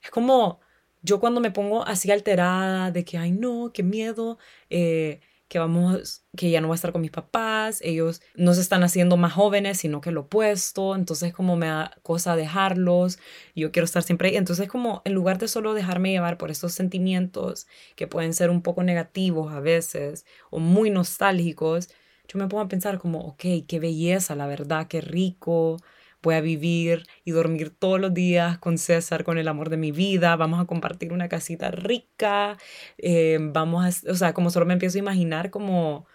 Es 0.00 0.10
como 0.10 0.60
yo 1.02 1.18
cuando 1.18 1.40
me 1.40 1.50
pongo 1.50 1.84
así 1.84 2.12
alterada 2.12 2.92
de 2.92 3.04
que, 3.04 3.18
ay 3.18 3.32
no, 3.32 3.72
qué 3.74 3.82
miedo, 3.82 4.38
eh, 4.70 5.18
que 5.54 5.60
vamos, 5.60 6.24
que 6.36 6.50
ya 6.50 6.60
no 6.60 6.66
voy 6.66 6.74
a 6.74 6.82
estar 6.82 6.90
con 6.90 7.00
mis 7.00 7.12
papás, 7.12 7.78
ellos 7.82 8.20
no 8.34 8.54
se 8.54 8.60
están 8.60 8.82
haciendo 8.82 9.16
más 9.16 9.34
jóvenes, 9.34 9.78
sino 9.78 10.00
que 10.00 10.10
lo 10.10 10.22
opuesto, 10.22 10.96
entonces 10.96 11.32
como 11.32 11.54
me 11.54 11.68
da 11.68 11.96
cosa 12.02 12.34
dejarlos, 12.34 13.20
yo 13.54 13.70
quiero 13.70 13.84
estar 13.84 14.02
siempre 14.02 14.30
ahí, 14.30 14.36
entonces 14.36 14.66
como 14.68 15.00
en 15.04 15.12
lugar 15.12 15.38
de 15.38 15.46
solo 15.46 15.72
dejarme 15.72 16.10
llevar 16.10 16.38
por 16.38 16.50
estos 16.50 16.72
sentimientos 16.72 17.68
que 17.94 18.08
pueden 18.08 18.34
ser 18.34 18.50
un 18.50 18.62
poco 18.62 18.82
negativos 18.82 19.52
a 19.52 19.60
veces 19.60 20.26
o 20.50 20.58
muy 20.58 20.90
nostálgicos, 20.90 21.88
yo 22.26 22.40
me 22.40 22.48
pongo 22.48 22.64
a 22.64 22.68
pensar 22.68 22.98
como, 22.98 23.20
ok, 23.20 23.44
qué 23.68 23.78
belleza, 23.78 24.34
la 24.34 24.48
verdad, 24.48 24.88
qué 24.88 25.00
rico, 25.02 25.76
voy 26.24 26.34
a 26.34 26.40
vivir 26.40 27.06
y 27.24 27.30
dormir 27.30 27.70
todos 27.70 28.00
los 28.00 28.12
días 28.12 28.58
con 28.58 28.78
César, 28.78 29.22
con 29.22 29.38
el 29.38 29.46
amor 29.46 29.70
de 29.70 29.76
mi 29.76 29.92
vida, 29.92 30.34
vamos 30.36 30.60
a 30.60 30.64
compartir 30.64 31.12
una 31.12 31.28
casita 31.28 31.70
rica, 31.70 32.58
eh, 32.98 33.38
vamos 33.40 33.84
a, 33.84 34.10
o 34.10 34.14
sea, 34.16 34.34
como 34.34 34.50
solo 34.50 34.66
me 34.66 34.72
empiezo 34.72 34.98
a 34.98 35.00
imaginar 35.00 35.50
como 35.50 36.06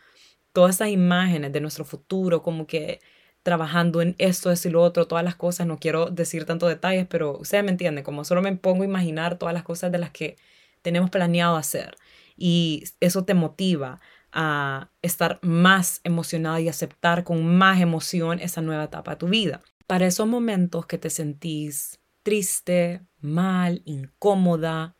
todas 0.52 0.76
esas 0.76 0.90
imágenes 0.90 1.54
de 1.54 1.62
nuestro 1.62 1.86
futuro, 1.86 2.42
como 2.42 2.68
que 2.68 3.00
trabajando 3.44 4.02
en 4.02 4.16
esto, 4.18 4.52
esto 4.52 4.68
y 4.68 4.72
lo 4.72 4.82
otro, 4.82 5.08
todas 5.08 5.24
las 5.24 5.36
cosas, 5.36 5.68
no 5.68 5.78
quiero 5.78 6.08
decir 6.08 6.46
tantos 6.46 6.70
detalles, 6.70 7.08
pero 7.08 7.38
ustedes 7.38 7.64
me 7.64 7.72
entienden, 7.72 8.04
como 8.04 8.26
solo 8.26 8.42
me 8.42 8.56
pongo 8.58 8.84
a 8.84 8.86
imaginar 8.86 9.38
todas 9.38 9.54
las 9.54 9.64
cosas 9.64 9.92
de 9.92 10.00
las 10.00 10.12
que 10.12 10.38
tenemos 10.82 11.10
planeado 11.10 11.56
hacer 11.56 11.96
y 12.36 12.84
eso 13.00 13.26
te 13.26 13.34
motiva 13.34 14.00
a 14.32 14.90
estar 15.02 15.40
más 15.42 16.02
emocionada 16.04 16.60
y 16.62 16.70
aceptar 16.70 17.24
con 17.24 17.46
más 17.58 17.82
emoción 17.82 18.40
esa 18.40 18.62
nueva 18.62 18.86
etapa 18.86 19.12
de 19.12 19.18
tu 19.18 19.28
vida. 19.28 19.62
Para 19.90 20.06
esos 20.06 20.28
momentos 20.28 20.86
que 20.86 21.00
te 21.00 21.10
sentís 21.10 22.00
triste, 22.22 23.02
mal, 23.22 23.82
incómoda, 23.86 24.96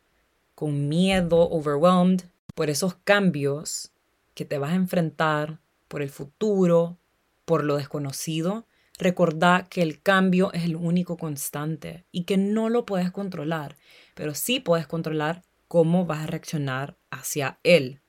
con 0.56 0.88
miedo, 0.88 1.48
overwhelmed, 1.48 2.22
por 2.56 2.70
esos 2.70 2.96
cambios 3.04 3.92
que 4.34 4.44
te 4.44 4.58
vas 4.58 4.72
a 4.72 4.74
enfrentar, 4.74 5.60
por 5.86 6.02
el 6.02 6.10
futuro, 6.10 6.98
por 7.44 7.62
lo 7.62 7.76
desconocido, 7.76 8.66
recordá 8.98 9.68
que 9.70 9.82
el 9.82 10.02
cambio 10.02 10.52
es 10.54 10.64
el 10.64 10.74
único 10.74 11.16
constante 11.16 12.04
y 12.10 12.24
que 12.24 12.36
no 12.36 12.68
lo 12.68 12.84
puedes 12.84 13.12
controlar, 13.12 13.76
pero 14.16 14.34
sí 14.34 14.58
puedes 14.58 14.88
controlar 14.88 15.44
cómo 15.68 16.04
vas 16.04 16.24
a 16.24 16.26
reaccionar 16.26 16.98
hacia 17.12 17.60
él. 17.62 18.00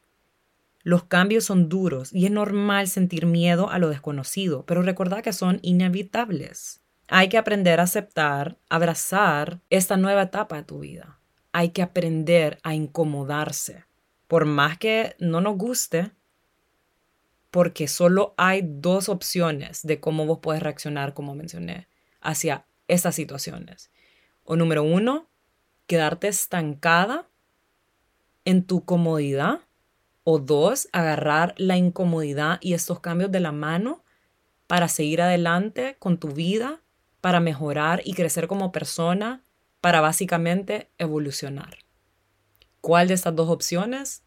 Los 0.84 1.04
cambios 1.04 1.46
son 1.46 1.70
duros 1.70 2.14
y 2.14 2.26
es 2.26 2.32
normal 2.32 2.88
sentir 2.88 3.26
miedo 3.26 3.70
a 3.70 3.80
lo 3.80 3.90
desconocido, 3.90 4.66
pero 4.66 4.82
recordá 4.82 5.22
que 5.22 5.34
son 5.34 5.60
inevitables. 5.62 6.82
Hay 7.08 7.30
que 7.30 7.38
aprender 7.38 7.80
a 7.80 7.84
aceptar, 7.84 8.58
abrazar 8.70 9.60
esta 9.70 9.98
nueva 9.98 10.24
etapa 10.24 10.58
de 10.58 10.64
tu 10.64 10.80
vida. 10.80 11.20
Hay 11.52 11.70
que 11.70 11.82
aprender 11.82 12.58
a 12.64 12.74
incomodarse. 12.74 13.86
Por 14.28 14.46
más 14.46 14.78
que 14.78 15.16
no 15.20 15.42
nos 15.42 15.58
guste, 15.58 16.12
porque 17.52 17.90
solo 17.90 18.34
hay 18.38 18.62
dos 18.64 19.10
opciones 19.10 19.82
de 19.84 20.00
cómo 20.00 20.26
vos 20.26 20.40
puedes 20.42 20.64
reaccionar, 20.64 21.14
como 21.14 21.36
mencioné, 21.36 21.90
hacia 22.22 22.66
estas 22.88 23.14
situaciones. 23.16 23.92
O 24.46 24.56
número 24.56 24.84
uno, 24.84 25.28
quedarte 25.86 26.30
estancada 26.30 27.28
en 28.46 28.66
tu 28.66 28.86
comodidad. 28.86 29.60
O 30.24 30.40
dos, 30.40 30.88
agarrar 30.92 31.56
la 31.58 31.78
incomodidad 31.78 32.60
y 32.62 32.74
estos 32.74 33.00
cambios 33.00 33.32
de 33.32 33.40
la 33.40 33.52
mano 33.52 34.04
para 34.68 34.88
seguir 34.88 35.22
adelante 35.22 35.96
con 36.00 36.18
tu 36.18 36.30
vida, 36.30 36.82
para 37.20 37.40
mejorar 37.40 38.02
y 38.06 38.14
crecer 38.14 38.48
como 38.48 38.72
persona, 38.72 39.44
para 39.82 40.00
básicamente 40.00 40.90
evolucionar. 40.98 41.80
¿Cuál 42.82 43.08
de 43.08 43.16
estas 43.16 43.36
dos 43.36 43.50
opciones 43.50 44.24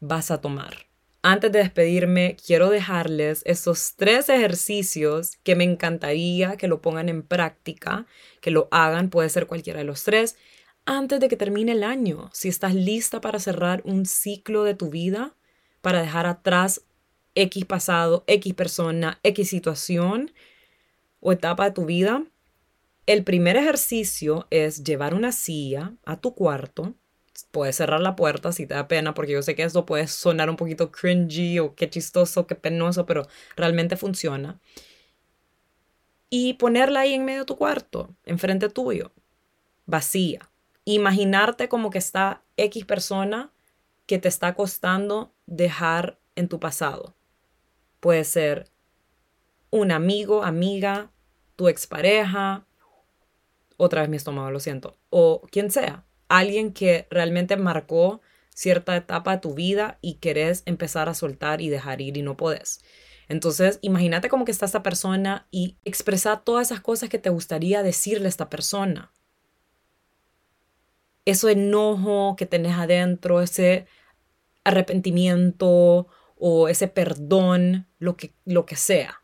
vas 0.00 0.30
a 0.30 0.40
tomar? 0.40 0.88
Antes 1.22 1.50
de 1.50 1.58
despedirme, 1.58 2.36
quiero 2.36 2.70
dejarles 2.70 3.42
esos 3.44 3.94
tres 3.96 4.28
ejercicios 4.28 5.36
que 5.42 5.56
me 5.56 5.64
encantaría 5.64 6.56
que 6.56 6.68
lo 6.68 6.80
pongan 6.80 7.08
en 7.08 7.22
práctica, 7.22 8.06
que 8.40 8.52
lo 8.52 8.68
hagan, 8.70 9.10
puede 9.10 9.28
ser 9.28 9.46
cualquiera 9.46 9.80
de 9.80 9.84
los 9.84 10.04
tres, 10.04 10.36
antes 10.88 11.20
de 11.20 11.28
que 11.28 11.36
termine 11.36 11.72
el 11.72 11.84
año. 11.84 12.30
Si 12.32 12.48
estás 12.48 12.74
lista 12.74 13.20
para 13.20 13.38
cerrar 13.38 13.82
un 13.84 14.06
ciclo 14.06 14.64
de 14.64 14.74
tu 14.74 14.88
vida, 14.88 15.34
para 15.82 16.00
dejar 16.00 16.26
atrás 16.26 16.82
X 17.34 17.66
pasado, 17.66 18.24
X 18.26 18.54
persona, 18.54 19.20
X 19.22 19.50
situación 19.50 20.32
o 21.20 21.32
etapa 21.32 21.66
de 21.66 21.72
tu 21.72 21.84
vida, 21.84 22.24
el 23.04 23.22
primer 23.22 23.56
ejercicio 23.56 24.46
es 24.50 24.82
llevar 24.82 25.12
una 25.12 25.30
silla 25.32 25.92
a 26.06 26.18
tu 26.20 26.34
cuarto 26.34 26.94
puedes 27.52 27.76
cerrar 27.76 28.00
la 28.00 28.16
puerta 28.16 28.50
si 28.50 28.66
te 28.66 28.74
da 28.74 28.88
pena, 28.88 29.14
porque 29.14 29.32
yo 29.32 29.42
sé 29.42 29.54
que 29.54 29.62
eso 29.62 29.86
puede 29.86 30.08
sonar 30.08 30.50
un 30.50 30.56
poquito 30.56 30.90
cringy 30.90 31.60
o 31.60 31.76
qué 31.76 31.88
chistoso, 31.88 32.48
qué 32.48 32.56
penoso, 32.56 33.06
pero 33.06 33.28
realmente 33.54 33.96
funciona. 33.96 34.58
Y 36.30 36.54
ponerla 36.54 37.00
ahí 37.00 37.14
en 37.14 37.24
medio 37.24 37.40
de 37.40 37.46
tu 37.46 37.56
cuarto, 37.56 38.16
enfrente 38.24 38.68
tuyo, 38.68 39.12
vacía. 39.86 40.50
Imaginarte 40.90 41.68
como 41.68 41.90
que 41.90 41.98
está 41.98 42.42
X 42.56 42.86
persona 42.86 43.52
que 44.06 44.16
te 44.18 44.28
está 44.28 44.54
costando 44.54 45.34
dejar 45.44 46.18
en 46.34 46.48
tu 46.48 46.60
pasado. 46.60 47.14
Puede 48.00 48.24
ser 48.24 48.70
un 49.68 49.90
amigo, 49.92 50.44
amiga, 50.44 51.10
tu 51.56 51.68
expareja, 51.68 52.66
otra 53.76 54.00
vez 54.00 54.08
mi 54.08 54.16
estómago, 54.16 54.50
lo 54.50 54.60
siento, 54.60 54.96
o 55.10 55.42
quien 55.50 55.70
sea 55.70 56.06
alguien 56.28 56.72
que 56.72 57.06
realmente 57.10 57.58
marcó 57.58 58.22
cierta 58.54 58.96
etapa 58.96 59.32
de 59.32 59.42
tu 59.42 59.52
vida 59.52 59.98
y 60.00 60.14
querés 60.14 60.62
empezar 60.64 61.10
a 61.10 61.14
soltar 61.14 61.60
y 61.60 61.68
dejar 61.68 62.00
ir 62.00 62.16
y 62.16 62.22
no 62.22 62.38
podés. 62.38 62.82
Entonces, 63.28 63.78
imagínate 63.82 64.30
como 64.30 64.46
que 64.46 64.52
está 64.52 64.64
esta 64.64 64.82
persona 64.82 65.48
y 65.50 65.76
expresa 65.84 66.40
todas 66.46 66.68
esas 66.68 66.80
cosas 66.80 67.10
que 67.10 67.18
te 67.18 67.28
gustaría 67.28 67.82
decirle 67.82 68.24
a 68.24 68.30
esta 68.30 68.48
persona. 68.48 69.12
Ese 71.28 71.52
enojo 71.52 72.36
que 72.36 72.46
tenés 72.46 72.72
adentro, 72.72 73.42
ese 73.42 73.86
arrepentimiento 74.64 76.06
o 76.36 76.68
ese 76.68 76.88
perdón, 76.88 77.86
lo 77.98 78.16
que, 78.16 78.32
lo 78.46 78.64
que 78.64 78.76
sea. 78.76 79.22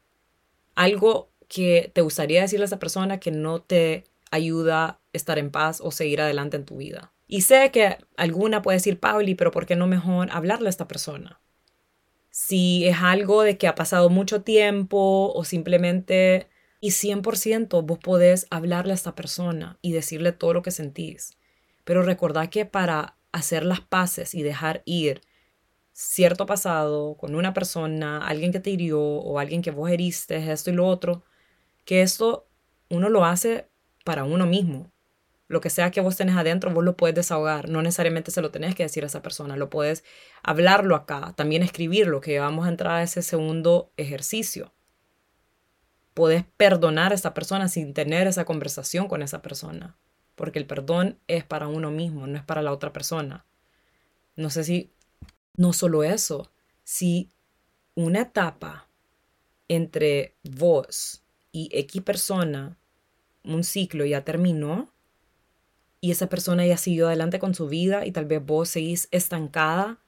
Algo 0.74 1.30
que 1.48 1.90
te 1.94 2.02
gustaría 2.02 2.42
decirle 2.42 2.64
a 2.64 2.66
esa 2.66 2.78
persona 2.78 3.20
que 3.20 3.30
no 3.30 3.62
te 3.62 4.04
ayuda 4.30 4.84
a 4.84 5.00
estar 5.14 5.38
en 5.38 5.50
paz 5.50 5.80
o 5.82 5.90
seguir 5.90 6.20
adelante 6.20 6.58
en 6.58 6.66
tu 6.66 6.76
vida. 6.76 7.14
Y 7.26 7.40
sé 7.40 7.70
que 7.70 7.96
alguna 8.18 8.60
puede 8.60 8.76
decir, 8.76 9.00
Pauli, 9.00 9.34
pero 9.34 9.50
¿por 9.50 9.64
qué 9.64 9.74
no 9.74 9.86
mejor 9.86 10.28
hablarle 10.30 10.68
a 10.68 10.70
esta 10.76 10.86
persona? 10.86 11.40
Si 12.28 12.86
es 12.86 12.98
algo 13.00 13.44
de 13.44 13.56
que 13.56 13.66
ha 13.66 13.74
pasado 13.74 14.10
mucho 14.10 14.42
tiempo 14.42 15.32
o 15.34 15.42
simplemente 15.44 16.50
y 16.80 16.90
100% 16.90 17.82
vos 17.82 17.98
podés 17.98 18.46
hablarle 18.50 18.92
a 18.92 18.94
esta 18.94 19.14
persona 19.14 19.78
y 19.80 19.92
decirle 19.92 20.32
todo 20.32 20.52
lo 20.52 20.60
que 20.60 20.70
sentís. 20.70 21.38
Pero 21.84 22.02
recordad 22.02 22.48
que 22.48 22.66
para 22.66 23.16
hacer 23.32 23.64
las 23.64 23.80
paces 23.80 24.34
y 24.34 24.42
dejar 24.42 24.82
ir 24.84 25.20
cierto 25.92 26.46
pasado 26.46 27.16
con 27.16 27.34
una 27.34 27.54
persona, 27.54 28.26
alguien 28.26 28.52
que 28.52 28.60
te 28.60 28.70
hirió 28.70 29.00
o 29.00 29.38
alguien 29.38 29.62
que 29.62 29.70
vos 29.70 29.90
heriste, 29.90 30.52
esto 30.52 30.70
y 30.70 30.74
lo 30.74 30.86
otro, 30.86 31.24
que 31.84 32.02
esto 32.02 32.48
uno 32.88 33.08
lo 33.08 33.24
hace 33.24 33.68
para 34.04 34.24
uno 34.24 34.46
mismo. 34.46 34.90
Lo 35.46 35.60
que 35.60 35.70
sea 35.70 35.90
que 35.90 36.00
vos 36.00 36.16
tenés 36.16 36.36
adentro, 36.36 36.72
vos 36.72 36.84
lo 36.84 36.96
puedes 36.96 37.14
desahogar. 37.14 37.68
No 37.68 37.82
necesariamente 37.82 38.30
se 38.30 38.40
lo 38.40 38.50
tenés 38.50 38.74
que 38.74 38.82
decir 38.82 39.04
a 39.04 39.06
esa 39.06 39.22
persona. 39.22 39.56
Lo 39.56 39.70
puedes 39.70 40.02
hablarlo 40.42 40.96
acá, 40.96 41.34
también 41.36 41.62
escribirlo, 41.62 42.20
que 42.20 42.40
vamos 42.40 42.66
a 42.66 42.70
entrar 42.70 42.96
a 42.96 43.02
ese 43.02 43.22
segundo 43.22 43.92
ejercicio. 43.96 44.72
Puedes 46.14 46.44
perdonar 46.56 47.12
a 47.12 47.14
esa 47.14 47.34
persona 47.34 47.68
sin 47.68 47.92
tener 47.92 48.26
esa 48.26 48.44
conversación 48.44 49.06
con 49.06 49.22
esa 49.22 49.42
persona. 49.42 49.96
Porque 50.34 50.58
el 50.58 50.66
perdón 50.66 51.18
es 51.28 51.44
para 51.44 51.68
uno 51.68 51.90
mismo, 51.90 52.26
no 52.26 52.36
es 52.36 52.44
para 52.44 52.62
la 52.62 52.72
otra 52.72 52.92
persona. 52.92 53.44
No 54.36 54.50
sé 54.50 54.64
si, 54.64 54.90
no 55.56 55.72
solo 55.72 56.02
eso, 56.02 56.50
si 56.82 57.30
una 57.94 58.22
etapa 58.22 58.88
entre 59.68 60.34
vos 60.42 61.22
y 61.52 61.70
X 61.72 62.02
persona 62.02 62.76
un 63.44 63.62
ciclo 63.62 64.04
ya 64.04 64.24
terminó 64.24 64.90
y 66.00 66.10
esa 66.10 66.28
persona 66.28 66.66
ya 66.66 66.76
siguió 66.76 67.06
adelante 67.06 67.38
con 67.38 67.54
su 67.54 67.68
vida 67.68 68.04
y 68.04 68.12
tal 68.12 68.26
vez 68.26 68.44
vos 68.44 68.68
seguís 68.68 69.08
estancada 69.10 69.98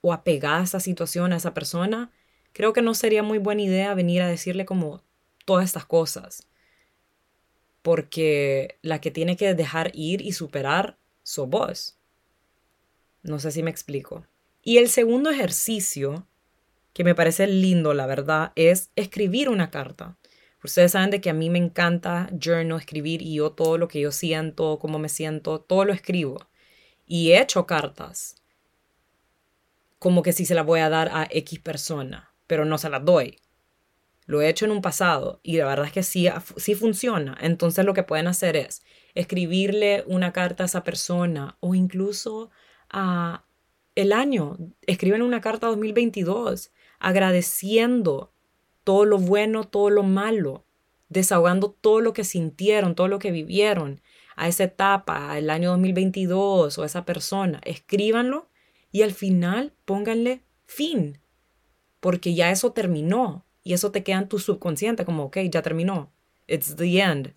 o 0.00 0.12
apegada 0.12 0.60
a 0.60 0.64
esa 0.64 0.80
situación, 0.80 1.32
a 1.32 1.36
esa 1.36 1.54
persona, 1.54 2.10
creo 2.52 2.72
que 2.72 2.82
no 2.82 2.94
sería 2.94 3.22
muy 3.22 3.38
buena 3.38 3.62
idea 3.62 3.94
venir 3.94 4.22
a 4.22 4.28
decirle 4.28 4.66
como 4.66 5.02
todas 5.44 5.64
estas 5.64 5.86
cosas. 5.86 6.46
Porque 7.86 8.78
la 8.82 9.00
que 9.00 9.12
tiene 9.12 9.36
que 9.36 9.54
dejar 9.54 9.92
ir 9.94 10.20
y 10.20 10.32
superar 10.32 10.98
sos 11.22 11.48
vos. 11.48 11.96
No 13.22 13.38
sé 13.38 13.52
si 13.52 13.62
me 13.62 13.70
explico. 13.70 14.26
Y 14.60 14.78
el 14.78 14.88
segundo 14.88 15.30
ejercicio, 15.30 16.26
que 16.92 17.04
me 17.04 17.14
parece 17.14 17.46
lindo, 17.46 17.94
la 17.94 18.06
verdad, 18.06 18.50
es 18.56 18.90
escribir 18.96 19.48
una 19.48 19.70
carta. 19.70 20.16
Ustedes 20.64 20.90
saben 20.90 21.10
de 21.10 21.20
que 21.20 21.30
a 21.30 21.32
mí 21.32 21.48
me 21.48 21.60
encanta 21.60 22.28
journal, 22.36 22.80
escribir 22.80 23.22
y 23.22 23.34
yo 23.34 23.52
todo 23.52 23.78
lo 23.78 23.86
que 23.86 24.00
yo 24.00 24.10
siento, 24.10 24.80
cómo 24.80 24.98
me 24.98 25.08
siento, 25.08 25.60
todo 25.60 25.84
lo 25.84 25.92
escribo. 25.92 26.44
Y 27.06 27.30
he 27.30 27.40
hecho 27.40 27.66
cartas 27.66 28.34
como 30.00 30.24
que 30.24 30.32
si 30.32 30.44
se 30.44 30.56
las 30.56 30.66
voy 30.66 30.80
a 30.80 30.88
dar 30.88 31.08
a 31.12 31.28
X 31.30 31.60
persona, 31.60 32.32
pero 32.48 32.64
no 32.64 32.78
se 32.78 32.90
las 32.90 33.04
doy. 33.04 33.38
Lo 34.26 34.42
he 34.42 34.48
hecho 34.48 34.64
en 34.64 34.72
un 34.72 34.82
pasado 34.82 35.40
y 35.42 35.56
la 35.56 35.66
verdad 35.66 35.86
es 35.86 35.92
que 35.92 36.02
sí, 36.02 36.28
sí 36.56 36.74
funciona. 36.74 37.38
Entonces 37.40 37.84
lo 37.84 37.94
que 37.94 38.02
pueden 38.02 38.26
hacer 38.26 38.56
es 38.56 38.82
escribirle 39.14 40.04
una 40.06 40.32
carta 40.32 40.64
a 40.64 40.66
esa 40.66 40.84
persona 40.84 41.56
o 41.60 41.74
incluso 41.74 42.50
a 42.90 43.44
el 43.94 44.12
año. 44.12 44.58
Escriben 44.86 45.22
una 45.22 45.40
carta 45.40 45.68
2022 45.68 46.72
agradeciendo 46.98 48.32
todo 48.84 49.04
lo 49.04 49.18
bueno, 49.18 49.64
todo 49.64 49.90
lo 49.90 50.02
malo, 50.02 50.64
desahogando 51.08 51.70
todo 51.70 52.00
lo 52.00 52.12
que 52.12 52.24
sintieron, 52.24 52.94
todo 52.94 53.08
lo 53.08 53.18
que 53.18 53.30
vivieron 53.30 54.00
a 54.36 54.48
esa 54.48 54.64
etapa, 54.64 55.32
al 55.32 55.50
año 55.50 55.70
2022 55.70 56.78
o 56.78 56.82
a 56.82 56.86
esa 56.86 57.04
persona. 57.04 57.60
Escríbanlo 57.64 58.48
y 58.92 59.02
al 59.02 59.12
final 59.12 59.72
pónganle 59.84 60.42
fin, 60.66 61.18
porque 62.00 62.34
ya 62.34 62.50
eso 62.50 62.72
terminó 62.72 63.45
y 63.66 63.72
eso 63.72 63.90
te 63.90 64.04
queda 64.04 64.18
en 64.18 64.28
tu 64.28 64.38
subconsciente 64.38 65.04
como, 65.04 65.24
ok, 65.24 65.38
ya 65.50 65.60
terminó. 65.60 66.12
It's 66.46 66.76
the 66.76 67.00
end. 67.00 67.34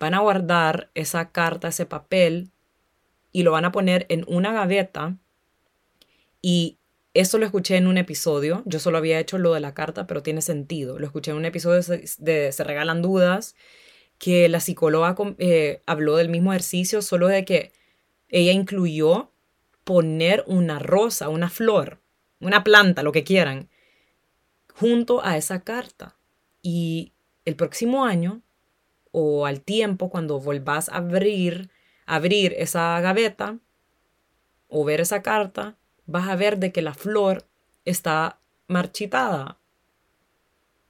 Van 0.00 0.14
a 0.14 0.20
guardar 0.20 0.90
esa 0.94 1.32
carta, 1.32 1.68
ese 1.68 1.84
papel 1.84 2.50
y 3.30 3.42
lo 3.42 3.52
van 3.52 3.66
a 3.66 3.72
poner 3.72 4.06
en 4.08 4.24
una 4.26 4.54
gaveta 4.54 5.18
y 6.40 6.78
eso 7.12 7.36
lo 7.36 7.44
escuché 7.44 7.76
en 7.76 7.88
un 7.88 7.98
episodio. 7.98 8.62
Yo 8.64 8.78
solo 8.78 8.96
había 8.96 9.20
hecho 9.20 9.36
lo 9.36 9.52
de 9.52 9.60
la 9.60 9.74
carta, 9.74 10.06
pero 10.06 10.22
tiene 10.22 10.40
sentido. 10.40 10.98
Lo 10.98 11.04
escuché 11.04 11.32
en 11.32 11.36
un 11.36 11.44
episodio 11.44 11.82
de 12.20 12.52
Se 12.52 12.64
Regalan 12.64 13.02
Dudas, 13.02 13.54
que 14.16 14.48
la 14.48 14.60
psicóloga 14.60 15.14
eh, 15.36 15.82
habló 15.84 16.16
del 16.16 16.30
mismo 16.30 16.54
ejercicio, 16.54 17.02
solo 17.02 17.28
de 17.28 17.44
que 17.44 17.72
ella 18.30 18.52
incluyó 18.52 19.30
poner 19.84 20.42
una 20.46 20.78
rosa, 20.78 21.28
una 21.28 21.50
flor, 21.50 22.00
una 22.40 22.64
planta, 22.64 23.02
lo 23.02 23.12
que 23.12 23.24
quieran, 23.24 23.68
junto 24.78 25.24
a 25.24 25.36
esa 25.36 25.60
carta. 25.60 26.16
Y 26.62 27.12
el 27.44 27.56
próximo 27.56 28.04
año 28.04 28.42
o 29.10 29.46
al 29.46 29.62
tiempo, 29.62 30.10
cuando 30.10 30.38
volvás 30.38 30.88
a 30.88 30.96
abrir, 30.96 31.70
abrir 32.04 32.54
esa 32.58 33.00
gaveta 33.00 33.58
o 34.68 34.84
ver 34.84 35.00
esa 35.00 35.22
carta, 35.22 35.76
vas 36.06 36.28
a 36.28 36.36
ver 36.36 36.58
de 36.58 36.72
que 36.72 36.82
la 36.82 36.94
flor 36.94 37.46
está 37.84 38.38
marchitada. 38.68 39.58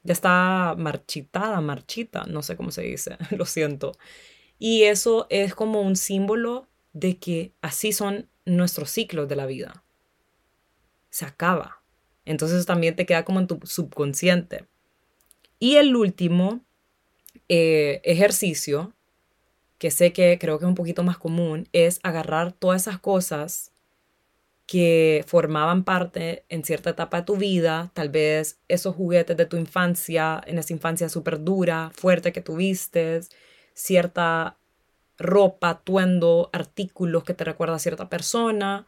Ya 0.03 0.13
está 0.13 0.75
marchitada, 0.77 1.61
marchita, 1.61 2.25
no 2.27 2.43
sé 2.43 2.57
cómo 2.57 2.71
se 2.71 2.83
dice, 2.83 3.17
lo 3.31 3.45
siento. 3.45 3.93
Y 4.59 4.85
eso 4.85 5.27
es 5.31 5.55
como 5.55 5.83
un 5.83 5.97
símbolo 5.97 6.69
de 6.93 7.19
que 7.19 7.53
así 7.61 7.93
son 7.93 8.29
nuestros 8.45 8.91
ciclos 8.91 9.29
de 9.29 9.37
la 9.37 9.47
vida. 9.47 9.85
Se 11.11 11.25
acaba. 11.25 11.83
Entonces 12.27 12.67
también 12.67 12.95
te 12.95 13.07
queda 13.07 13.25
como 13.25 13.41
en 13.41 13.47
tu 13.47 13.59
subconsciente. 13.65 14.67
Y 15.59 15.77
el 15.77 15.97
último 15.97 16.61
eh, 17.49 18.03
ejercicio, 18.05 18.93
que 19.79 19.91
sé 19.91 20.13
que 20.13 20.39
creo 20.39 20.59
que 20.59 20.67
es 20.67 20.69
un 20.69 20.75
poquito 20.75 21.03
más 21.03 21.17
común, 21.17 21.69
es 21.73 22.01
agarrar 22.03 22.53
todas 22.53 22.83
esas 22.83 22.99
cosas 22.99 23.73
que 24.67 25.25
formaban 25.29 25.85
parte 25.85 26.45
en 26.49 26.65
cierta 26.65 26.91
etapa 26.91 27.19
de 27.19 27.23
tu 27.23 27.37
vida, 27.37 27.93
tal 27.95 28.09
vez 28.09 28.59
esos 28.67 28.97
juguetes 28.97 29.37
de 29.37 29.47
tu 29.47 29.57
infancia, 29.57 30.43
en 30.45 30.59
esa 30.59 30.73
infancia 30.73 31.09
súper 31.09 31.43
dura, 31.45 31.93
fuerte 31.95 32.33
que 32.33 32.41
tuviste, 32.41 33.21
cierta 33.75 34.59
ropa, 35.19 35.71
atuendo, 35.71 36.51
artículos 36.53 37.23
que 37.23 37.35
te 37.35 37.45
recuerda 37.45 37.77
a 37.77 37.79
cierta 37.79 38.09
persona, 38.09 38.87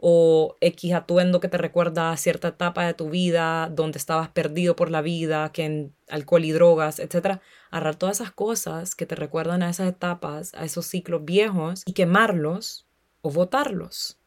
o 0.00 0.56
X 0.60 0.94
atuendo 0.94 1.40
que 1.40 1.48
te 1.48 1.58
recuerda 1.58 2.10
a 2.10 2.16
cierta 2.16 2.48
etapa 2.48 2.86
de 2.86 2.94
tu 2.94 3.10
vida 3.10 3.68
donde 3.70 3.98
estabas 3.98 4.30
perdido 4.30 4.74
por 4.74 4.90
la 4.90 5.02
vida, 5.02 5.52
que 5.52 5.64
en 5.64 5.94
alcohol 6.08 6.44
y 6.44 6.52
drogas, 6.52 6.98
etc. 6.98 7.40
Agarrar 7.70 7.96
todas 7.96 8.20
esas 8.20 8.32
cosas 8.32 8.94
que 8.94 9.04
te 9.04 9.14
recuerdan 9.14 9.62
a 9.62 9.68
esas 9.68 9.88
etapas, 9.88 10.54
a 10.54 10.64
esos 10.64 10.86
ciclos 10.86 11.24
viejos 11.24 11.82
y 11.84 11.92
quemarlos 11.92 12.86
o 13.20 13.30
votarlos. 13.30 14.18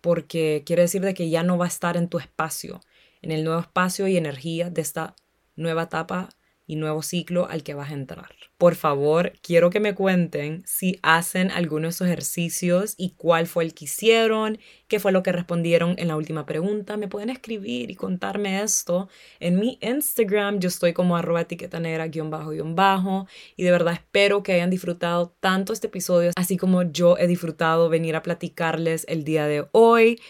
Porque 0.00 0.62
quiere 0.64 0.82
decir 0.82 1.02
de 1.02 1.12
que 1.12 1.28
ya 1.28 1.42
no 1.42 1.58
va 1.58 1.66
a 1.66 1.68
estar 1.68 1.98
en 1.98 2.08
tu 2.08 2.18
espacio, 2.18 2.80
en 3.20 3.30
el 3.30 3.44
nuevo 3.44 3.60
espacio 3.60 4.08
y 4.08 4.16
energía 4.16 4.70
de 4.70 4.80
esta 4.80 5.14
nueva 5.54 5.82
etapa 5.82 6.30
y 6.70 6.76
nuevo 6.76 7.02
ciclo 7.02 7.48
al 7.50 7.64
que 7.64 7.74
vas 7.74 7.90
a 7.90 7.94
entrar. 7.94 8.28
Por 8.56 8.76
favor, 8.76 9.32
quiero 9.42 9.70
que 9.70 9.80
me 9.80 9.96
cuenten 9.96 10.62
si 10.64 11.00
hacen 11.02 11.50
alguno 11.50 11.88
de 11.88 11.88
esos 11.88 12.06
ejercicios 12.06 12.94
y 12.96 13.14
cuál 13.16 13.48
fue 13.48 13.64
el 13.64 13.74
que 13.74 13.86
hicieron, 13.86 14.58
qué 14.86 15.00
fue 15.00 15.10
lo 15.10 15.24
que 15.24 15.32
respondieron 15.32 15.96
en 15.98 16.06
la 16.06 16.16
última 16.16 16.46
pregunta. 16.46 16.96
Me 16.96 17.08
pueden 17.08 17.30
escribir 17.30 17.90
y 17.90 17.96
contarme 17.96 18.62
esto 18.62 19.08
en 19.40 19.58
mi 19.58 19.80
Instagram. 19.80 20.60
Yo 20.60 20.68
estoy 20.68 20.92
como 20.92 21.16
arroba 21.16 21.40
etiqueta 21.40 21.80
negra 21.80 22.06
guion 22.06 22.30
bajo 22.30 22.50
guion 22.50 22.76
bajo 22.76 23.26
y 23.56 23.64
de 23.64 23.72
verdad 23.72 23.94
espero 23.94 24.44
que 24.44 24.52
hayan 24.52 24.70
disfrutado 24.70 25.34
tanto 25.40 25.72
este 25.72 25.88
episodio 25.88 26.30
así 26.36 26.56
como 26.56 26.84
yo 26.84 27.18
he 27.18 27.26
disfrutado 27.26 27.88
venir 27.88 28.14
a 28.14 28.22
platicarles 28.22 29.06
el 29.08 29.24
día 29.24 29.46
de 29.46 29.66
hoy. 29.72 30.20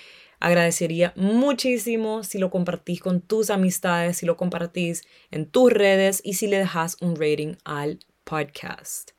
Agradecería 0.41 1.13
muchísimo 1.17 2.25
si 2.25 2.39
lo 2.39 2.51
compartís 2.51 3.01
con 3.01 3.21
tus 3.21 3.51
amistades, 3.51 4.17
si 4.17 4.27
lo 4.27 4.37
compartís 4.37 5.05
en 5.31 5.47
tus 5.47 5.73
redes 5.73 6.21
y 6.25 6.35
si 6.35 6.47
le 6.47 6.59
dejas 6.59 6.97
un 7.01 7.15
rating 7.15 7.55
al 7.65 8.01
podcast. 8.25 9.11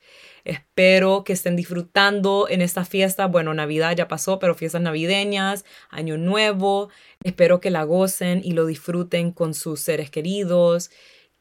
Espero 0.44 1.22
que 1.22 1.32
estén 1.32 1.54
disfrutando 1.54 2.48
en 2.48 2.60
esta 2.60 2.84
fiesta. 2.84 3.26
Bueno, 3.26 3.54
Navidad 3.54 3.94
ya 3.96 4.08
pasó, 4.08 4.38
pero 4.38 4.54
fiestas 4.54 4.82
navideñas, 4.82 5.64
Año 5.90 6.18
Nuevo. 6.18 6.88
Espero 7.22 7.60
que 7.60 7.70
la 7.70 7.84
gocen 7.84 8.40
y 8.42 8.52
lo 8.52 8.66
disfruten 8.66 9.30
con 9.30 9.54
sus 9.54 9.80
seres 9.80 10.10
queridos 10.10 10.90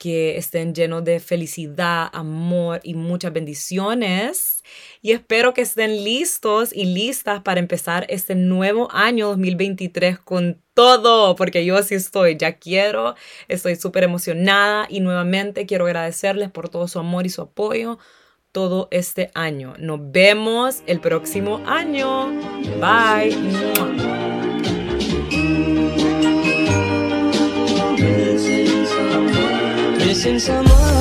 que 0.01 0.35
estén 0.35 0.73
llenos 0.73 1.03
de 1.03 1.19
felicidad, 1.19 2.09
amor 2.11 2.79
y 2.81 2.95
muchas 2.95 3.31
bendiciones. 3.31 4.63
Y 5.03 5.11
espero 5.11 5.53
que 5.53 5.61
estén 5.61 6.03
listos 6.03 6.73
y 6.73 6.85
listas 6.85 7.43
para 7.43 7.59
empezar 7.59 8.07
este 8.09 8.33
nuevo 8.33 8.87
año 8.91 9.27
2023 9.27 10.17
con 10.17 10.59
todo, 10.73 11.35
porque 11.35 11.65
yo 11.65 11.77
así 11.77 11.93
estoy, 11.93 12.35
ya 12.35 12.53
quiero, 12.53 13.13
estoy 13.47 13.75
súper 13.75 14.03
emocionada 14.03 14.87
y 14.89 15.01
nuevamente 15.01 15.67
quiero 15.67 15.85
agradecerles 15.85 16.49
por 16.49 16.67
todo 16.67 16.87
su 16.87 16.97
amor 16.97 17.27
y 17.27 17.29
su 17.29 17.43
apoyo 17.43 17.99
todo 18.51 18.87
este 18.89 19.29
año. 19.35 19.75
Nos 19.77 19.99
vemos 20.11 20.81
el 20.87 20.99
próximo 20.99 21.61
año. 21.67 22.31
Bye. 22.79 24.40
since 30.21 30.49
I'm 30.49 30.67
on 30.67 31.00